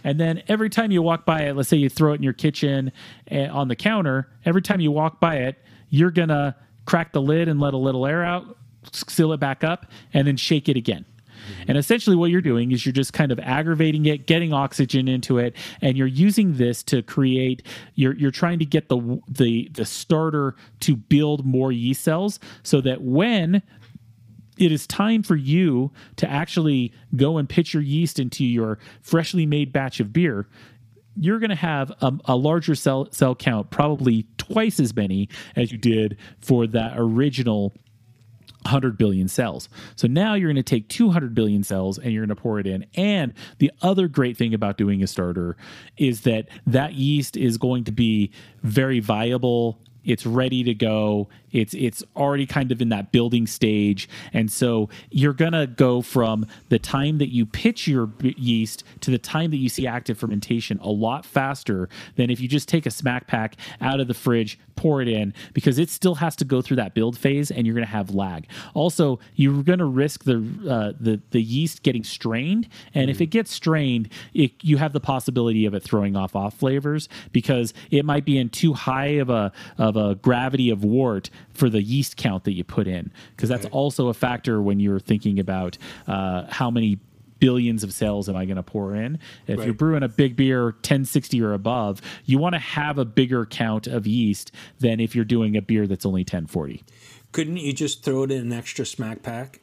And 0.02 0.18
then 0.18 0.42
every 0.48 0.70
time 0.70 0.90
you 0.90 1.00
walk 1.00 1.24
by 1.24 1.42
it, 1.42 1.54
let's 1.54 1.68
say 1.68 1.76
you 1.76 1.88
throw 1.88 2.12
it 2.12 2.16
in 2.16 2.24
your 2.24 2.32
kitchen 2.32 2.90
eh, 3.28 3.46
on 3.46 3.68
the 3.68 3.76
counter, 3.76 4.28
every 4.44 4.62
time 4.62 4.80
you 4.80 4.90
walk 4.90 5.20
by 5.20 5.36
it, 5.36 5.62
you're 5.90 6.10
going 6.10 6.30
to 6.30 6.56
crack 6.86 7.12
the 7.12 7.22
lid 7.22 7.46
and 7.46 7.60
let 7.60 7.72
a 7.72 7.78
little 7.78 8.04
air 8.04 8.24
out, 8.24 8.56
seal 8.92 9.32
it 9.32 9.38
back 9.38 9.62
up, 9.62 9.86
and 10.12 10.26
then 10.26 10.36
shake 10.36 10.68
it 10.68 10.76
again. 10.76 11.04
And 11.66 11.78
essentially, 11.78 12.16
what 12.16 12.30
you're 12.30 12.40
doing 12.40 12.72
is 12.72 12.84
you're 12.84 12.92
just 12.92 13.12
kind 13.12 13.32
of 13.32 13.38
aggravating 13.40 14.06
it, 14.06 14.26
getting 14.26 14.52
oxygen 14.52 15.08
into 15.08 15.38
it, 15.38 15.54
and 15.80 15.96
you're 15.96 16.06
using 16.06 16.56
this 16.56 16.82
to 16.84 17.02
create. 17.02 17.62
You're 17.94 18.14
you're 18.14 18.30
trying 18.30 18.58
to 18.58 18.64
get 18.64 18.88
the 18.88 19.20
the 19.28 19.68
the 19.72 19.84
starter 19.84 20.56
to 20.80 20.96
build 20.96 21.44
more 21.44 21.72
yeast 21.72 22.02
cells, 22.02 22.40
so 22.62 22.80
that 22.82 23.02
when 23.02 23.62
it 24.58 24.72
is 24.72 24.86
time 24.86 25.22
for 25.22 25.36
you 25.36 25.92
to 26.16 26.28
actually 26.28 26.92
go 27.14 27.38
and 27.38 27.48
pitch 27.48 27.72
your 27.72 27.82
yeast 27.82 28.18
into 28.18 28.44
your 28.44 28.78
freshly 29.02 29.46
made 29.46 29.72
batch 29.72 30.00
of 30.00 30.12
beer 30.12 30.48
you're 31.20 31.38
going 31.38 31.50
to 31.50 31.56
have 31.56 31.90
a, 32.00 32.12
a, 32.26 32.36
larger 32.36 32.74
cell 32.74 33.08
cell 33.10 33.34
count, 33.34 33.70
probably 33.70 34.26
twice 34.36 34.78
as 34.78 34.94
many 34.94 35.28
as 35.56 35.72
you 35.72 35.78
did 35.78 36.16
for 36.40 36.66
that 36.66 36.94
original 36.96 37.74
100 38.68 38.98
billion 38.98 39.28
cells. 39.28 39.68
So 39.96 40.06
now 40.06 40.34
you're 40.34 40.48
going 40.48 40.56
to 40.56 40.62
take 40.62 40.88
200 40.88 41.34
billion 41.34 41.62
cells 41.62 41.98
and 41.98 42.12
you're 42.12 42.24
going 42.24 42.36
to 42.36 42.40
pour 42.40 42.60
it 42.60 42.66
in. 42.66 42.86
And 42.94 43.32
the 43.58 43.72
other 43.82 44.08
great 44.08 44.36
thing 44.36 44.54
about 44.54 44.76
doing 44.76 45.02
a 45.02 45.06
starter 45.06 45.56
is 45.96 46.22
that 46.22 46.48
that 46.66 46.94
yeast 46.94 47.36
is 47.36 47.56
going 47.56 47.84
to 47.84 47.92
be 47.92 48.30
very 48.62 49.00
viable 49.00 49.78
it's 50.04 50.24
ready 50.24 50.64
to 50.64 50.74
go 50.74 51.28
it's 51.52 51.74
it's 51.74 52.02
already 52.16 52.46
kind 52.46 52.72
of 52.72 52.80
in 52.80 52.88
that 52.90 53.12
building 53.12 53.46
stage. 53.46 54.08
And 54.32 54.50
so 54.50 54.88
you're 55.10 55.32
going 55.32 55.52
to 55.52 55.66
go 55.66 56.02
from 56.02 56.46
the 56.68 56.78
time 56.78 57.18
that 57.18 57.32
you 57.32 57.46
pitch 57.46 57.86
your 57.86 58.10
yeast 58.20 58.84
to 59.00 59.10
the 59.10 59.18
time 59.18 59.50
that 59.50 59.56
you 59.56 59.68
see 59.68 59.86
active 59.86 60.18
fermentation 60.18 60.78
a 60.80 60.90
lot 60.90 61.24
faster 61.24 61.88
than 62.16 62.30
if 62.30 62.40
you 62.40 62.48
just 62.48 62.68
take 62.68 62.86
a 62.86 62.90
smack 62.90 63.26
pack 63.26 63.56
out 63.80 64.00
of 64.00 64.08
the 64.08 64.14
fridge 64.14 64.58
pour 64.76 65.02
it 65.02 65.08
in 65.08 65.34
because 65.54 65.76
it 65.78 65.90
still 65.90 66.14
has 66.14 66.36
to 66.36 66.44
go 66.44 66.62
through 66.62 66.76
that 66.76 66.94
build 66.94 67.18
phase 67.18 67.50
and 67.50 67.66
you're 67.66 67.74
going 67.74 67.86
to 67.86 67.92
have 67.92 68.14
lag. 68.14 68.46
Also 68.74 69.18
you're 69.34 69.62
going 69.62 69.80
to 69.80 69.84
risk 69.84 70.24
the 70.24 70.36
uh, 70.68 70.92
the 71.00 71.20
the 71.30 71.42
yeast 71.42 71.82
getting 71.82 72.04
strained. 72.04 72.68
And 72.94 73.10
if 73.10 73.20
it 73.20 73.26
gets 73.26 73.52
strained 73.52 74.08
it, 74.34 74.52
you 74.62 74.76
have 74.76 74.92
the 74.92 75.00
possibility 75.00 75.66
of 75.66 75.74
it 75.74 75.82
throwing 75.82 76.16
off 76.16 76.36
off 76.36 76.54
flavors 76.54 77.08
because 77.32 77.74
it 77.90 78.04
might 78.04 78.24
be 78.24 78.38
in 78.38 78.48
too 78.48 78.72
high 78.72 79.18
of 79.18 79.30
a 79.30 79.52
of 79.76 79.96
a 79.96 80.14
gravity 80.16 80.70
of 80.70 80.84
wort 80.84 81.30
for 81.52 81.68
the 81.68 81.82
yeast 81.82 82.16
count 82.16 82.44
that 82.44 82.52
you 82.52 82.64
put 82.64 82.86
in 82.86 83.10
because 83.34 83.48
that's 83.48 83.66
okay. 83.66 83.72
also 83.72 84.08
a 84.08 84.14
factor 84.14 84.60
when 84.62 84.80
you're 84.80 85.00
thinking 85.00 85.38
about 85.38 85.78
uh, 86.06 86.46
how 86.48 86.70
many 86.70 86.98
billions 87.40 87.84
of 87.84 87.92
cells 87.92 88.28
am 88.28 88.36
I 88.36 88.44
going 88.44 88.56
to 88.56 88.62
pour 88.62 88.94
in? 88.94 89.18
If 89.46 89.58
right. 89.58 89.64
you're 89.66 89.74
brewing 89.74 90.02
a 90.02 90.08
big 90.08 90.36
beer 90.36 90.64
1060 90.64 91.40
or 91.42 91.52
above, 91.52 92.00
you 92.24 92.38
want 92.38 92.54
to 92.54 92.58
have 92.58 92.98
a 92.98 93.04
bigger 93.04 93.46
count 93.46 93.86
of 93.86 94.06
yeast 94.06 94.52
than 94.80 95.00
if 95.00 95.14
you're 95.14 95.24
doing 95.24 95.56
a 95.56 95.62
beer 95.62 95.86
that's 95.86 96.06
only 96.06 96.22
1040. 96.22 96.84
Couldn't 97.32 97.58
you 97.58 97.72
just 97.72 98.02
throw 98.02 98.24
it 98.24 98.30
in 98.30 98.40
an 98.40 98.52
extra 98.52 98.86
smack 98.86 99.22
pack? 99.22 99.60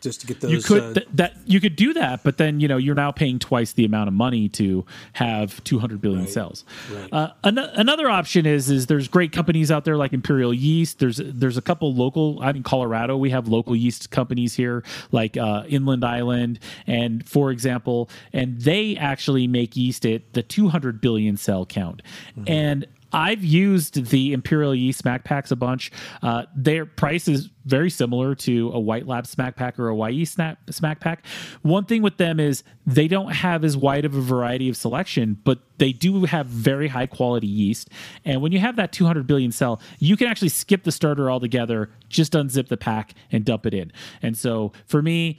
Just 0.00 0.20
to 0.22 0.26
get 0.26 0.40
those. 0.40 0.50
You 0.50 0.62
could 0.62 0.82
uh, 0.82 0.94
th- 0.94 1.08
that 1.14 1.36
you 1.46 1.60
could 1.60 1.76
do 1.76 1.92
that, 1.94 2.22
but 2.22 2.36
then 2.36 2.60
you 2.60 2.68
know 2.68 2.76
you're 2.76 2.94
now 2.94 3.10
paying 3.10 3.38
twice 3.38 3.72
the 3.72 3.84
amount 3.84 4.08
of 4.08 4.14
money 4.14 4.48
to 4.50 4.84
have 5.14 5.62
200 5.64 6.00
billion 6.00 6.22
right, 6.22 6.28
cells. 6.28 6.64
Right. 6.92 7.12
Uh, 7.12 7.32
an- 7.44 7.58
another 7.58 8.08
option 8.08 8.46
is 8.46 8.70
is 8.70 8.86
there's 8.86 9.08
great 9.08 9.32
companies 9.32 9.70
out 9.70 9.84
there 9.84 9.96
like 9.96 10.12
Imperial 10.12 10.54
Yeast. 10.54 10.98
There's 10.98 11.20
there's 11.22 11.56
a 11.56 11.62
couple 11.62 11.94
local. 11.94 12.38
I 12.42 12.52
mean 12.52 12.62
Colorado, 12.62 13.16
we 13.16 13.30
have 13.30 13.48
local 13.48 13.76
yeast 13.76 14.10
companies 14.10 14.54
here 14.54 14.84
like 15.12 15.36
uh, 15.36 15.64
Inland 15.68 16.04
Island, 16.04 16.58
and 16.86 17.28
for 17.28 17.50
example, 17.50 18.08
and 18.32 18.60
they 18.60 18.96
actually 18.96 19.46
make 19.46 19.76
yeast 19.76 20.06
at 20.06 20.32
the 20.32 20.42
200 20.42 21.00
billion 21.00 21.36
cell 21.36 21.66
count, 21.66 22.02
mm-hmm. 22.36 22.44
and 22.46 22.86
I've 23.12 23.44
used 23.44 24.06
the 24.10 24.32
Imperial 24.32 24.74
Yeast 24.74 25.00
smack 25.00 25.24
packs 25.24 25.50
a 25.50 25.56
bunch. 25.56 25.90
Uh, 26.22 26.44
their 26.54 26.86
price 26.86 27.28
is 27.28 27.50
very 27.64 27.90
similar 27.90 28.34
to 28.34 28.70
a 28.72 28.80
White 28.80 29.06
Lab 29.06 29.26
smack 29.26 29.56
pack 29.56 29.78
or 29.78 29.88
a 29.90 30.10
YE 30.10 30.24
snap 30.24 30.58
smack 30.70 31.00
pack. 31.00 31.24
One 31.62 31.84
thing 31.84 32.02
with 32.02 32.16
them 32.16 32.40
is 32.40 32.62
they 32.86 33.08
don't 33.08 33.32
have 33.32 33.64
as 33.64 33.76
wide 33.76 34.04
of 34.04 34.14
a 34.14 34.20
variety 34.20 34.68
of 34.68 34.76
selection, 34.76 35.38
but 35.44 35.60
they 35.78 35.92
do 35.92 36.24
have 36.24 36.46
very 36.46 36.88
high 36.88 37.06
quality 37.06 37.46
yeast. 37.46 37.88
And 38.24 38.42
when 38.42 38.52
you 38.52 38.58
have 38.58 38.76
that 38.76 38.92
200 38.92 39.26
billion 39.26 39.52
cell, 39.52 39.80
you 39.98 40.16
can 40.16 40.26
actually 40.26 40.48
skip 40.48 40.84
the 40.84 40.92
starter 40.92 41.30
altogether, 41.30 41.90
just 42.08 42.32
unzip 42.32 42.68
the 42.68 42.76
pack 42.76 43.14
and 43.30 43.44
dump 43.44 43.66
it 43.66 43.74
in. 43.74 43.92
And 44.22 44.36
so 44.36 44.72
for 44.86 45.02
me, 45.02 45.38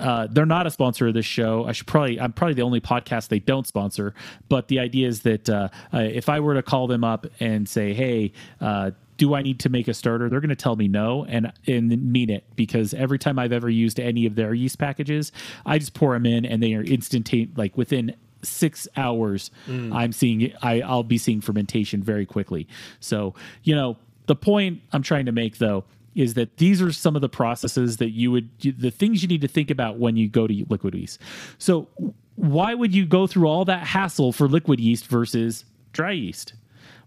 uh, 0.00 0.26
they're 0.30 0.46
not 0.46 0.66
a 0.66 0.70
sponsor 0.70 1.08
of 1.08 1.14
this 1.14 1.26
show. 1.26 1.64
I 1.66 1.72
should 1.72 1.86
probably 1.86 2.20
I'm 2.20 2.32
probably 2.32 2.54
the 2.54 2.62
only 2.62 2.80
podcast 2.80 3.28
they 3.28 3.38
don't 3.38 3.66
sponsor. 3.66 4.14
But 4.48 4.68
the 4.68 4.78
idea 4.78 5.08
is 5.08 5.22
that 5.22 5.48
uh, 5.48 5.68
uh, 5.92 5.98
if 5.98 6.28
I 6.28 6.40
were 6.40 6.54
to 6.54 6.62
call 6.62 6.86
them 6.86 7.04
up 7.04 7.26
and 7.38 7.68
say, 7.68 7.92
"Hey," 7.92 8.32
uh, 8.60 8.92
do 9.20 9.34
I 9.34 9.42
need 9.42 9.60
to 9.60 9.68
make 9.68 9.86
a 9.86 9.92
starter? 9.92 10.30
They're 10.30 10.40
going 10.40 10.48
to 10.48 10.56
tell 10.56 10.76
me 10.76 10.88
no 10.88 11.26
and 11.26 11.52
and 11.66 12.10
mean 12.10 12.30
it 12.30 12.44
because 12.56 12.94
every 12.94 13.18
time 13.18 13.38
I've 13.38 13.52
ever 13.52 13.68
used 13.68 14.00
any 14.00 14.24
of 14.24 14.34
their 14.34 14.54
yeast 14.54 14.78
packages, 14.78 15.30
I 15.66 15.78
just 15.78 15.92
pour 15.92 16.14
them 16.14 16.24
in 16.24 16.46
and 16.46 16.62
they 16.62 16.72
are 16.72 16.82
instantaneous. 16.82 17.50
Like 17.56 17.76
within 17.76 18.16
six 18.42 18.88
hours, 18.96 19.50
mm. 19.68 19.94
I'm 19.94 20.12
seeing 20.12 20.54
I 20.62 20.80
I'll 20.80 21.02
be 21.02 21.18
seeing 21.18 21.42
fermentation 21.42 22.02
very 22.02 22.24
quickly. 22.24 22.66
So 23.00 23.34
you 23.62 23.74
know 23.74 23.98
the 24.24 24.36
point 24.36 24.80
I'm 24.92 25.02
trying 25.02 25.26
to 25.26 25.32
make 25.32 25.58
though 25.58 25.84
is 26.20 26.34
that 26.34 26.58
these 26.58 26.82
are 26.82 26.92
some 26.92 27.16
of 27.16 27.22
the 27.22 27.28
processes 27.28 27.96
that 27.96 28.10
you 28.10 28.30
would 28.30 28.48
the 28.60 28.90
things 28.90 29.22
you 29.22 29.28
need 29.28 29.40
to 29.40 29.48
think 29.48 29.70
about 29.70 29.98
when 29.98 30.16
you 30.16 30.28
go 30.28 30.46
to 30.46 30.66
liquid 30.68 30.94
yeast. 30.94 31.18
So 31.58 31.88
why 32.36 32.74
would 32.74 32.94
you 32.94 33.06
go 33.06 33.26
through 33.26 33.46
all 33.46 33.64
that 33.64 33.86
hassle 33.86 34.32
for 34.32 34.46
liquid 34.46 34.80
yeast 34.80 35.06
versus 35.06 35.64
dry 35.92 36.12
yeast? 36.12 36.52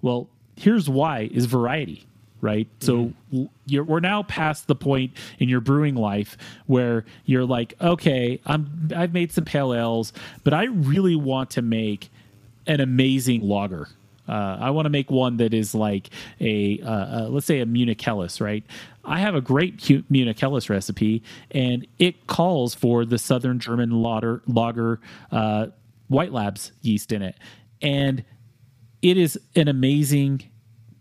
Well, 0.02 0.28
here's 0.56 0.90
why 0.90 1.30
is 1.32 1.46
variety 1.46 2.06
right? 2.42 2.68
So 2.82 3.14
mm-hmm. 3.34 3.84
we're 3.86 4.02
now 4.02 4.24
past 4.24 4.68
the 4.68 4.76
point 4.76 5.14
in 5.40 5.48
your 5.48 5.62
brewing 5.62 5.96
life 5.96 6.38
where 6.66 7.06
you're 7.24 7.46
like, 7.46 7.74
okay, 7.80 8.42
I'm 8.46 8.90
I've 8.94 9.14
made 9.14 9.32
some 9.32 9.46
pale 9.46 9.74
ales, 9.74 10.12
but 10.44 10.54
I 10.54 10.66
really 10.66 11.16
want 11.16 11.52
to 11.52 11.62
make 11.62 12.10
an 12.68 12.82
amazing 12.82 13.48
lager. 13.48 13.88
Uh, 14.28 14.58
I 14.60 14.70
want 14.72 14.86
to 14.86 14.90
make 14.90 15.12
one 15.12 15.38
that 15.38 15.54
is 15.54 15.76
like 15.76 16.10
a, 16.40 16.80
uh, 16.82 16.90
uh, 16.90 17.28
let's 17.30 17.46
say 17.46 17.60
a 17.60 17.66
Munich 17.66 18.02
Helles, 18.02 18.40
right? 18.40 18.64
I 19.04 19.20
have 19.20 19.36
a 19.36 19.42
great 19.42 19.90
Munich 20.10 20.40
Helles 20.40 20.70
recipe, 20.70 21.24
and 21.52 21.86
it 22.00 22.28
calls 22.28 22.74
for 22.74 23.06
the 23.06 23.18
Southern 23.18 23.60
German 23.60 23.92
lager, 23.92 24.42
lager 24.48 25.02
uh, 25.32 25.68
White 26.08 26.32
Labs 26.32 26.72
yeast 26.82 27.12
in 27.12 27.22
it, 27.22 27.36
and 27.82 28.24
it 29.02 29.18
is 29.18 29.38
an 29.56 29.68
amazing 29.68 30.44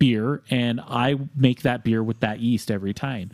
beer 0.03 0.43
and 0.51 0.81
I 0.81 1.15
make 1.37 1.63
that 1.63 1.85
beer 1.85 2.03
with 2.03 2.19
that 2.21 2.41
yeast 2.41 2.73
every 2.73 2.93
time. 2.93 3.31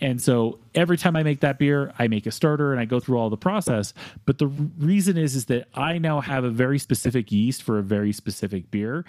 And 0.00 0.22
so 0.22 0.60
every 0.74 0.96
time 0.96 1.16
I 1.16 1.22
make 1.22 1.40
that 1.40 1.58
beer, 1.58 1.92
I 1.98 2.08
make 2.08 2.26
a 2.26 2.30
starter 2.30 2.72
and 2.72 2.80
I 2.80 2.84
go 2.84 3.00
through 3.00 3.18
all 3.18 3.30
the 3.30 3.36
process. 3.36 3.94
But 4.24 4.38
the 4.38 4.46
reason 4.46 5.16
is 5.16 5.34
is 5.34 5.46
that 5.46 5.68
I 5.74 5.98
now 5.98 6.20
have 6.20 6.44
a 6.44 6.50
very 6.50 6.78
specific 6.78 7.30
yeast 7.32 7.62
for 7.62 7.78
a 7.78 7.82
very 7.82 8.12
specific 8.12 8.70
beer. 8.70 9.04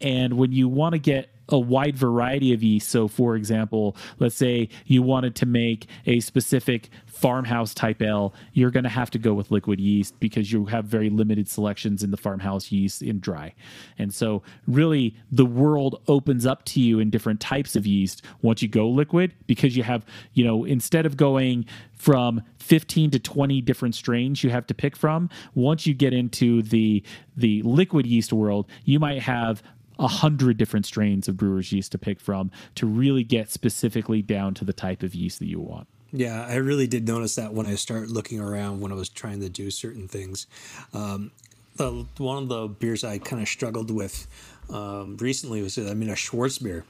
And 0.00 0.34
when 0.34 0.52
you 0.52 0.68
want 0.68 0.92
to 0.92 0.98
get 0.98 1.30
a 1.48 1.58
wide 1.58 1.96
variety 1.96 2.52
of 2.52 2.62
yeast. 2.62 2.90
So, 2.90 3.08
for 3.08 3.36
example, 3.36 3.96
let's 4.18 4.34
say 4.34 4.68
you 4.86 5.02
wanted 5.02 5.34
to 5.36 5.46
make 5.46 5.86
a 6.06 6.20
specific 6.20 6.90
farmhouse 7.06 7.74
type 7.74 8.02
ale, 8.02 8.34
you're 8.52 8.70
going 8.70 8.84
to 8.84 8.90
have 8.90 9.10
to 9.10 9.18
go 9.18 9.34
with 9.34 9.50
liquid 9.50 9.80
yeast 9.80 10.18
because 10.20 10.52
you 10.52 10.66
have 10.66 10.84
very 10.84 11.10
limited 11.10 11.48
selections 11.48 12.02
in 12.02 12.10
the 12.10 12.16
farmhouse 12.16 12.70
yeast 12.70 13.02
in 13.02 13.18
dry. 13.18 13.54
And 13.98 14.14
so, 14.14 14.42
really, 14.66 15.16
the 15.32 15.46
world 15.46 16.02
opens 16.06 16.44
up 16.44 16.64
to 16.66 16.80
you 16.80 17.00
in 17.00 17.10
different 17.10 17.40
types 17.40 17.76
of 17.76 17.86
yeast 17.86 18.22
once 18.42 18.62
you 18.62 18.68
go 18.68 18.88
liquid 18.88 19.34
because 19.46 19.76
you 19.76 19.82
have, 19.82 20.04
you 20.34 20.44
know, 20.44 20.64
instead 20.64 21.06
of 21.06 21.07
going 21.16 21.64
from 21.94 22.42
15 22.58 23.10
to 23.12 23.18
20 23.18 23.60
different 23.62 23.94
strains 23.94 24.44
you 24.44 24.50
have 24.50 24.66
to 24.66 24.74
pick 24.74 24.96
from 24.96 25.28
once 25.54 25.86
you 25.86 25.94
get 25.94 26.12
into 26.12 26.62
the 26.62 27.02
the 27.36 27.62
liquid 27.62 28.06
yeast 28.06 28.32
world 28.32 28.66
you 28.84 29.00
might 29.00 29.22
have 29.22 29.62
a 29.98 30.08
hundred 30.08 30.56
different 30.56 30.86
strains 30.86 31.28
of 31.28 31.36
brewer's 31.36 31.72
yeast 31.72 31.92
to 31.92 31.98
pick 31.98 32.20
from 32.20 32.50
to 32.74 32.86
really 32.86 33.24
get 33.24 33.50
specifically 33.50 34.22
down 34.22 34.54
to 34.54 34.64
the 34.64 34.72
type 34.72 35.02
of 35.02 35.14
yeast 35.14 35.38
that 35.40 35.46
you 35.46 35.60
want. 35.60 35.88
Yeah, 36.12 36.46
I 36.46 36.56
really 36.56 36.86
did 36.86 37.06
notice 37.06 37.34
that 37.34 37.52
when 37.52 37.66
I 37.66 37.74
started 37.74 38.10
looking 38.10 38.40
around 38.40 38.80
when 38.80 38.92
I 38.92 38.94
was 38.94 39.08
trying 39.08 39.40
to 39.40 39.48
do 39.48 39.70
certain 39.70 40.08
things. 40.08 40.46
Um, 40.94 41.32
the, 41.76 42.06
one 42.16 42.44
of 42.44 42.48
the 42.48 42.68
beers 42.68 43.04
I 43.04 43.18
kind 43.18 43.42
of 43.42 43.48
struggled 43.48 43.90
with 43.90 44.26
um, 44.70 45.16
recently 45.18 45.62
was 45.62 45.78
I 45.78 45.94
mean 45.94 46.10
a 46.10 46.16
Schwarz 46.16 46.58
beer, 46.58 46.84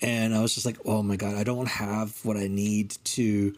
and 0.00 0.34
I 0.34 0.40
was 0.42 0.54
just 0.54 0.66
like, 0.66 0.78
oh 0.84 1.02
my 1.02 1.16
god, 1.16 1.34
I 1.36 1.44
don't 1.44 1.68
have 1.68 2.24
what 2.24 2.36
I 2.36 2.46
need 2.46 2.96
to 3.04 3.54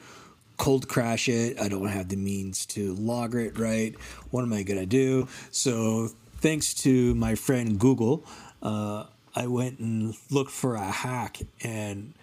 cold 0.57 0.89
crash 0.89 1.29
it. 1.29 1.61
I 1.61 1.69
don't 1.69 1.89
have 1.89 2.09
the 2.09 2.17
means 2.17 2.67
to 2.67 2.95
lager 2.95 3.41
it 3.41 3.59
right. 3.59 3.95
What 4.31 4.43
am 4.43 4.53
I 4.53 4.63
to 4.63 4.87
do? 4.87 5.29
So, 5.51 6.11
thanks 6.39 6.75
to 6.75 7.15
my 7.15 7.35
friend 7.35 7.79
Google, 7.79 8.25
uh, 8.63 9.05
I 9.35 9.47
went 9.47 9.79
and 9.79 10.15
looked 10.31 10.51
for 10.51 10.77
a 10.77 10.85
hack. 10.85 11.39
And 11.63 12.15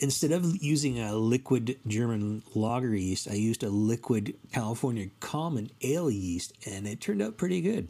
instead 0.00 0.32
of 0.32 0.62
using 0.62 1.00
a 1.00 1.14
liquid 1.14 1.78
German 1.86 2.42
lager 2.54 2.94
yeast, 2.94 3.28
I 3.30 3.34
used 3.34 3.62
a 3.62 3.70
liquid 3.70 4.34
California 4.52 5.08
common 5.20 5.70
ale 5.82 6.10
yeast, 6.10 6.52
and 6.66 6.86
it 6.86 7.00
turned 7.00 7.22
out 7.22 7.36
pretty 7.36 7.60
good. 7.60 7.88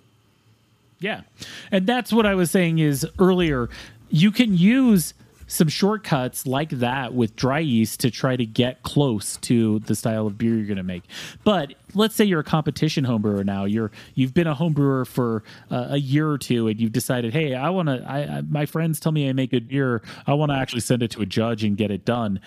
Yeah. 0.99 1.23
And 1.71 1.87
that's 1.87 2.13
what 2.13 2.25
I 2.25 2.35
was 2.35 2.51
saying 2.51 2.79
is 2.79 3.07
earlier, 3.19 3.69
you 4.09 4.31
can 4.31 4.57
use 4.57 5.13
some 5.47 5.69
shortcuts 5.69 6.47
like 6.47 6.71
that 6.71 7.15
with 7.15 7.37
dry 7.37 7.61
yeast 7.61 8.01
to 8.01 8.11
try 8.11 8.37
to 8.37 8.45
get 8.45 8.83
close 8.83 9.37
to 9.39 9.79
the 9.81 9.95
style 9.95 10.27
of 10.27 10.39
beer 10.39 10.55
you're 10.55 10.67
going 10.67 10.77
to 10.77 10.83
make. 10.83 11.05
But 11.45 11.75
let's 11.95 12.15
say 12.15 12.25
you're 12.25 12.41
a 12.41 12.45
competition 12.45 13.05
homebrewer 13.05 13.45
now. 13.45 13.65
You're 13.65 13.91
you've 14.15 14.35
been 14.35 14.47
a 14.47 14.55
homebrewer 14.55 15.07
for 15.07 15.45
uh, 15.71 15.89
a 15.91 15.99
year 15.99 16.29
or 16.29 16.39
two, 16.39 16.69
and 16.69 16.81
you've 16.81 16.93
decided, 16.93 17.33
hey, 17.33 17.55
I 17.55 17.71
want 17.71 17.89
to. 17.89 18.05
I, 18.07 18.39
I, 18.39 18.41
my 18.43 18.67
friends 18.67 19.01
tell 19.01 19.13
me 19.13 19.29
I 19.29 19.33
make 19.33 19.51
good 19.51 19.69
beer. 19.69 20.03
I 20.27 20.35
want 20.35 20.51
to 20.51 20.57
actually 20.57 20.81
send 20.81 21.03
it 21.03 21.11
to 21.13 21.23
a 21.23 21.27
judge 21.27 21.65
and 21.65 21.77
get 21.77 21.91
it 21.91 22.05
done 22.05 22.41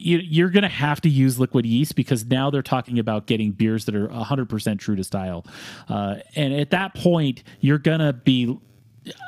you're 0.00 0.50
going 0.50 0.62
to 0.62 0.68
have 0.68 1.00
to 1.00 1.08
use 1.08 1.40
liquid 1.40 1.66
yeast 1.66 1.96
because 1.96 2.24
now 2.24 2.50
they're 2.50 2.62
talking 2.62 2.98
about 2.98 3.26
getting 3.26 3.50
beers 3.50 3.84
that 3.86 3.94
are 3.94 4.08
100% 4.08 4.78
true 4.78 4.96
to 4.96 5.04
style. 5.04 5.44
Uh, 5.88 6.16
and 6.36 6.54
at 6.54 6.70
that 6.70 6.94
point, 6.94 7.42
you're 7.60 7.78
going 7.78 7.98
to 7.98 8.12
be 8.12 8.56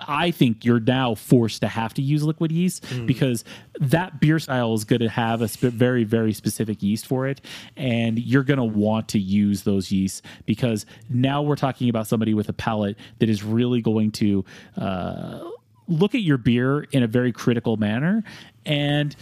I 0.07 0.31
think 0.31 0.64
you're 0.64 0.81
now 0.81 1.14
forced 1.14 1.62
to 1.62 1.68
have 1.68 1.95
to 1.95 2.03
use 2.03 2.23
liquid 2.23 2.53
yeast 2.53 2.85
mm. 2.85 3.07
because 3.07 3.45
that 3.81 4.21
beer 4.21 4.39
style 4.39 4.75
is 4.75 4.85
going 4.85 5.01
to 5.01 5.09
have 5.09 5.43
a 5.43 5.49
sp- 5.49 5.73
very, 5.73 6.05
very 6.05 6.33
specific 6.33 6.83
yeast 6.83 7.07
for 7.07 7.27
it. 7.27 7.41
And 7.77 8.18
you're 8.18 8.43
going 8.43 8.59
to 8.59 8.64
want 8.64 9.09
to 9.09 9.18
use 9.18 9.62
those 9.62 9.91
yeasts 9.91 10.23
because 10.47 10.87
now 11.09 11.43
we're 11.43 11.57
talking 11.57 11.89
about 11.89 12.07
somebody 12.07 12.35
with 12.35 12.49
a 12.49 12.53
palate 12.53 12.97
that 13.18 13.29
is 13.29 13.43
really 13.43 13.81
going 13.81 14.11
to 14.12 14.45
uh, 14.77 15.49
look 15.89 16.14
at 16.14 16.23
your 16.23 16.39
beer 16.39 16.83
in 16.93 17.03
a 17.03 17.07
very 17.07 17.33
critical 17.33 17.77
manner. 17.77 18.23
And 18.66 19.14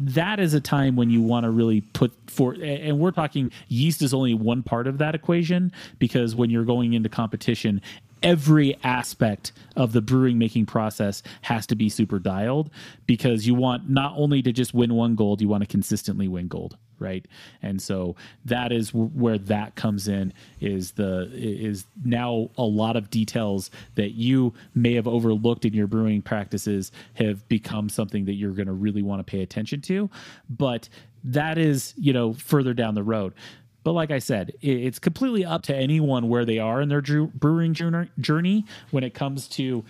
that 0.00 0.38
is 0.38 0.54
a 0.54 0.60
time 0.60 0.94
when 0.94 1.10
you 1.10 1.20
want 1.20 1.44
to 1.44 1.50
really 1.50 1.80
put 1.80 2.12
for 2.28 2.54
and 2.54 3.00
we're 3.00 3.10
talking 3.10 3.50
yeast 3.66 4.00
is 4.00 4.14
only 4.14 4.32
one 4.32 4.62
part 4.62 4.86
of 4.86 4.98
that 4.98 5.14
equation 5.14 5.72
because 5.98 6.36
when 6.36 6.50
you're 6.50 6.64
going 6.64 6.92
into 6.92 7.08
competition 7.08 7.82
every 8.22 8.76
aspect 8.82 9.52
of 9.76 9.92
the 9.92 10.00
brewing 10.00 10.38
making 10.38 10.66
process 10.66 11.22
has 11.42 11.66
to 11.66 11.74
be 11.74 11.88
super 11.88 12.18
dialed 12.18 12.70
because 13.06 13.46
you 13.46 13.54
want 13.54 13.88
not 13.88 14.12
only 14.16 14.42
to 14.42 14.52
just 14.52 14.74
win 14.74 14.94
one 14.94 15.14
gold, 15.14 15.40
you 15.40 15.48
want 15.48 15.62
to 15.62 15.66
consistently 15.66 16.28
win 16.28 16.48
gold, 16.48 16.76
right? 16.98 17.26
And 17.62 17.80
so 17.80 18.16
that 18.44 18.72
is 18.72 18.92
where 18.92 19.38
that 19.38 19.74
comes 19.76 20.08
in 20.08 20.32
is 20.60 20.92
the 20.92 21.30
is 21.32 21.86
now 22.04 22.50
a 22.58 22.64
lot 22.64 22.96
of 22.96 23.10
details 23.10 23.70
that 23.94 24.10
you 24.10 24.54
may 24.74 24.94
have 24.94 25.06
overlooked 25.06 25.64
in 25.64 25.74
your 25.74 25.86
brewing 25.86 26.22
practices 26.22 26.92
have 27.14 27.46
become 27.48 27.88
something 27.88 28.24
that 28.24 28.34
you're 28.34 28.52
going 28.52 28.66
to 28.66 28.72
really 28.72 29.02
want 29.02 29.24
to 29.24 29.30
pay 29.30 29.42
attention 29.42 29.80
to, 29.82 30.10
but 30.50 30.88
that 31.24 31.58
is, 31.58 31.94
you 31.96 32.12
know, 32.12 32.32
further 32.32 32.74
down 32.74 32.94
the 32.94 33.02
road. 33.02 33.34
But 33.88 33.94
like 33.94 34.10
I 34.10 34.18
said, 34.18 34.52
it's 34.60 34.98
completely 34.98 35.46
up 35.46 35.62
to 35.62 35.74
anyone 35.74 36.28
where 36.28 36.44
they 36.44 36.58
are 36.58 36.82
in 36.82 36.90
their 36.90 37.00
brewing 37.00 37.72
journey 37.72 38.66
when 38.90 39.02
it 39.02 39.14
comes 39.14 39.48
to 39.48 39.82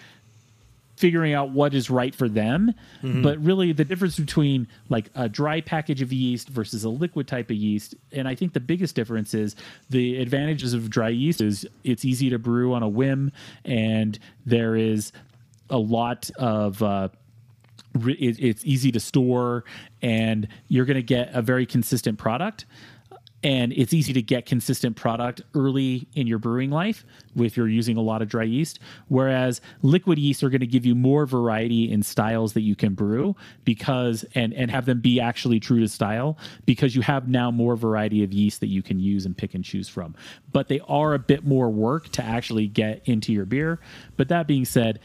figuring 0.95 1.35
out 1.35 1.51
what 1.51 1.75
is 1.75 1.91
right 1.91 2.15
for 2.15 2.29
them. 2.29 2.75
Mm-hmm. 3.03 3.23
But 3.23 3.43
really, 3.43 3.73
the 3.73 3.85
difference 3.85 4.17
between 4.17 4.69
like 4.89 5.11
a 5.17 5.29
dry 5.29 5.61
package 5.63 6.01
of 6.01 6.13
yeast 6.13 6.49
versus 6.49 6.85
a 6.85 6.89
liquid 6.89 7.27
type 7.27 7.51
of 7.51 7.57
yeast, 7.57 7.97
and 8.13 8.29
I 8.29 8.37
think 8.37 8.53
the 8.53 8.61
biggest 8.61 8.95
difference 8.95 9.35
is 9.35 9.57
the 9.91 10.19
advantages 10.19 10.75
of 10.75 10.89
dry 10.91 11.09
yeast 11.09 11.41
is 11.41 11.67
it's 11.83 12.05
easy 12.05 12.31
to 12.31 12.39
brew 12.39 12.75
on 12.75 12.85
a 12.85 12.89
whim, 12.89 13.33
and 13.65 14.17
there 14.47 14.77
is 14.77 15.11
a 15.71 15.79
lot 15.79 16.31
of 16.39 16.81
uh, 16.85 17.09
it's 17.97 18.65
easy 18.65 18.93
to 18.93 19.01
store, 19.01 19.65
and 20.03 20.47
you're 20.69 20.85
going 20.85 20.95
to 20.95 21.03
get 21.03 21.35
a 21.35 21.43
very 21.43 21.67
consistent 21.67 22.17
product 22.17 22.65
and 23.45 23.73
it's 23.73 23.93
easy 23.93 24.13
to 24.13 24.23
get 24.23 24.47
consistent 24.47 24.97
product 24.97 25.43
early 25.55 26.09
in 26.15 26.27
your 26.27 26.39
brewing 26.39 26.71
life 26.71 27.05
if 27.37 27.57
you're 27.57 27.69
using 27.69 27.97
a 27.97 28.01
lot 28.01 28.21
of 28.21 28.29
dry 28.29 28.43
yeast 28.43 28.81
whereas 29.09 29.61
liquid 29.83 30.19
yeast 30.19 30.43
are 30.43 30.51
going 30.51 30.61
to 30.61 30.67
give 30.67 30.85
you 30.85 30.95
more 30.95 31.25
variety 31.25 31.91
in 31.91 32.03
styles 32.03 32.53
that 32.53 32.63
you 32.63 32.75
can 32.75 32.95
brew 32.95 33.37
because 33.65 34.25
and 34.35 34.53
and 34.55 34.71
have 34.71 34.87
them 34.87 35.01
be 35.01 35.21
actually 35.21 35.61
true 35.61 35.79
to 35.79 35.89
style 35.89 36.37
because 36.65 36.97
you 36.97 37.03
have 37.03 37.29
now 37.29 37.51
more 37.51 37.77
variety 37.77 38.25
of 38.25 38.33
yeast 38.33 38.61
that 38.61 38.69
you 38.69 38.83
can 38.83 38.99
use 38.99 39.25
and 39.25 39.37
pick 39.37 39.55
and 39.55 39.65
choose 39.65 39.89
from 39.89 40.15
but 40.53 40.69
they 40.69 40.81
are 40.89 41.15
a 41.15 41.19
bit 41.19 41.45
more 41.45 41.71
work 41.71 42.09
to 42.09 42.23
actually 42.25 42.67
get 42.67 43.01
into 43.05 43.33
your 43.33 43.45
beer 43.45 43.79
but 44.17 44.29
that 44.29 44.47
being 44.47 44.65
said 44.65 44.99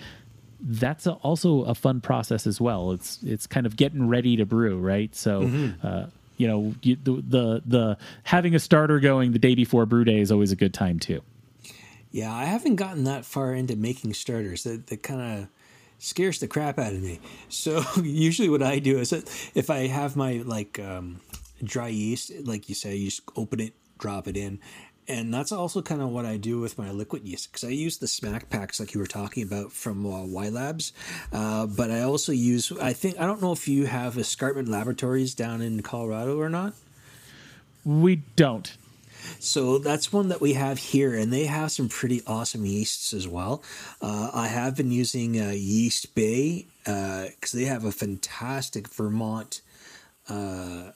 that's 0.65 1.05
a, 1.05 1.11
also 1.15 1.63
a 1.63 1.75
fun 1.75 1.99
process 1.99 2.47
as 2.47 2.61
well. 2.61 2.91
It's 2.91 3.21
it's 3.21 3.45
kind 3.45 3.65
of 3.65 3.75
getting 3.75 4.07
ready 4.07 4.37
to 4.37 4.45
brew, 4.45 4.79
right? 4.79 5.13
So 5.13 5.41
mm-hmm. 5.41 5.85
uh, 5.85 6.05
you 6.37 6.47
know 6.47 6.73
you, 6.81 6.97
the, 7.03 7.11
the 7.27 7.63
the 7.65 7.97
having 8.23 8.55
a 8.55 8.59
starter 8.59 8.99
going 8.99 9.31
the 9.31 9.39
day 9.39 9.55
before 9.55 9.85
brew 9.85 10.03
day 10.03 10.19
is 10.19 10.31
always 10.31 10.51
a 10.51 10.55
good 10.55 10.73
time 10.73 10.99
too. 10.99 11.21
Yeah, 12.11 12.33
I 12.33 12.45
haven't 12.45 12.75
gotten 12.75 13.05
that 13.05 13.25
far 13.25 13.53
into 13.53 13.75
making 13.75 14.13
starters. 14.13 14.63
That 14.63 14.87
that 14.87 15.03
kind 15.03 15.21
of 15.21 15.47
scares 15.99 16.39
the 16.39 16.47
crap 16.47 16.77
out 16.77 16.93
of 16.93 17.01
me. 17.01 17.19
So 17.49 17.83
usually, 18.03 18.49
what 18.49 18.61
I 18.61 18.79
do 18.79 18.99
is 18.99 19.13
if 19.13 19.69
I 19.69 19.87
have 19.87 20.15
my 20.15 20.43
like 20.45 20.79
um, 20.79 21.21
dry 21.63 21.87
yeast, 21.87 22.31
like 22.43 22.69
you 22.69 22.75
say, 22.75 22.95
you 22.95 23.05
just 23.09 23.21
open 23.35 23.59
it, 23.59 23.73
drop 23.97 24.27
it 24.27 24.37
in, 24.37 24.59
and 25.07 25.33
that's 25.33 25.51
also 25.51 25.81
kind 25.81 26.01
of 26.01 26.09
what 26.09 26.25
I 26.25 26.37
do 26.37 26.59
with 26.59 26.77
my 26.77 26.91
liquid 26.91 27.23
yeast 27.23 27.51
because 27.51 27.63
I 27.63 27.71
use 27.71 27.97
the 27.97 28.07
smack 28.07 28.49
packs 28.49 28.79
like 28.79 28.93
you 28.93 28.99
were 28.99 29.07
talking 29.07 29.43
about 29.43 29.71
from 29.71 30.05
uh, 30.05 30.23
Y 30.25 30.49
Labs, 30.49 30.93
uh, 31.31 31.65
but 31.65 31.91
I 31.91 32.01
also 32.01 32.31
use 32.31 32.71
I 32.81 32.93
think 32.93 33.19
I 33.19 33.25
don't 33.25 33.41
know 33.41 33.51
if 33.51 33.67
you 33.67 33.85
have 33.85 34.17
Escarpment 34.17 34.67
Laboratories 34.67 35.33
down 35.33 35.61
in 35.61 35.81
Colorado 35.81 36.39
or 36.39 36.49
not. 36.49 36.73
We 37.85 38.23
don't. 38.35 38.75
So 39.39 39.77
that's 39.77 40.11
one 40.11 40.29
that 40.29 40.41
we 40.41 40.53
have 40.53 40.77
here, 40.77 41.15
and 41.15 41.31
they 41.31 41.45
have 41.45 41.71
some 41.71 41.89
pretty 41.89 42.21
awesome 42.27 42.65
yeasts 42.65 43.13
as 43.13 43.27
well. 43.27 43.63
Uh, 44.01 44.31
I 44.33 44.47
have 44.47 44.75
been 44.75 44.91
using 44.91 45.39
uh, 45.39 45.51
Yeast 45.51 46.13
Bay 46.15 46.67
because 46.83 47.53
uh, 47.53 47.57
they 47.57 47.65
have 47.65 47.85
a 47.85 47.91
fantastic 47.91 48.89
Vermont. 48.89 49.61
Uh, 50.27 50.91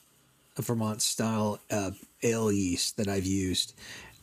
Vermont 0.62 1.02
style 1.02 1.60
uh, 1.70 1.90
ale 2.22 2.52
yeast 2.52 2.96
that 2.96 3.08
I've 3.08 3.26
used, 3.26 3.74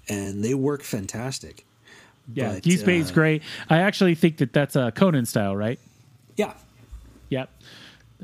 and 0.09 0.43
they 0.43 0.53
work 0.53 0.83
fantastic. 0.83 1.65
Yeah, 2.33 2.53
but, 2.53 2.65
yeast 2.65 2.88
uh, 2.88 3.13
great. 3.13 3.43
I 3.69 3.79
actually 3.79 4.15
think 4.15 4.38
that 4.38 4.53
that's 4.53 4.75
a 4.75 4.91
Conan 4.91 5.25
style, 5.25 5.55
right? 5.55 5.79
Yeah. 6.36 6.53
Yep. 7.29 7.49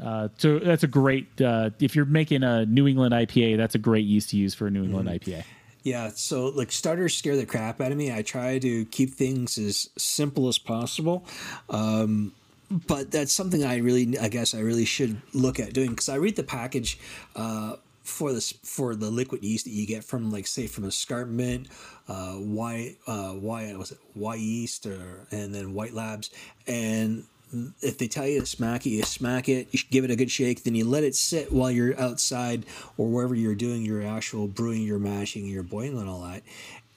Uh, 0.02 0.30
so 0.38 0.60
that's 0.60 0.84
a 0.84 0.88
great. 0.88 1.42
Uh, 1.42 1.72
if 1.80 1.96
you're 1.96 2.06
making 2.06 2.44
a 2.44 2.66
New 2.66 2.88
England 2.88 3.14
IPA, 3.14 3.58
that's 3.58 3.76
a 3.76 3.80
great 3.80 4.06
yeast 4.06 4.30
to 4.30 4.38
use 4.38 4.54
for 4.54 4.68
a 4.68 4.72
New 4.72 4.84
England 4.84 5.08
mm. 5.08 5.20
Mm-hmm. 5.20 5.32
IPA. 5.32 5.44
Yeah, 5.84 6.12
so 6.14 6.48
like 6.50 6.72
starters 6.72 7.16
scare 7.16 7.36
the 7.36 7.46
crap 7.46 7.82
out 7.82 7.92
of 7.92 7.98
me. 7.98 8.14
I 8.14 8.22
try 8.22 8.60
to 8.60 8.86
keep 8.86 9.16
things 9.16 9.58
as 9.58 9.90
simple 9.98 10.48
as 10.48 10.60
possible. 10.60 11.26
Um, 11.70 12.34
but 12.70 13.12
that's 13.12 13.34
something 13.34 13.66
I 13.66 13.78
really, 13.78 14.18
I 14.18 14.30
guess, 14.30 14.54
I 14.54 14.60
really 14.60 14.86
should 14.86 15.22
look 15.34 15.60
at 15.60 15.74
doing 15.74 15.90
because 15.90 16.08
I 16.08 16.16
read 16.16 16.36
the 16.36 16.44
package 16.44 17.00
uh, 17.36 17.76
for 18.12 18.34
this 18.34 18.52
for 18.64 18.96
the 18.96 19.10
liquid 19.10 19.44
yeast 19.44 19.66
that 19.66 19.72
you 19.72 19.88
get 19.88 20.04
from 20.04 20.32
like 20.32 20.46
say 20.46 20.68
from 20.68 20.86
escarpment 20.86 21.68
uh 22.08 22.36
y 22.38 22.96
uh 23.08 23.34
was 23.36 23.92
it 23.92 23.98
Wyeast 24.18 24.86
or 24.86 25.28
and 25.32 25.56
then 25.56 25.74
white 25.74 25.94
labs 25.94 26.30
and 26.68 27.24
if 27.82 27.98
they 27.98 28.08
tell 28.08 28.26
you 28.26 28.40
to 28.40 28.46
smack 28.46 28.86
it, 28.86 28.92
you 28.92 29.04
smack 29.04 29.50
it, 29.50 29.68
you 29.72 29.80
give 29.90 30.06
it 30.06 30.12
a 30.12 30.16
good 30.16 30.32
shake, 30.32 30.64
then 30.64 30.74
you 30.74 30.86
let 30.86 31.04
it 31.04 31.16
sit 31.16 31.52
while 31.52 31.70
you're 31.70 32.00
outside 32.00 32.66
or 32.98 33.10
wherever 33.10 33.36
you're 33.36 33.56
doing 33.56 33.82
your 33.82 34.02
actual 34.02 34.48
brewing, 34.48 34.84
your 34.84 35.00
mashing, 35.00 35.46
your 35.46 35.64
boiling, 35.64 36.00
and 36.00 36.10
all 36.10 36.22
that. 36.22 36.44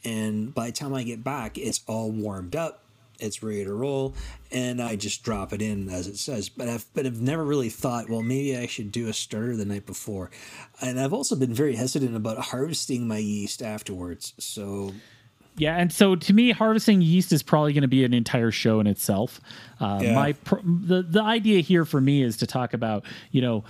And 0.04 0.54
by 0.54 0.66
the 0.66 0.72
time 0.72 0.94
I 0.94 1.02
get 1.02 1.24
back, 1.24 1.58
it's 1.58 1.80
all 1.88 2.10
warmed 2.10 2.54
up 2.54 2.83
it's 3.18 3.42
ready 3.42 3.64
to 3.64 3.72
roll, 3.72 4.14
and 4.50 4.80
I 4.80 4.96
just 4.96 5.22
drop 5.22 5.52
it 5.52 5.62
in 5.62 5.88
as 5.88 6.06
it 6.06 6.16
says. 6.16 6.48
But 6.48 6.68
I've 6.68 6.86
but 6.94 7.06
I've 7.06 7.20
never 7.20 7.44
really 7.44 7.68
thought, 7.68 8.08
well, 8.08 8.22
maybe 8.22 8.56
I 8.56 8.66
should 8.66 8.92
do 8.92 9.08
a 9.08 9.12
starter 9.12 9.56
the 9.56 9.64
night 9.64 9.86
before, 9.86 10.30
and 10.80 11.00
I've 11.00 11.12
also 11.12 11.36
been 11.36 11.54
very 11.54 11.76
hesitant 11.76 12.16
about 12.16 12.38
harvesting 12.38 13.06
my 13.06 13.18
yeast 13.18 13.62
afterwards. 13.62 14.34
So. 14.38 14.92
Yeah, 15.56 15.76
and 15.76 15.92
so 15.92 16.16
to 16.16 16.32
me, 16.32 16.50
harvesting 16.50 17.00
yeast 17.00 17.32
is 17.32 17.40
probably 17.44 17.72
going 17.72 17.82
to 17.82 17.88
be 17.88 18.04
an 18.04 18.12
entire 18.12 18.50
show 18.50 18.80
in 18.80 18.88
itself. 18.88 19.40
Uh, 19.78 20.00
yeah. 20.02 20.14
My 20.14 20.34
the 20.64 21.02
the 21.08 21.22
idea 21.22 21.60
here 21.60 21.84
for 21.84 22.00
me 22.00 22.24
is 22.24 22.36
to 22.38 22.46
talk 22.46 22.74
about 22.74 23.04
you 23.30 23.40
know 23.40 23.62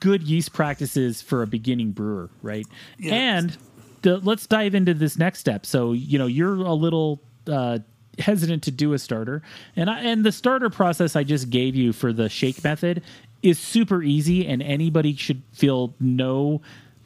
good 0.00 0.22
yeast 0.22 0.52
practices 0.52 1.22
for 1.22 1.42
a 1.42 1.46
beginning 1.46 1.92
brewer, 1.92 2.30
right? 2.42 2.66
Yeah. 2.98 3.14
And 3.14 3.56
the, 4.02 4.18
let's 4.18 4.46
dive 4.46 4.74
into 4.74 4.94
this 4.94 5.18
next 5.18 5.38
step. 5.38 5.66
So 5.66 5.92
you 5.92 6.18
know 6.18 6.26
you're 6.26 6.54
a 6.54 6.74
little 6.74 7.22
uh, 7.46 7.80
hesitant 8.18 8.62
to 8.64 8.70
do 8.70 8.92
a 8.92 8.98
starter. 8.98 9.42
And 9.76 9.88
I, 9.90 10.00
and 10.00 10.24
the 10.24 10.32
starter 10.32 10.70
process 10.70 11.16
I 11.16 11.24
just 11.24 11.50
gave 11.50 11.74
you 11.74 11.92
for 11.92 12.12
the 12.12 12.28
shake 12.28 12.62
method 12.62 13.02
is 13.42 13.58
super 13.58 14.02
easy 14.02 14.46
and 14.46 14.62
anybody 14.62 15.16
should 15.16 15.42
feel 15.52 15.94
no 15.98 16.60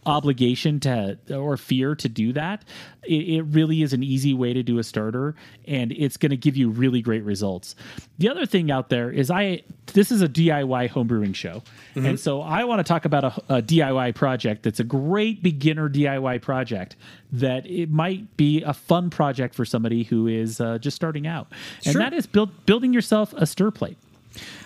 obligation 0.07 0.80
to 0.80 1.18
or 1.30 1.57
fear 1.57 1.94
to 1.96 2.09
do 2.09 2.32
that, 2.32 2.64
it, 3.04 3.28
it 3.28 3.42
really 3.42 3.82
is 3.82 3.92
an 3.92 4.02
easy 4.02 4.32
way 4.32 4.52
to 4.54 4.62
do 4.62 4.78
a 4.78 4.82
starter, 4.84 5.34
and 5.66 5.92
it's 5.92 6.16
going 6.16 6.30
to 6.30 6.36
give 6.36 6.57
you 6.57 6.70
really 6.70 7.02
great 7.02 7.24
results. 7.24 7.74
The 8.18 8.28
other 8.30 8.46
thing 8.46 8.70
out 8.70 8.88
there 8.88 9.11
is 9.11 9.30
I 9.30 9.62
this 9.92 10.11
is 10.11 10.22
a 10.22 10.28
DIY 10.28 10.90
homebrewing 10.90 11.34
show, 11.34 11.62
and 11.94 12.18
so 12.18 12.40
I 12.40 12.64
want 12.64 12.78
to 12.78 12.84
talk 12.84 13.04
about 13.04 13.24
a, 13.24 13.57
a 13.57 13.62
DIY 13.62 14.14
project 14.14 14.62
that's 14.62 14.80
a 14.80 14.84
great 14.84 15.42
beginner 15.42 15.88
DIY 15.90 16.40
project 16.42 16.96
that 17.32 17.66
it 17.66 17.90
might 17.90 18.36
be 18.36 18.62
a 18.62 18.72
fun 18.72 19.11
project 19.11 19.54
for 19.54 19.64
somebody 19.64 20.04
who 20.04 20.26
is 20.28 20.61
uh, 20.61 20.78
just 20.78 20.94
starting 20.96 21.26
out, 21.26 21.48
and 21.84 21.92
Sure. 21.92 22.02
that 22.02 22.12
is 22.12 22.26
build, 22.26 22.64
building 22.66 22.92
yourself 22.92 23.34
a 23.34 23.46
stir 23.46 23.70
plate. 23.70 23.98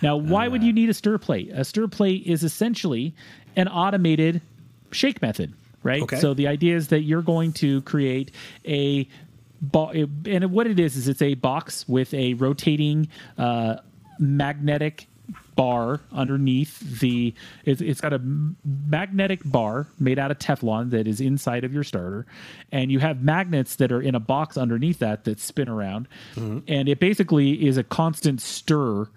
Now, 0.01 0.17
why 0.17 0.47
would 0.47 0.63
you 0.63 0.73
need 0.73 0.89
a 0.89 0.93
stir 0.93 1.17
plate? 1.17 1.49
A 1.53 1.63
stir 1.63 1.87
plate 1.87 2.23
is 2.25 2.43
essentially 2.43 3.13
an 3.55 3.67
automated 3.67 4.41
shake 4.91 5.21
method, 5.21 5.53
right? 5.83 6.01
Okay. 6.03 6.19
So 6.19 6.33
the 6.33 6.47
idea 6.47 6.75
is 6.75 6.89
that 6.89 7.01
you're 7.01 7.21
going 7.21 7.53
to 7.53 7.81
create 7.83 8.31
a 8.65 9.07
bo- 9.61 9.91
and 10.25 10.51
what 10.51 10.67
it 10.67 10.79
is 10.79 10.95
is 10.95 11.07
it's 11.07 11.21
a 11.21 11.35
box 11.35 11.87
with 11.87 12.13
a 12.13 12.33
rotating 12.35 13.07
uh, 13.37 13.77
magnetic 14.19 15.07
bar 15.55 16.01
underneath 16.11 16.79
the 16.99 17.33
it's, 17.65 17.79
it's 17.81 18.01
got 18.01 18.11
a 18.13 18.19
magnetic 18.65 19.39
bar 19.45 19.87
made 19.99 20.17
out 20.19 20.29
of 20.31 20.37
teflon 20.39 20.89
that 20.89 21.07
is 21.07 21.21
inside 21.21 21.63
of 21.63 21.73
your 21.73 21.83
starter 21.83 22.25
and 22.71 22.91
you 22.91 22.99
have 22.99 23.21
magnets 23.21 23.75
that 23.75 23.91
are 23.91 24.01
in 24.01 24.13
a 24.15 24.19
box 24.19 24.57
underneath 24.57 24.99
that 24.99 25.23
that 25.25 25.39
spin 25.39 25.69
around 25.69 26.07
and 26.67 26.89
it 26.89 26.99
basically 26.99 27.65
is 27.65 27.77
a 27.77 27.83
constant 27.83 28.41
stir 28.41 29.07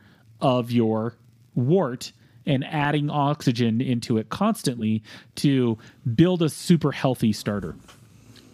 of 0.41 0.71
your 0.71 1.15
wort 1.55 2.13
and 2.47 2.65
adding 2.65 3.11
oxygen 3.11 3.81
into 3.81 4.19
it 4.19 4.29
constantly 4.29 5.03
to 5.37 5.79
build 6.15 6.43
a 6.43 6.49
super 6.49 6.93
healthy 6.93 7.33
starter 7.33 7.77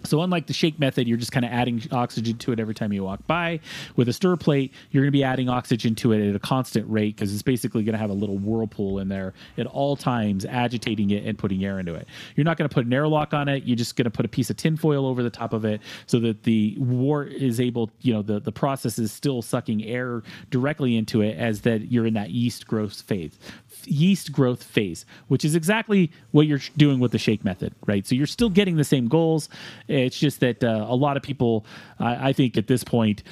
so 0.04 0.22
unlike 0.22 0.46
the 0.46 0.52
shake 0.52 0.78
method, 0.78 1.06
you're 1.06 1.18
just 1.18 1.32
kind 1.32 1.44
of 1.44 1.52
adding 1.52 1.82
oxygen 1.92 2.38
to 2.38 2.52
it 2.52 2.60
every 2.60 2.74
time 2.74 2.92
you 2.92 3.04
walk 3.04 3.26
by. 3.26 3.60
With 3.96 4.08
a 4.08 4.12
stir 4.12 4.36
plate, 4.36 4.72
you're 4.90 5.02
going 5.02 5.12
to 5.12 5.16
be 5.16 5.24
adding 5.24 5.48
oxygen 5.48 5.94
to 5.96 6.12
it 6.12 6.28
at 6.28 6.34
a 6.34 6.38
constant 6.38 6.88
rate 6.88 7.16
because 7.16 7.32
it's 7.32 7.42
basically 7.42 7.82
going 7.82 7.92
to 7.92 7.98
have 7.98 8.10
a 8.10 8.14
little 8.14 8.38
whirlpool 8.38 8.98
in 8.98 9.08
there 9.08 9.34
at 9.58 9.66
all 9.66 9.96
times, 9.96 10.44
agitating 10.44 11.10
it 11.10 11.24
and 11.24 11.38
putting 11.38 11.64
air 11.64 11.78
into 11.78 11.94
it. 11.94 12.06
You're 12.36 12.44
not 12.44 12.56
going 12.56 12.68
to 12.68 12.74
put 12.74 12.86
an 12.86 12.92
airlock 12.92 13.34
on 13.34 13.48
it. 13.48 13.64
You're 13.64 13.76
just 13.76 13.96
going 13.96 14.04
to 14.04 14.10
put 14.10 14.24
a 14.24 14.28
piece 14.28 14.50
of 14.50 14.56
tinfoil 14.56 15.06
over 15.06 15.22
the 15.22 15.30
top 15.30 15.52
of 15.52 15.64
it 15.64 15.80
so 16.06 16.18
that 16.20 16.44
the 16.44 16.76
wort 16.78 17.32
is 17.32 17.60
able, 17.60 17.90
you 18.00 18.12
know, 18.12 18.22
the, 18.22 18.40
the 18.40 18.52
process 18.52 18.98
is 18.98 19.12
still 19.12 19.42
sucking 19.42 19.84
air 19.84 20.22
directly 20.50 20.96
into 20.96 21.20
it 21.20 21.36
as 21.36 21.62
that 21.62 21.92
you're 21.92 22.06
in 22.06 22.14
that 22.14 22.30
yeast 22.30 22.66
growth 22.66 23.02
phase 23.02 23.38
yeast 23.86 24.32
growth 24.32 24.62
phase, 24.62 25.06
which 25.28 25.44
is 25.44 25.54
exactly 25.54 26.10
what 26.32 26.46
you're 26.46 26.60
doing 26.76 27.00
with 27.00 27.12
the 27.12 27.18
shake 27.18 27.44
method, 27.44 27.74
right? 27.86 28.06
So 28.06 28.14
you're 28.14 28.26
still 28.26 28.50
getting 28.50 28.76
the 28.76 28.84
same 28.84 29.08
goals. 29.08 29.48
It's 29.90 30.18
just 30.18 30.40
that 30.40 30.62
uh, 30.62 30.86
a 30.88 30.94
lot 30.94 31.16
of 31.16 31.22
people, 31.22 31.66
I 31.98 32.28
I 32.30 32.32
think, 32.32 32.56
at 32.56 32.66
this 32.66 32.84
point, 32.84 33.22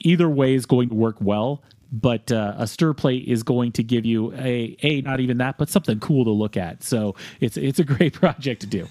either 0.00 0.28
way 0.28 0.54
is 0.54 0.66
going 0.66 0.88
to 0.88 0.94
work 0.94 1.16
well. 1.20 1.62
But 1.92 2.32
uh, 2.32 2.54
a 2.58 2.66
stir 2.66 2.94
plate 2.94 3.28
is 3.28 3.44
going 3.44 3.70
to 3.72 3.82
give 3.82 4.04
you 4.04 4.32
a 4.34 4.76
a 4.82 5.02
not 5.02 5.20
even 5.20 5.38
that, 5.38 5.56
but 5.56 5.68
something 5.68 6.00
cool 6.00 6.24
to 6.24 6.30
look 6.30 6.56
at. 6.56 6.82
So 6.82 7.14
it's 7.40 7.56
it's 7.56 7.78
a 7.78 7.84
great 7.84 8.12
project 8.20 8.62
to 8.62 8.66
do. 8.66 8.88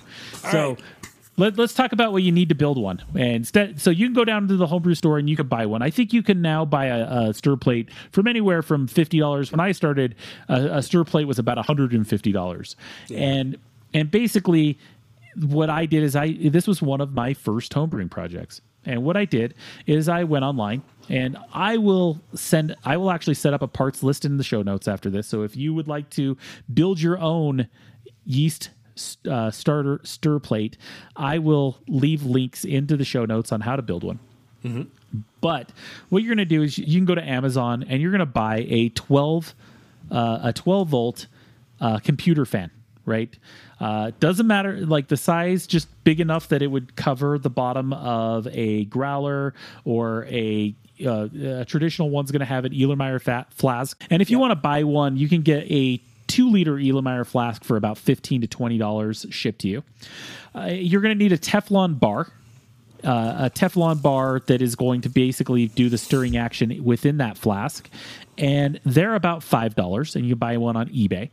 so. 0.52 0.70
right. 0.72 0.80
Let, 1.38 1.58
let's 1.58 1.74
talk 1.74 1.92
about 1.92 2.14
what 2.14 2.24
you 2.24 2.32
need 2.32 2.48
to 2.48 2.56
build 2.56 2.78
one. 2.78 3.04
And 3.14 3.36
instead, 3.36 3.82
so 3.82 3.90
you 3.90 4.06
can 4.06 4.14
go 4.14 4.24
down 4.24 4.48
to 4.48 4.56
the 4.56 4.68
homebrew 4.68 4.96
store 4.96 5.18
and 5.18 5.30
you 5.30 5.36
can 5.36 5.48
buy 5.48 5.66
one. 5.66 5.82
I 5.82 5.90
think 5.90 6.14
you 6.14 6.24
can 6.24 6.42
now 6.42 6.64
buy 6.64 6.86
a, 6.86 7.30
a 7.30 7.34
stir 7.34 7.58
plate 7.58 7.90
from 8.12 8.28
anywhere 8.28 8.62
from 8.62 8.88
fifty 8.88 9.20
dollars. 9.20 9.52
When 9.52 9.60
I 9.60 9.74
started, 9.74 10.16
a, 10.48 10.78
a 10.78 10.82
stir 10.82 11.04
plate 11.04 11.26
was 11.26 11.38
about 11.38 11.58
one 11.58 11.66
hundred 11.66 11.92
and 11.92 12.08
fifty 12.08 12.32
dollars, 12.32 12.78
and 13.14 13.58
and 13.94 14.10
basically, 14.10 14.78
what 15.42 15.70
I 15.70 15.86
did 15.86 16.04
is 16.04 16.16
I 16.16 16.34
this 16.34 16.68
was 16.68 16.82
one 16.82 17.02
of 17.02 17.14
my 17.14 17.34
first 17.34 17.74
homebrewing 17.74 18.10
projects. 18.10 18.62
And 18.88 19.04
what 19.04 19.18
I 19.18 19.26
did 19.26 19.56
is 19.88 20.08
I 20.08 20.24
went 20.26 20.46
online 20.46 20.84
and 21.10 21.38
I 21.52 21.78
will 21.78 22.22
send 22.36 22.76
I 22.86 22.98
will 22.98 23.10
actually 23.12 23.34
set 23.34 23.54
up 23.54 23.62
a 23.62 23.68
parts 23.68 24.04
list 24.04 24.26
in 24.26 24.38
the 24.38 24.44
show 24.44 24.62
notes 24.62 24.88
after 24.88 25.10
this. 25.10 25.28
So 25.28 25.42
if 25.42 25.56
you 25.58 25.74
would 25.74 25.88
like 25.88 26.10
to 26.12 26.38
build 26.74 27.00
your 27.02 27.18
own 27.20 27.68
yeast 28.26 28.70
uh, 29.30 29.52
starter 29.52 30.00
stir 30.04 30.40
plate, 30.40 30.78
I 31.16 31.40
will 31.40 31.78
leave 31.88 32.24
links 32.24 32.64
into 32.64 32.96
the 32.96 33.06
show 33.06 33.26
notes 33.26 33.52
on 33.52 33.62
how 33.62 33.76
to 33.76 33.82
build 33.82 34.04
one. 34.04 34.20
But 35.42 35.72
what 36.10 36.24
you're 36.24 36.34
going 36.36 36.48
to 36.48 36.56
do 36.56 36.64
is 36.64 36.78
you 36.78 36.98
can 36.98 37.06
go 37.06 37.16
to 37.16 37.24
Amazon 37.24 37.86
and 37.88 38.02
you're 38.02 38.12
going 38.12 38.20
to 38.20 38.26
buy 38.26 38.66
a 38.70 38.90
12 38.90 39.54
uh, 40.12 40.40
a 40.44 40.54
12 40.54 40.88
volt 40.88 41.28
uh, 41.82 41.98
computer 42.00 42.46
fan, 42.46 42.70
right? 43.06 43.38
Uh, 43.80 44.12
doesn't 44.20 44.48
matter 44.48 44.86
like 44.86 45.08
the 45.08 45.18
size, 45.18 45.68
just 45.68 45.88
big 46.04 46.20
enough 46.20 46.50
that 46.50 46.62
it 46.62 46.68
would 46.68 46.96
cover 46.96 47.38
the 47.38 47.50
bottom 47.50 47.94
of 47.94 48.48
a 48.52 48.86
growler 48.86 49.54
or 49.84 50.26
a 50.26 50.74
uh, 51.06 51.28
a 51.62 51.66
traditional 51.66 52.10
one's 52.10 52.32
going 52.32 52.40
to 52.40 52.46
have 52.46 52.64
an 52.64 52.72
Erlenmeyer 52.72 53.22
fat 53.22 53.52
flask. 53.54 54.02
And 54.10 54.22
if 54.22 54.30
you 54.30 54.40
want 54.40 54.52
to 54.52 54.56
buy 54.56 54.84
one, 54.84 55.18
you 55.18 55.28
can 55.28 55.42
get 55.42 55.70
a 55.70 56.02
two 56.28 56.50
liter 56.50 56.76
Erlenmeyer 56.76 57.26
flask 57.26 57.64
for 57.64 57.76
about 57.76 57.98
fifteen 57.98 58.42
to 58.42 58.48
twenty 58.48 58.78
dollars 58.78 59.26
shipped 59.30 59.60
to 59.62 59.68
you. 59.68 59.84
Uh, 60.54 60.68
you're 60.68 61.02
going 61.02 61.18
to 61.18 61.22
need 61.22 61.34
a 61.34 61.38
Teflon 61.38 62.00
bar 62.00 62.32
uh, 63.06 63.36
a 63.46 63.50
Teflon 63.50 64.02
bar 64.02 64.40
that 64.48 64.62
is 64.62 64.76
going 64.76 65.02
to 65.02 65.10
basically 65.10 65.68
do 65.68 65.90
the 65.90 65.98
stirring 65.98 66.38
action 66.38 66.84
within 66.84 67.18
that 67.18 67.38
flask, 67.38 67.90
and 68.38 68.80
they're 68.84 69.16
about 69.16 69.44
five 69.44 69.76
dollars, 69.76 70.16
and 70.16 70.26
you 70.26 70.36
buy 70.36 70.58
one 70.58 70.76
on 70.76 70.90
eBay. 70.90 71.30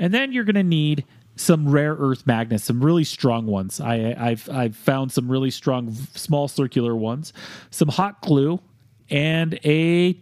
And 0.00 0.12
then 0.12 0.32
you're 0.32 0.44
going 0.44 0.56
to 0.56 0.64
need 0.64 1.04
some 1.36 1.68
rare 1.68 1.94
earth 1.94 2.26
magnets, 2.26 2.64
some 2.64 2.82
really 2.82 3.04
strong 3.04 3.46
ones. 3.46 3.80
I, 3.80 4.16
I've 4.18 4.48
I've 4.50 4.74
found 4.74 5.12
some 5.12 5.30
really 5.30 5.50
strong 5.50 5.92
small 6.14 6.48
circular 6.48 6.96
ones, 6.96 7.32
some 7.70 7.88
hot 7.88 8.20
glue, 8.22 8.60
and 9.08 9.60
a 9.64 10.18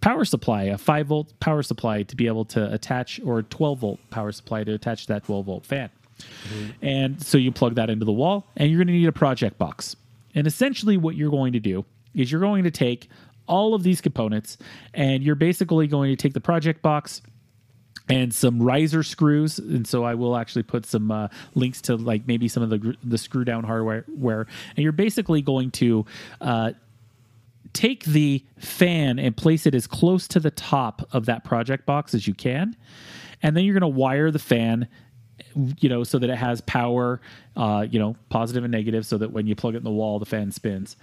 power 0.00 0.24
supply, 0.24 0.64
a 0.64 0.76
five 0.76 1.06
volt 1.06 1.38
power 1.40 1.62
supply 1.62 2.02
to 2.02 2.16
be 2.16 2.26
able 2.26 2.44
to 2.46 2.72
attach, 2.72 3.20
or 3.24 3.38
a 3.38 3.42
12 3.44 3.78
volt 3.78 4.00
power 4.10 4.32
supply 4.32 4.64
to 4.64 4.74
attach 4.74 5.06
that 5.06 5.24
12 5.24 5.46
volt 5.46 5.64
fan. 5.64 5.90
Mm-hmm. 6.18 6.70
And 6.84 7.22
so 7.22 7.38
you 7.38 7.52
plug 7.52 7.76
that 7.76 7.88
into 7.88 8.04
the 8.04 8.12
wall, 8.12 8.46
and 8.56 8.70
you're 8.70 8.78
going 8.78 8.88
to 8.88 8.92
need 8.92 9.08
a 9.08 9.12
project 9.12 9.58
box. 9.58 9.96
And 10.34 10.46
essentially, 10.46 10.96
what 10.96 11.16
you're 11.16 11.30
going 11.30 11.52
to 11.52 11.60
do 11.60 11.84
is 12.14 12.30
you're 12.30 12.40
going 12.40 12.64
to 12.64 12.70
take 12.70 13.08
all 13.46 13.74
of 13.74 13.82
these 13.82 14.00
components, 14.00 14.58
and 14.92 15.22
you're 15.22 15.34
basically 15.34 15.86
going 15.86 16.10
to 16.10 16.16
take 16.16 16.34
the 16.34 16.40
project 16.40 16.82
box 16.82 17.22
and 18.10 18.34
some 18.34 18.60
riser 18.60 19.02
screws. 19.02 19.58
And 19.58 19.86
so 19.86 20.04
I 20.04 20.14
will 20.14 20.36
actually 20.36 20.64
put 20.64 20.84
some 20.84 21.10
uh, 21.10 21.28
links 21.54 21.80
to 21.82 21.96
like 21.96 22.26
maybe 22.26 22.48
some 22.48 22.62
of 22.62 22.70
the 22.70 22.96
the 23.04 23.18
screw 23.18 23.44
down 23.44 23.64
hardware. 23.64 24.04
Where 24.08 24.46
and 24.76 24.82
you're 24.82 24.92
basically 24.92 25.42
going 25.42 25.70
to 25.72 26.04
uh, 26.40 26.72
take 27.72 28.04
the 28.04 28.44
fan 28.58 29.18
and 29.18 29.36
place 29.36 29.66
it 29.66 29.74
as 29.74 29.86
close 29.86 30.26
to 30.28 30.40
the 30.40 30.50
top 30.50 31.08
of 31.12 31.26
that 31.26 31.44
project 31.44 31.86
box 31.86 32.14
as 32.14 32.26
you 32.26 32.34
can, 32.34 32.76
and 33.42 33.56
then 33.56 33.64
you're 33.64 33.78
going 33.78 33.92
to 33.92 33.98
wire 33.98 34.30
the 34.30 34.38
fan. 34.38 34.88
You 35.78 35.88
know, 35.88 36.04
so 36.04 36.18
that 36.18 36.30
it 36.30 36.36
has 36.36 36.60
power, 36.60 37.20
uh, 37.56 37.84
you 37.90 37.98
know, 37.98 38.14
positive 38.28 38.62
and 38.62 38.70
negative, 38.70 39.04
so 39.06 39.18
that 39.18 39.32
when 39.32 39.46
you 39.46 39.56
plug 39.56 39.74
it 39.74 39.78
in 39.78 39.84
the 39.84 39.90
wall, 39.90 40.18
the 40.18 40.26
fan 40.26 40.52
spins. 40.52 40.96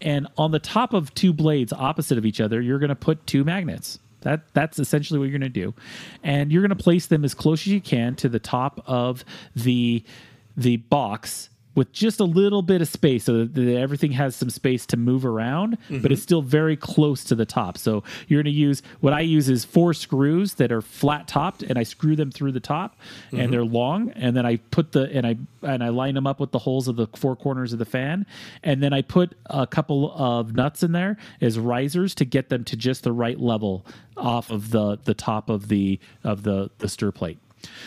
And 0.00 0.26
on 0.36 0.50
the 0.50 0.58
top 0.58 0.92
of 0.92 1.14
two 1.14 1.32
blades 1.32 1.72
opposite 1.72 2.18
of 2.18 2.26
each 2.26 2.40
other, 2.40 2.60
you're 2.60 2.80
going 2.80 2.90
to 2.90 2.96
put 2.96 3.24
two 3.26 3.44
magnets. 3.44 4.00
That 4.24 4.42
that's 4.52 4.78
essentially 4.78 5.18
what 5.18 5.26
you're 5.26 5.38
going 5.38 5.52
to 5.52 5.60
do, 5.60 5.72
and 6.22 6.52
you're 6.52 6.62
going 6.62 6.76
to 6.76 6.82
place 6.82 7.06
them 7.06 7.24
as 7.24 7.34
close 7.34 7.62
as 7.62 7.68
you 7.68 7.80
can 7.80 8.16
to 8.16 8.28
the 8.28 8.40
top 8.40 8.82
of 8.86 9.24
the 9.54 10.02
the 10.56 10.76
box 10.76 11.48
with 11.74 11.92
just 11.92 12.20
a 12.20 12.24
little 12.24 12.62
bit 12.62 12.80
of 12.80 12.88
space 12.88 13.24
so 13.24 13.44
that 13.44 13.76
everything 13.76 14.12
has 14.12 14.36
some 14.36 14.50
space 14.50 14.86
to 14.86 14.96
move 14.96 15.24
around, 15.24 15.78
but 15.88 15.96
mm-hmm. 15.96 16.12
it's 16.12 16.22
still 16.22 16.42
very 16.42 16.76
close 16.76 17.24
to 17.24 17.34
the 17.34 17.46
top. 17.46 17.78
So 17.78 18.02
you're 18.28 18.42
going 18.42 18.52
to 18.52 18.58
use 18.58 18.82
what 19.00 19.12
I 19.12 19.20
use 19.20 19.48
is 19.48 19.64
four 19.64 19.94
screws 19.94 20.54
that 20.54 20.70
are 20.72 20.82
flat 20.82 21.28
topped, 21.28 21.62
and 21.62 21.78
I 21.78 21.82
screw 21.82 22.16
them 22.16 22.30
through 22.30 22.52
the 22.52 22.60
top, 22.60 22.96
and 23.30 23.40
mm-hmm. 23.40 23.50
they're 23.50 23.64
long, 23.64 24.10
and 24.10 24.36
then 24.36 24.46
I 24.46 24.56
put 24.56 24.92
the 24.92 25.10
and 25.12 25.26
I 25.26 25.36
and 25.62 25.82
I 25.82 25.88
line 25.88 26.14
them 26.14 26.26
up 26.26 26.40
with 26.40 26.52
the 26.52 26.60
holes 26.60 26.88
of 26.88 26.96
the 26.96 27.06
four 27.16 27.36
corners 27.36 27.72
of 27.72 27.78
the 27.78 27.84
fan, 27.84 28.26
and 28.62 28.82
then 28.82 28.92
I 28.92 29.02
put 29.02 29.36
a 29.46 29.66
couple 29.66 30.12
of 30.12 30.54
nuts 30.54 30.82
in 30.82 30.92
there 30.92 31.16
as 31.40 31.58
risers 31.58 32.14
to 32.16 32.24
get 32.24 32.48
them 32.48 32.64
to 32.64 32.76
just 32.76 33.02
the 33.02 33.12
right 33.12 33.38
level 33.38 33.86
off 34.16 34.50
of 34.50 34.70
the 34.70 34.98
the 35.04 35.14
top 35.14 35.50
of 35.50 35.68
the 35.68 35.98
of 36.22 36.42
the 36.42 36.70
the 36.78 36.88
stir 36.88 37.10
plate. 37.10 37.38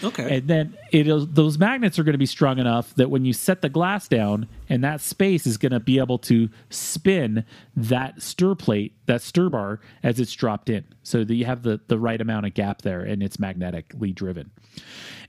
Okay. 0.04 0.38
And 0.38 0.48
then 0.48 0.78
it 0.92 1.06
those 1.34 1.58
magnets 1.58 1.98
are 1.98 2.04
going 2.04 2.14
to 2.14 2.20
be 2.20 2.26
strong 2.26 2.60
enough 2.60 2.94
that 2.96 3.10
when 3.10 3.26
you 3.26 3.34
set 3.34 3.62
the 3.62 3.70
glass 3.70 4.08
down, 4.08 4.48
and 4.70 4.84
that 4.84 5.02
space 5.02 5.48
is 5.48 5.58
going 5.58 5.72
to 5.72 5.80
be 5.80 6.00
able 6.00 6.20
to 6.20 6.50
spin 6.70 7.46
that 7.76 8.22
stir 8.22 8.56
plate, 8.56 8.94
that 9.06 9.22
stir 9.22 9.50
bar, 9.50 9.80
as 10.04 10.20
it's 10.20 10.34
dropped 10.34 10.70
in, 10.70 10.86
so 11.04 11.24
that 11.24 11.36
you 11.36 11.46
have 11.46 11.64
the 11.64 11.80
the 11.88 11.98
right 11.98 12.20
amount 12.20 12.46
of 12.46 12.54
gap 12.54 12.82
there, 12.82 13.02
and 13.02 13.24
it's 13.24 13.40
magnetically 13.40 14.12
driven. 14.12 14.52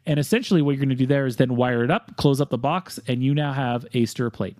And 0.06 0.18
essentially, 0.18 0.62
what 0.62 0.72
you're 0.72 0.84
going 0.84 0.88
to 0.88 0.94
do 0.94 1.06
there 1.06 1.26
is 1.26 1.36
then 1.36 1.56
wire 1.56 1.84
it 1.84 1.90
up, 1.90 2.16
close 2.16 2.40
up 2.40 2.50
the 2.50 2.58
box, 2.58 2.98
and 3.06 3.22
you 3.22 3.34
now 3.34 3.52
have 3.52 3.86
a 3.92 4.06
stir 4.06 4.30
plate. 4.30 4.56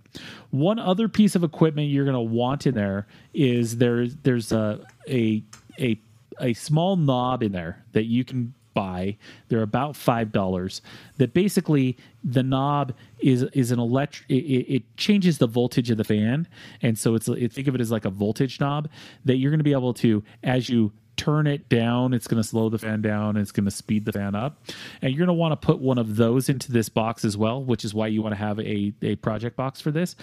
One 0.51 0.78
other 0.78 1.09
piece 1.09 1.34
of 1.34 1.43
equipment 1.43 1.89
you're 1.89 2.05
going 2.05 2.14
to 2.14 2.20
want 2.20 2.66
in 2.66 2.74
there 2.74 3.07
is 3.32 3.78
there 3.78 4.07
there's 4.07 4.53
a 4.53 4.84
a 5.09 5.43
a 5.78 5.99
a 6.41 6.53
small 6.55 6.97
knob 6.97 7.43
in 7.43 7.53
there 7.53 7.84
that 7.93 8.05
you 8.05 8.24
can 8.24 8.55
buy. 8.79 9.16
They're 9.49 9.62
about 9.62 9.97
five 9.97 10.31
dollars. 10.31 10.83
That 11.16 11.35
basically 11.35 11.97
the 12.22 12.43
knob 12.43 12.95
is 13.18 13.43
is 13.43 13.72
an 13.72 13.81
electric. 13.81 14.31
It, 14.31 14.74
it, 14.76 14.97
changes 14.97 15.39
the 15.39 15.49
voltage 15.49 15.91
of 15.91 15.97
the 15.97 16.05
fan, 16.05 16.47
and 16.81 16.97
so 16.97 17.14
it's 17.16 17.29
it, 17.29 17.53
think 17.53 17.66
of 17.66 17.74
it 17.74 17.81
as 17.81 17.91
like 17.91 18.05
a 18.05 18.11
voltage 18.11 18.61
knob 18.61 18.89
that 19.24 19.37
you're 19.37 19.51
going 19.51 19.59
to 19.59 19.64
be 19.64 19.72
able 19.72 19.95
to 19.95 20.22
as 20.45 20.68
you 20.68 20.93
turn 21.19 21.47
it 21.47 21.69
down, 21.69 22.14
it's 22.14 22.27
going 22.27 22.41
to 22.41 22.49
slow 22.49 22.69
the 22.71 22.79
fan 22.79 23.03
down 23.03 23.37
it's 23.37 23.53
going 23.53 23.64
to 23.64 23.71
speed 23.71 24.05
the 24.05 24.12
fan 24.12 24.35
up. 24.35 24.62
And 25.03 25.12
you're 25.12 25.19
going 25.19 25.27
to 25.27 25.35
want 25.35 25.61
to 25.61 25.66
put 25.66 25.81
one 25.81 25.99
of 25.99 26.16
those 26.16 26.49
into 26.49 26.73
this 26.73 26.89
box 26.89 27.25
as 27.25 27.37
well, 27.37 27.62
which 27.62 27.85
is 27.85 27.93
why 27.93 28.07
you 28.07 28.23
want 28.23 28.33
to 28.33 28.39
have 28.39 28.59
a, 28.61 28.93
a 29.03 29.16
project 29.16 29.57
box 29.57 29.81
for 29.81 29.91
this. 29.91 30.16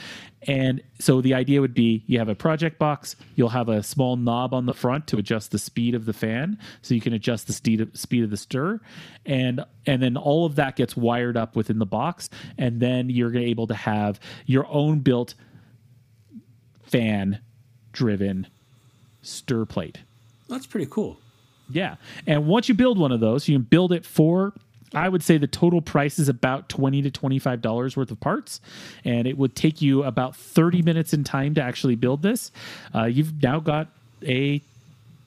And 0.44 0.82
so 1.00 1.22
the 1.22 1.34
idea 1.34 1.62
would 1.62 1.74
be 1.74 2.04
you 2.08 2.18
have 2.20 2.30
a 2.30 2.36
project 2.36 2.80
box, 2.80 3.16
you'll 3.36 3.50
have 3.50 3.70
a 3.70 3.84
small 3.84 4.16
knob 4.16 4.54
on 4.54 4.66
the 4.66 4.74
front 4.74 5.08
to 5.08 5.18
adjust 5.18 5.52
the 5.52 5.60
speed 5.60 5.94
of 5.96 6.06
the 6.06 6.14
fan. 6.14 6.58
So 6.82 6.96
you 6.96 7.02
can 7.02 7.14
adjust 7.14 7.48
the 7.48 7.54
speed 7.54 7.82
of, 7.82 7.96
speed 7.96 8.24
of 8.24 8.30
the 8.30 8.38
stir. 8.38 8.80
And 9.26 9.64
and 9.86 10.02
then 10.02 10.18
all 10.18 10.46
of 10.46 10.56
that 10.56 10.76
gets 10.76 10.96
wired 10.96 11.38
up 11.38 11.56
within 11.56 11.80
the 11.80 11.86
box. 11.86 12.30
And 12.58 12.80
then 12.80 13.10
you're 13.10 13.36
able 13.36 13.68
to 13.68 13.76
have 13.76 14.20
your 14.46 14.66
own 14.68 15.00
built 15.00 15.36
fan 16.84 17.40
driven 17.92 18.48
stir 19.22 19.66
plate. 19.66 20.00
That's 20.48 20.66
pretty 20.66 20.88
cool. 20.90 21.18
Yeah. 21.70 21.96
And 22.28 22.48
once 22.48 22.70
you 22.70 22.76
build 22.76 23.00
one 23.00 23.12
of 23.12 23.20
those, 23.20 23.48
you 23.48 23.56
can 23.56 23.64
build 23.64 23.92
it 23.92 24.06
for 24.06 24.54
I 24.94 25.10
would 25.10 25.24
say 25.24 25.38
the 25.38 25.48
total 25.48 25.82
price 25.82 26.20
is 26.20 26.30
about 26.30 26.70
twenty 26.70 27.02
to 27.02 27.12
twenty-five 27.12 27.62
dollars 27.62 27.98
worth 27.98 28.12
of 28.12 28.20
parts, 28.20 28.62
and 29.04 29.28
it 29.28 29.38
would 29.38 29.56
take 29.56 29.82
you 29.82 30.04
about 30.04 30.36
thirty 30.36 30.82
minutes 30.82 31.14
in 31.14 31.24
time 31.24 31.54
to 31.56 31.62
actually 31.62 31.96
build 31.96 32.22
this. 32.22 32.52
Uh, 32.94 33.04
you've 33.04 33.42
now 33.42 33.60
got 33.60 33.90
a 34.24 34.62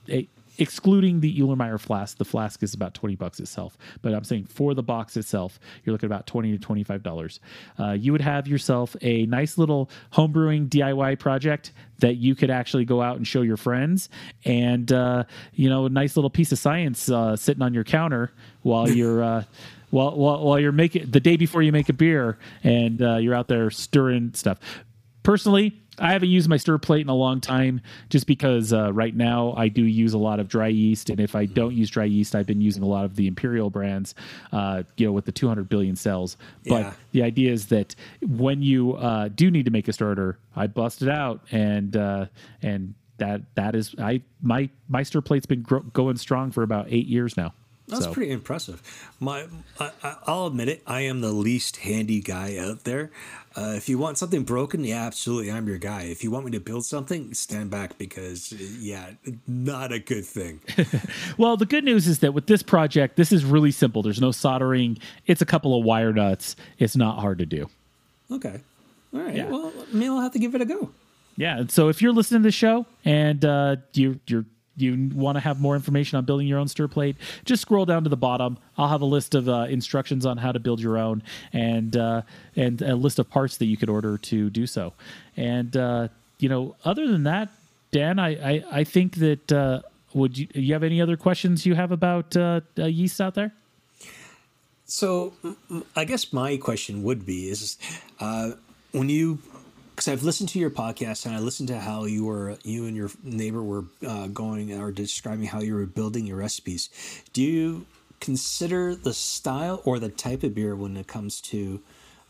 a 0.08 0.26
excluding 0.58 1.20
the 1.20 1.40
Erlenmeyer 1.40 1.80
flask, 1.80 2.18
the 2.18 2.24
flask 2.24 2.62
is 2.62 2.74
about 2.74 2.94
20 2.94 3.14
bucks 3.16 3.40
itself. 3.40 3.78
But 4.02 4.12
I'm 4.12 4.24
saying 4.24 4.46
for 4.46 4.74
the 4.74 4.82
box 4.82 5.16
itself, 5.16 5.58
you're 5.84 5.92
looking 5.92 6.08
at 6.08 6.12
about 6.12 6.26
20 6.26 6.56
to 6.56 6.66
$25. 6.66 7.38
Uh, 7.78 7.92
you 7.92 8.12
would 8.12 8.20
have 8.20 8.46
yourself 8.48 8.96
a 9.00 9.26
nice 9.26 9.56
little 9.56 9.90
homebrewing 10.12 10.68
DIY 10.68 11.18
project 11.18 11.72
that 12.00 12.16
you 12.16 12.34
could 12.34 12.50
actually 12.50 12.84
go 12.84 13.00
out 13.00 13.16
and 13.16 13.26
show 13.26 13.42
your 13.42 13.56
friends 13.56 14.08
and, 14.44 14.92
uh, 14.92 15.24
you 15.54 15.68
know, 15.68 15.86
a 15.86 15.90
nice 15.90 16.16
little 16.16 16.30
piece 16.30 16.52
of 16.52 16.58
science 16.58 17.08
uh, 17.10 17.36
sitting 17.36 17.62
on 17.62 17.74
your 17.74 17.84
counter 17.84 18.32
while 18.62 18.88
you're. 18.90 19.22
Uh, 19.22 19.44
while, 19.90 20.14
while, 20.16 20.44
while 20.44 20.60
you're 20.60 20.70
making 20.70 21.10
the 21.10 21.18
day 21.18 21.38
before 21.38 21.62
you 21.62 21.72
make 21.72 21.88
a 21.88 21.94
beer 21.94 22.36
and 22.62 23.00
uh, 23.00 23.16
you're 23.16 23.34
out 23.34 23.48
there 23.48 23.70
stirring 23.70 24.34
stuff. 24.34 24.58
Personally, 25.22 25.80
I 26.00 26.12
haven't 26.12 26.28
used 26.30 26.48
my 26.48 26.56
stir 26.56 26.78
plate 26.78 27.00
in 27.02 27.08
a 27.08 27.14
long 27.14 27.40
time 27.40 27.80
just 28.08 28.26
because 28.26 28.72
uh, 28.72 28.92
right 28.92 29.14
now 29.14 29.54
I 29.56 29.68
do 29.68 29.82
use 29.84 30.14
a 30.14 30.18
lot 30.18 30.40
of 30.40 30.48
dry 30.48 30.68
yeast. 30.68 31.10
And 31.10 31.20
if 31.20 31.34
I 31.34 31.46
don't 31.46 31.74
use 31.74 31.90
dry 31.90 32.04
yeast, 32.04 32.34
I've 32.34 32.46
been 32.46 32.60
using 32.60 32.82
a 32.82 32.86
lot 32.86 33.04
of 33.04 33.16
the 33.16 33.26
Imperial 33.26 33.70
brands, 33.70 34.14
uh, 34.52 34.82
you 34.96 35.06
know, 35.06 35.12
with 35.12 35.24
the 35.24 35.32
200 35.32 35.68
billion 35.68 35.96
cells. 35.96 36.36
But 36.66 36.80
Yeah. 36.80 36.92
the 37.12 37.22
idea 37.22 37.52
is 37.52 37.66
that 37.66 37.94
when 38.22 38.62
you 38.62 38.94
uh, 38.94 39.28
do 39.28 39.50
need 39.50 39.64
to 39.64 39.70
make 39.70 39.88
a 39.88 39.92
starter, 39.92 40.38
I 40.54 40.66
bust 40.68 41.02
it 41.02 41.08
out 41.08 41.40
and, 41.50 41.96
uh, 41.96 42.26
and, 42.62 42.94
that 43.18 43.42
that 43.56 43.74
is 43.74 43.96
I 43.98 44.22
my 44.40 44.70
my 44.88 45.02
stir 45.02 45.20
plate's 45.20 45.44
been 45.44 45.62
gro- 45.62 45.80
going 45.92 46.16
strong 46.18 46.52
for 46.52 46.62
about 46.62 46.86
eight 46.88 47.08
years 47.08 47.36
now. 47.36 47.52
That's 47.88 48.04
So- 48.04 48.12
pretty 48.12 48.30
impressive. 48.30 48.80
My, 49.18 49.46
I, 49.80 49.90
I- 50.04 50.16
I'll 50.28 50.46
admit 50.46 50.68
it. 50.68 50.82
I 50.86 51.00
am 51.00 51.20
the 51.20 51.32
least 51.32 51.78
handy 51.78 52.20
guy 52.20 52.56
out 52.58 52.84
there. 52.84 53.10
Uh, 53.58 53.72
if 53.74 53.88
you 53.88 53.98
want 53.98 54.16
something 54.16 54.44
broken, 54.44 54.84
yeah, 54.84 55.04
absolutely, 55.04 55.50
I'm 55.50 55.66
your 55.66 55.78
guy. 55.78 56.02
If 56.02 56.22
you 56.22 56.30
want 56.30 56.44
me 56.44 56.52
to 56.52 56.60
build 56.60 56.86
something, 56.86 57.34
stand 57.34 57.70
back 57.70 57.98
because, 57.98 58.52
yeah, 58.52 59.10
not 59.48 59.90
a 59.92 59.98
good 59.98 60.24
thing. 60.24 60.60
Well, 61.36 61.56
the 61.56 61.66
good 61.66 61.84
news 61.84 62.06
is 62.08 62.18
that 62.20 62.34
with 62.34 62.46
this 62.46 62.62
project, 62.62 63.16
this 63.16 63.32
is 63.32 63.44
really 63.44 63.70
simple. 63.70 64.02
There's 64.02 64.20
no 64.20 64.32
soldering. 64.32 64.98
It's 65.26 65.40
a 65.40 65.46
couple 65.46 65.78
of 65.78 65.84
wire 65.84 66.12
nuts. 66.12 66.56
It's 66.78 66.96
not 66.96 67.18
hard 67.20 67.38
to 67.38 67.46
do. 67.46 67.68
Okay, 68.30 68.60
all 69.14 69.20
right. 69.20 69.34
Yeah. 69.34 69.48
Well, 69.48 69.72
maybe 69.92 70.08
I'll 70.08 70.20
have 70.20 70.32
to 70.32 70.38
give 70.38 70.54
it 70.54 70.60
a 70.60 70.64
go. 70.64 70.90
Yeah. 71.36 71.58
and 71.58 71.70
So 71.70 71.88
if 71.88 72.02
you're 72.02 72.12
listening 72.12 72.42
to 72.42 72.48
the 72.48 72.52
show 72.52 72.86
and 73.04 73.44
uh, 73.44 73.76
you 73.94 74.20
you're 74.26 74.44
you 74.80 75.10
want 75.14 75.36
to 75.36 75.40
have 75.40 75.60
more 75.60 75.74
information 75.74 76.18
on 76.18 76.24
building 76.24 76.46
your 76.46 76.58
own 76.58 76.68
stir 76.68 76.88
plate, 76.88 77.16
just 77.44 77.62
scroll 77.62 77.84
down 77.84 78.04
to 78.04 78.08
the 78.08 78.16
bottom. 78.16 78.58
I'll 78.76 78.88
have 78.88 79.00
a 79.00 79.06
list 79.06 79.34
of 79.34 79.48
uh, 79.48 79.66
instructions 79.68 80.26
on 80.26 80.38
how 80.38 80.52
to 80.52 80.58
build 80.58 80.80
your 80.80 80.98
own 80.98 81.22
and 81.52 81.96
uh, 81.96 82.22
and 82.56 82.80
a 82.82 82.94
list 82.94 83.18
of 83.18 83.28
parts 83.30 83.56
that 83.58 83.66
you 83.66 83.76
could 83.76 83.90
order 83.90 84.18
to 84.18 84.50
do 84.50 84.66
so. 84.66 84.92
And 85.36 85.76
uh, 85.76 86.08
you 86.38 86.48
know, 86.48 86.76
other 86.84 87.06
than 87.06 87.24
that, 87.24 87.48
Dan, 87.90 88.18
I 88.18 88.56
I, 88.56 88.64
I 88.70 88.84
think 88.84 89.16
that 89.16 89.52
uh, 89.52 89.82
would 90.14 90.38
you 90.38 90.48
you 90.54 90.72
have 90.72 90.82
any 90.82 91.00
other 91.00 91.16
questions 91.16 91.66
you 91.66 91.74
have 91.74 91.92
about 91.92 92.36
uh, 92.36 92.60
uh, 92.78 92.86
yeast 92.86 93.20
out 93.20 93.34
there? 93.34 93.52
So, 94.90 95.34
I 95.94 96.04
guess 96.06 96.32
my 96.32 96.56
question 96.56 97.02
would 97.02 97.26
be: 97.26 97.50
Is 97.50 97.76
when 98.92 99.08
you, 99.08 99.38
because 99.98 100.12
I've 100.12 100.22
listened 100.22 100.48
to 100.50 100.60
your 100.60 100.70
podcast 100.70 101.26
and 101.26 101.34
I 101.34 101.40
listened 101.40 101.66
to 101.70 101.80
how 101.80 102.04
you 102.04 102.24
were, 102.24 102.56
you 102.62 102.86
and 102.86 102.96
your 102.96 103.10
neighbor 103.24 103.64
were 103.64 103.82
uh, 104.06 104.28
going 104.28 104.72
or 104.80 104.92
describing 104.92 105.46
how 105.46 105.60
you 105.60 105.74
were 105.74 105.86
building 105.86 106.24
your 106.24 106.36
recipes. 106.36 106.88
Do 107.32 107.42
you 107.42 107.84
consider 108.20 108.94
the 108.94 109.12
style 109.12 109.82
or 109.84 109.98
the 109.98 110.08
type 110.08 110.44
of 110.44 110.54
beer 110.54 110.76
when 110.76 110.96
it 110.96 111.08
comes 111.08 111.40
to 111.40 111.80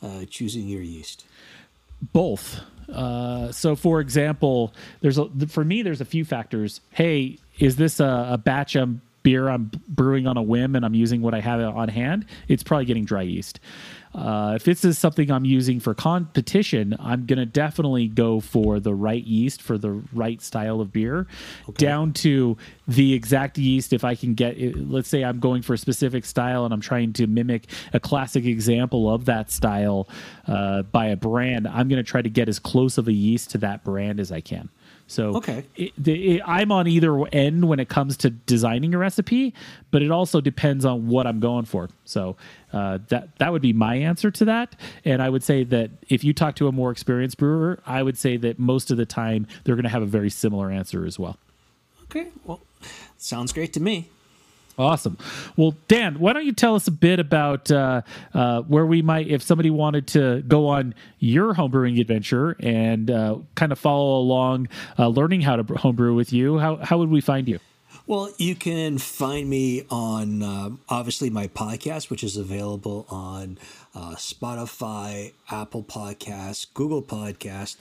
uh, 0.02 0.24
choosing 0.30 0.66
your 0.66 0.80
yeast? 0.80 1.26
both 2.12 2.60
uh, 2.92 3.50
so 3.50 3.74
for 3.74 3.98
example 3.98 4.72
there's 5.00 5.18
a 5.18 5.28
for 5.48 5.64
me 5.64 5.82
there's 5.82 6.00
a 6.00 6.04
few 6.04 6.24
factors 6.24 6.80
hey 6.92 7.36
is 7.58 7.74
this 7.74 7.98
a, 7.98 8.28
a 8.30 8.38
batch 8.38 8.76
of 8.76 9.00
beer 9.28 9.50
i'm 9.50 9.70
brewing 9.88 10.26
on 10.26 10.38
a 10.38 10.42
whim 10.42 10.74
and 10.74 10.86
i'm 10.86 10.94
using 10.94 11.20
what 11.20 11.34
i 11.34 11.40
have 11.40 11.60
on 11.60 11.86
hand 11.86 12.24
it's 12.48 12.62
probably 12.62 12.86
getting 12.86 13.04
dry 13.04 13.20
yeast. 13.20 13.60
Uh, 14.14 14.54
if 14.56 14.64
this 14.64 14.86
is 14.86 14.98
something 14.98 15.30
i'm 15.30 15.44
using 15.44 15.78
for 15.78 15.92
competition 15.92 16.96
i'm 16.98 17.26
going 17.26 17.38
to 17.38 17.44
definitely 17.44 18.08
go 18.08 18.40
for 18.40 18.80
the 18.80 18.94
right 18.94 19.24
yeast 19.24 19.60
for 19.60 19.76
the 19.76 19.90
right 20.14 20.40
style 20.40 20.80
of 20.80 20.90
beer 20.90 21.26
down 21.74 22.10
to 22.10 22.56
the 22.88 23.12
exact 23.12 23.58
yeast 23.58 23.92
if 23.92 24.04
i 24.04 24.14
can 24.14 24.32
get 24.32 24.56
it, 24.56 24.74
let's 24.88 25.10
say 25.10 25.22
i'm 25.22 25.38
going 25.38 25.60
for 25.60 25.74
a 25.74 25.78
specific 25.78 26.24
style 26.24 26.64
and 26.64 26.72
i'm 26.72 26.80
trying 26.80 27.12
to 27.12 27.26
mimic 27.26 27.66
a 27.92 28.00
classic 28.00 28.46
example 28.46 29.12
of 29.12 29.26
that 29.26 29.50
style 29.50 30.08
uh, 30.46 30.80
by 30.84 31.04
a 31.08 31.16
brand 31.16 31.68
i'm 31.68 31.86
going 31.86 32.02
to 32.02 32.10
try 32.10 32.22
to 32.22 32.30
get 32.30 32.48
as 32.48 32.58
close 32.58 32.96
of 32.96 33.08
a 33.08 33.12
yeast 33.12 33.50
to 33.50 33.58
that 33.58 33.84
brand 33.84 34.18
as 34.20 34.32
i 34.32 34.40
can 34.40 34.70
so 35.08 35.36
Okay. 35.36 35.64
it, 35.74 35.92
the, 35.98 36.36
it, 36.36 36.42
I'm 36.46 36.70
on 36.70 36.86
either 36.86 37.26
end 37.32 37.66
when 37.66 37.80
it 37.80 37.88
comes 37.88 38.16
to 38.18 38.30
designing 38.30 38.94
a 38.94 38.98
recipe, 38.98 39.54
but 39.90 40.02
it 40.02 40.10
also 40.12 40.40
depends 40.40 40.84
on 40.84 41.08
what 41.08 41.26
I'm 41.26 41.40
going 41.40 41.64
for. 41.64 41.88
So 42.04 42.36
uh, 42.72 42.98
that 43.08 43.36
that 43.38 43.50
would 43.50 43.62
be 43.62 43.72
my 43.72 43.96
answer 43.96 44.30
to 44.30 44.44
that. 44.44 44.76
And 45.04 45.20
I 45.20 45.28
would 45.30 45.42
say 45.42 45.64
that 45.64 45.90
if 46.08 46.22
you 46.22 46.32
talk 46.32 46.54
to 46.56 46.68
a 46.68 46.72
more 46.72 46.90
experienced 46.92 47.38
brewer, 47.38 47.80
I 47.86 48.02
would 48.02 48.16
say 48.16 48.36
that 48.36 48.58
most 48.58 48.90
of 48.90 48.96
the 48.96 49.06
time 49.06 49.46
they're 49.64 49.74
going 49.74 49.82
to 49.84 49.88
have 49.90 50.02
a 50.02 50.06
very 50.06 50.30
similar 50.30 50.70
answer 50.70 51.04
as 51.04 51.18
well. 51.18 51.38
Okay, 52.04 52.28
well, 52.44 52.60
sounds 53.16 53.52
great 53.52 53.72
to 53.72 53.80
me. 53.80 54.08
Awesome. 54.78 55.18
Well, 55.56 55.74
Dan, 55.88 56.20
why 56.20 56.32
don't 56.32 56.46
you 56.46 56.52
tell 56.52 56.76
us 56.76 56.86
a 56.86 56.92
bit 56.92 57.18
about 57.18 57.70
uh, 57.70 58.02
uh, 58.32 58.62
where 58.62 58.86
we 58.86 59.02
might, 59.02 59.26
if 59.26 59.42
somebody 59.42 59.70
wanted 59.70 60.06
to 60.08 60.42
go 60.42 60.68
on 60.68 60.94
your 61.18 61.54
homebrewing 61.54 62.00
adventure 62.00 62.56
and 62.60 63.10
uh, 63.10 63.38
kind 63.56 63.72
of 63.72 63.78
follow 63.78 64.18
along, 64.20 64.68
uh, 64.96 65.08
learning 65.08 65.40
how 65.40 65.56
to 65.56 65.74
homebrew 65.74 66.14
with 66.14 66.32
you, 66.32 66.58
how, 66.58 66.76
how 66.76 66.96
would 66.98 67.10
we 67.10 67.20
find 67.20 67.48
you? 67.48 67.58
Well, 68.06 68.32
you 68.38 68.54
can 68.54 68.96
find 68.96 69.50
me 69.50 69.84
on 69.90 70.42
um, 70.42 70.80
obviously 70.88 71.28
my 71.28 71.48
podcast, 71.48 72.08
which 72.08 72.24
is 72.24 72.38
available 72.38 73.04
on 73.10 73.58
uh, 73.94 74.14
Spotify, 74.14 75.32
Apple 75.50 75.82
Podcasts, 75.82 76.66
Google 76.72 77.02
Podcast. 77.02 77.76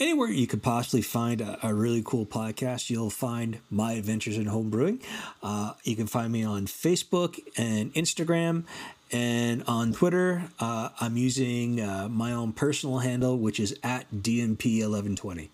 Anywhere 0.00 0.28
you 0.28 0.46
could 0.48 0.62
possibly 0.62 1.02
find 1.02 1.40
a, 1.40 1.58
a 1.62 1.72
really 1.72 2.02
cool 2.04 2.26
podcast, 2.26 2.90
you'll 2.90 3.10
find 3.10 3.58
my 3.70 3.92
adventures 3.92 4.36
in 4.36 4.46
home 4.46 4.68
brewing. 4.68 5.00
Uh, 5.42 5.74
you 5.84 5.94
can 5.94 6.08
find 6.08 6.32
me 6.32 6.42
on 6.42 6.66
Facebook 6.66 7.38
and 7.56 7.94
Instagram. 7.94 8.64
And 9.12 9.62
on 9.68 9.92
Twitter, 9.92 10.44
uh, 10.58 10.88
I'm 11.00 11.16
using 11.16 11.80
uh, 11.80 12.08
my 12.08 12.32
own 12.32 12.52
personal 12.52 12.98
handle, 12.98 13.38
which 13.38 13.60
is 13.60 13.78
at 13.84 14.10
DMP1120. 14.10 15.50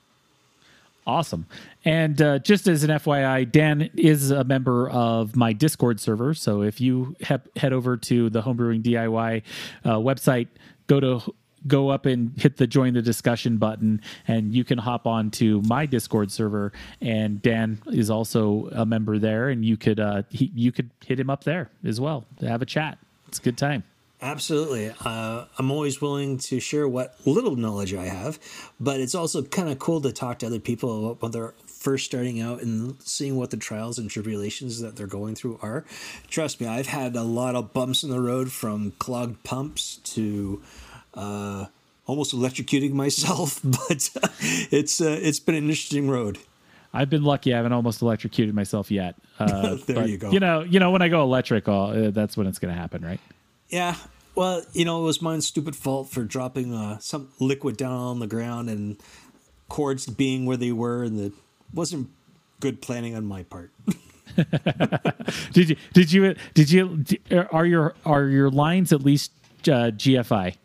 Awesome. 1.07 1.47
And 1.85 2.21
uh, 2.23 2.39
just 2.39 2.69
as 2.69 2.85
an 2.85 2.91
FYI, 2.91 3.51
Dan 3.51 3.91
is 3.97 4.31
a 4.31 4.45
member 4.45 4.89
of 4.89 5.35
my 5.35 5.53
Discord 5.53 6.01
server. 6.01 6.33
So 6.35 6.63
if 6.63 6.81
you 6.81 7.17
he- 7.19 7.37
head 7.57 7.73
over 7.73 7.97
to 7.97 8.31
the 8.31 8.43
Homebrewing 8.43 8.83
DIY 8.83 9.43
uh, 9.85 9.91
website, 9.97 10.49
go 10.87 11.01
to 11.01 11.35
go 11.67 11.89
up 11.89 12.07
and 12.07 12.33
hit 12.39 12.57
the 12.57 12.67
join 12.67 12.95
the 12.95 13.03
discussion 13.03 13.59
button 13.59 14.01
and 14.27 14.55
you 14.55 14.65
can 14.65 14.79
hop 14.79 15.07
on 15.07 15.31
to 15.31 15.61
my 15.63 15.87
discord 15.87 16.31
server 16.31 16.73
and 17.01 17.43
dan 17.43 17.81
is 17.89 18.11
also 18.11 18.69
a 18.73 18.87
member 18.87 19.19
there 19.19 19.49
and 19.49 19.65
you 19.65 19.77
could 19.77 20.01
uh 20.01 20.23
he, 20.31 20.51
you 20.55 20.73
could 20.73 20.91
hit 21.05 21.21
him 21.21 21.31
up 21.31 21.45
there 21.45 21.71
as 21.85 22.01
well 22.01 22.25
to 22.39 22.49
have 22.49 22.63
a 22.63 22.67
chat 22.67 22.99
it's 23.29 23.39
a 23.39 23.43
good 23.43 23.59
time 23.59 23.85
Absolutely. 24.23 24.93
Uh, 25.03 25.47
I'm 25.59 25.71
always 25.71 26.03
willing 26.03 26.37
to 26.39 26.61
share 26.61 26.87
what 26.87 27.15
little 27.25 27.57
knowledge 27.57 27.95
I 27.95 28.05
have, 28.05 28.39
but 28.79 29.01
it's 29.01 29.15
also 29.15 29.43
kind 29.43 29.71
of 29.71 29.79
cool 29.79 30.03
to 30.03 30.13
talk 30.13 30.41
to 30.41 30.47
other 30.47 30.61
people 30.61 31.17
when 31.21 31.33
they're 31.33 31.55
first 31.67 32.05
starting 32.05 32.41
out 32.41 32.61
and 32.61 32.97
seeing 33.03 33.37
what 33.37 33.51
the 33.51 33.57
trials 33.57 33.99
and 33.99 34.11
tribulations 34.11 34.83
that 34.83 34.97
they're 34.97 35.07
going 35.07 35.35
through 35.35 35.59
are. 35.63 35.87
Trust 36.29 36.61
me, 36.61 36.67
I've 36.67 36.89
had 36.89 37.17
a 37.17 37.23
lot 37.23 37.55
of 37.55 37.73
bumps 37.73 38.03
in 38.03 38.11
the 38.11 38.21
road 38.21 38.53
from 38.53 38.93
clogged 38.99 39.43
pumps 39.43 39.97
to 40.05 40.61
uh, 41.15 41.67
almost 42.07 42.35
electrocuting 42.35 42.93
myself, 42.93 43.61
but 43.65 44.11
it's 44.71 45.01
uh, 45.01 45.19
it's 45.23 45.41
been 45.41 45.55
an 45.55 45.65
interesting 45.65 46.09
road. 46.09 46.39
I've 46.93 47.11
been 47.11 47.23
lucky. 47.23 47.55
I 47.55 47.57
haven't 47.57 47.73
almost 47.73 48.03
electrocuted 48.03 48.55
myself 48.55 48.91
yet. 48.91 49.15
Uh, 49.39 49.77
there 49.87 49.97
but, 49.97 50.09
you 50.09 50.19
go. 50.19 50.31
You 50.31 50.41
know, 50.41 50.63
you 50.63 50.81
know, 50.81 50.91
when 50.91 51.03
I 51.03 51.09
go 51.09 51.23
electric, 51.23 51.69
uh, 51.69 52.11
that's 52.11 52.37
when 52.37 52.47
it's 52.47 52.59
going 52.59 52.75
to 52.75 52.81
happen, 52.81 53.05
right? 53.05 53.21
Yeah. 53.69 53.95
Well, 54.35 54.63
you 54.73 54.85
know, 54.85 55.03
it 55.03 55.05
was 55.05 55.23
my 55.23 55.39
stupid 55.41 55.77
fault 55.77 56.09
for 56.09 56.25
dropping 56.25 56.75
uh, 56.75 56.99
some 56.99 57.29
liquid 57.39 57.77
down 57.77 57.93
on 57.93 58.19
the 58.19 58.27
ground 58.27 58.69
and 58.69 59.01
cords 59.69 60.07
being 60.07 60.47
where 60.47 60.57
they 60.57 60.73
were, 60.73 61.05
and 61.05 61.21
it 61.21 61.33
wasn't 61.73 62.11
good 62.59 62.83
planning 62.83 63.15
on 63.15 63.25
my 63.25 63.45
part. 63.45 63.73
did 65.53 65.71
you? 65.71 65.77
Did 65.93 66.13
you? 66.13 66.35
Did 66.55 66.71
you? 66.71 67.05
Are 67.51 67.67
your 67.67 67.95
are 68.05 68.25
your 68.25 68.51
lines 68.51 68.93
at 68.93 69.03
least 69.03 69.33
uh, 69.65 69.91
GFI? 69.91 70.57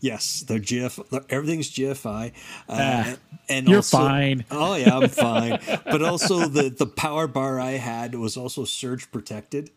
Yes, 0.00 0.40
they're 0.46 0.58
GF. 0.58 1.24
Everything's 1.28 1.70
GFI, 1.70 2.32
uh, 2.68 2.70
ah, 2.70 3.14
and 3.48 3.68
you're 3.68 3.76
also, 3.76 3.98
fine. 3.98 4.44
Oh 4.50 4.74
yeah, 4.74 4.96
I'm 4.96 5.08
fine. 5.08 5.58
but 5.84 6.02
also 6.02 6.46
the 6.46 6.70
the 6.70 6.86
power 6.86 7.26
bar 7.26 7.60
I 7.60 7.72
had 7.72 8.14
was 8.14 8.36
also 8.36 8.64
surge 8.64 9.10
protected. 9.10 9.70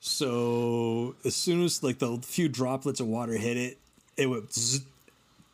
So 0.00 1.16
as 1.24 1.34
soon 1.34 1.64
as 1.64 1.82
like 1.82 1.98
the 1.98 2.18
few 2.22 2.48
droplets 2.48 3.00
of 3.00 3.06
water 3.06 3.32
hit 3.32 3.56
it, 3.56 3.78
it 4.16 4.26
would 4.26 4.52
zzz, 4.52 4.84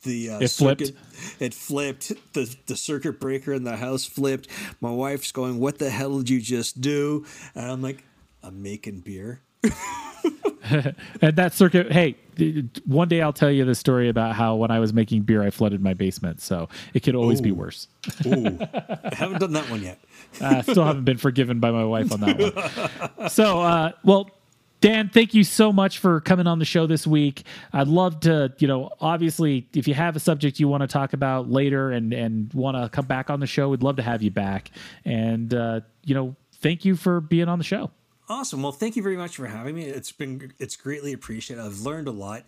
the 0.03 0.31
uh, 0.31 0.39
it 0.41 0.49
circuit, 0.49 0.97
flipped. 0.97 1.43
It 1.43 1.55
flipped. 1.55 2.33
The 2.33 2.57
the 2.67 2.77
circuit 2.77 3.21
breaker 3.21 3.53
in 3.53 3.65
the 3.65 3.77
house 3.77 4.05
flipped. 4.05 4.49
My 4.81 4.91
wife's 4.91 5.33
going, 5.33 5.59
"What 5.59 5.79
the 5.79 5.91
hell 5.91 6.19
did 6.19 6.31
you 6.31 6.41
just 6.41 6.81
do?" 6.81 7.27
And 7.55 7.71
I'm 7.71 7.83
like, 7.83 8.03
"I'm 8.43 8.63
making 8.63 9.01
beer." 9.01 9.41
and 10.71 11.37
that 11.37 11.53
circuit, 11.53 11.93
hey, 11.93 12.17
one 12.87 13.09
day 13.09 13.21
I'll 13.21 13.33
tell 13.33 13.51
you 13.51 13.65
the 13.65 13.75
story 13.75 14.09
about 14.09 14.35
how 14.35 14.57
when 14.57 14.71
I 14.71 14.79
was 14.79 14.93
making 14.93 15.23
beer, 15.23 15.43
I 15.43 15.51
flooded 15.51 15.83
my 15.83 15.95
basement. 15.95 16.41
So 16.41 16.69
it 16.95 17.01
could 17.01 17.15
always 17.15 17.41
Ooh. 17.41 17.45
be 17.45 17.53
worse. 17.53 17.89
Ooh. 18.27 18.59
I 18.61 19.11
haven't 19.13 19.41
done 19.41 19.53
that 19.53 19.69
one 19.71 19.83
yet. 19.83 19.99
I 20.41 20.63
still 20.63 20.85
haven't 20.85 21.05
been 21.05 21.19
forgiven 21.19 21.61
by 21.61 21.71
my 21.71 21.85
wife 21.85 22.13
on 22.13 22.21
that 22.21 23.09
one. 23.19 23.29
So, 23.29 23.61
uh, 23.61 23.93
well, 24.05 24.31
Dan, 24.81 25.11
thank 25.11 25.35
you 25.35 25.45
so 25.45 25.73
much 25.73 25.99
for 25.99 26.21
coming 26.23 26.47
on 26.47 26.59
the 26.59 26.65
show 26.65 26.87
this 26.87 27.07
week. 27.07 27.45
I'd 27.73 27.89
love 27.89 28.21
to, 28.21 28.53
you 28.59 28.67
know, 28.67 28.91
obviously, 28.99 29.69
if 29.75 29.87
you 29.87 29.93
have 29.93 30.17
a 30.17 30.21
subject 30.21 30.59
you 30.59 30.69
want 30.69 30.81
to 30.83 30.87
talk 30.87 31.13
about 31.13 31.51
later 31.51 31.91
and 31.91 32.15
and 32.15 32.53
want 32.55 32.79
to 32.79 32.89
come 32.89 33.05
back 33.05 33.29
on 33.29 33.41
the 33.41 33.47
show, 33.47 33.69
we'd 33.69 33.83
love 33.83 33.97
to 33.97 34.03
have 34.03 34.23
you 34.23 34.31
back. 34.31 34.71
And 35.05 35.53
uh, 35.53 35.81
you 36.05 36.15
know, 36.15 36.35
thank 36.63 36.87
you 36.87 36.97
for 36.97 37.21
being 37.21 37.49
on 37.49 37.59
the 37.59 37.65
show. 37.65 37.91
Awesome. 38.31 38.63
Well, 38.63 38.71
thank 38.71 38.95
you 38.95 39.03
very 39.03 39.17
much 39.17 39.35
for 39.35 39.47
having 39.47 39.75
me. 39.75 39.87
It's 39.87 40.13
been 40.13 40.53
it's 40.61 40.77
greatly 40.77 41.13
appreciated. 41.13 41.63
I've 41.65 41.81
learned 41.81 42.07
a 42.07 42.13
lot. 42.13 42.45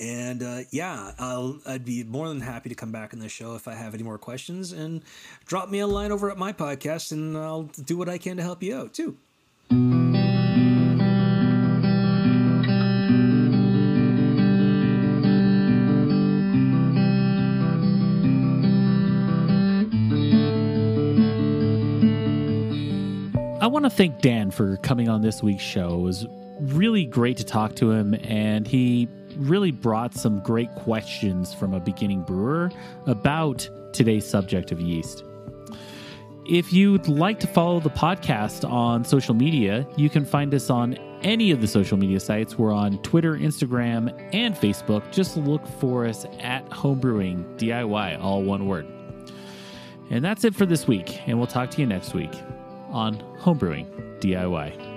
And 0.00 0.42
uh, 0.42 0.60
yeah, 0.72 1.12
I'll, 1.20 1.60
I'd 1.64 1.84
be 1.84 2.02
more 2.02 2.26
than 2.28 2.40
happy 2.40 2.68
to 2.68 2.74
come 2.74 2.90
back 2.90 3.14
on 3.14 3.20
the 3.20 3.28
show 3.28 3.54
if 3.54 3.68
I 3.68 3.74
have 3.74 3.94
any 3.94 4.02
more 4.02 4.18
questions. 4.18 4.72
And 4.72 5.02
drop 5.46 5.68
me 5.70 5.78
a 5.78 5.86
line 5.86 6.10
over 6.10 6.30
at 6.30 6.38
my 6.38 6.52
podcast, 6.52 7.12
and 7.12 7.36
I'll 7.36 7.64
do 7.84 7.96
what 7.96 8.08
I 8.08 8.18
can 8.18 8.38
to 8.38 8.42
help 8.42 8.62
you 8.62 8.76
out 8.76 8.92
too. 8.92 10.09
To 23.90 23.96
thank 23.96 24.20
Dan 24.20 24.50
for 24.50 24.76
coming 24.78 25.08
on 25.08 25.22
this 25.22 25.42
week's 25.42 25.62
show. 25.62 25.94
It 25.94 26.02
was 26.02 26.26
really 26.60 27.04
great 27.04 27.36
to 27.38 27.44
talk 27.44 27.74
to 27.76 27.90
him, 27.90 28.14
and 28.22 28.66
he 28.66 29.08
really 29.36 29.70
brought 29.70 30.14
some 30.14 30.40
great 30.40 30.72
questions 30.76 31.52
from 31.52 31.74
a 31.74 31.80
beginning 31.80 32.22
brewer 32.22 32.70
about 33.06 33.68
today's 33.92 34.28
subject 34.28 34.70
of 34.72 34.80
yeast. 34.80 35.24
If 36.48 36.72
you'd 36.72 37.08
like 37.08 37.38
to 37.40 37.46
follow 37.46 37.80
the 37.80 37.90
podcast 37.90 38.68
on 38.68 39.04
social 39.04 39.34
media, 39.34 39.86
you 39.96 40.10
can 40.10 40.24
find 40.24 40.54
us 40.54 40.70
on 40.70 40.94
any 41.22 41.50
of 41.50 41.60
the 41.60 41.68
social 41.68 41.96
media 41.96 42.18
sites. 42.18 42.58
We're 42.58 42.72
on 42.72 42.98
Twitter, 43.02 43.36
Instagram, 43.36 44.12
and 44.32 44.54
Facebook. 44.54 45.10
Just 45.12 45.36
look 45.36 45.66
for 45.78 46.06
us 46.06 46.26
at 46.40 46.68
Homebrewing 46.70 47.58
DIY, 47.58 48.22
all 48.22 48.42
one 48.42 48.66
word. 48.66 48.86
And 50.10 50.24
that's 50.24 50.44
it 50.44 50.54
for 50.54 50.66
this 50.66 50.86
week, 50.86 51.26
and 51.28 51.38
we'll 51.38 51.46
talk 51.46 51.70
to 51.70 51.80
you 51.80 51.86
next 51.86 52.14
week 52.14 52.32
on 52.92 53.16
Homebrewing 53.38 53.86
DIY. 54.20 54.89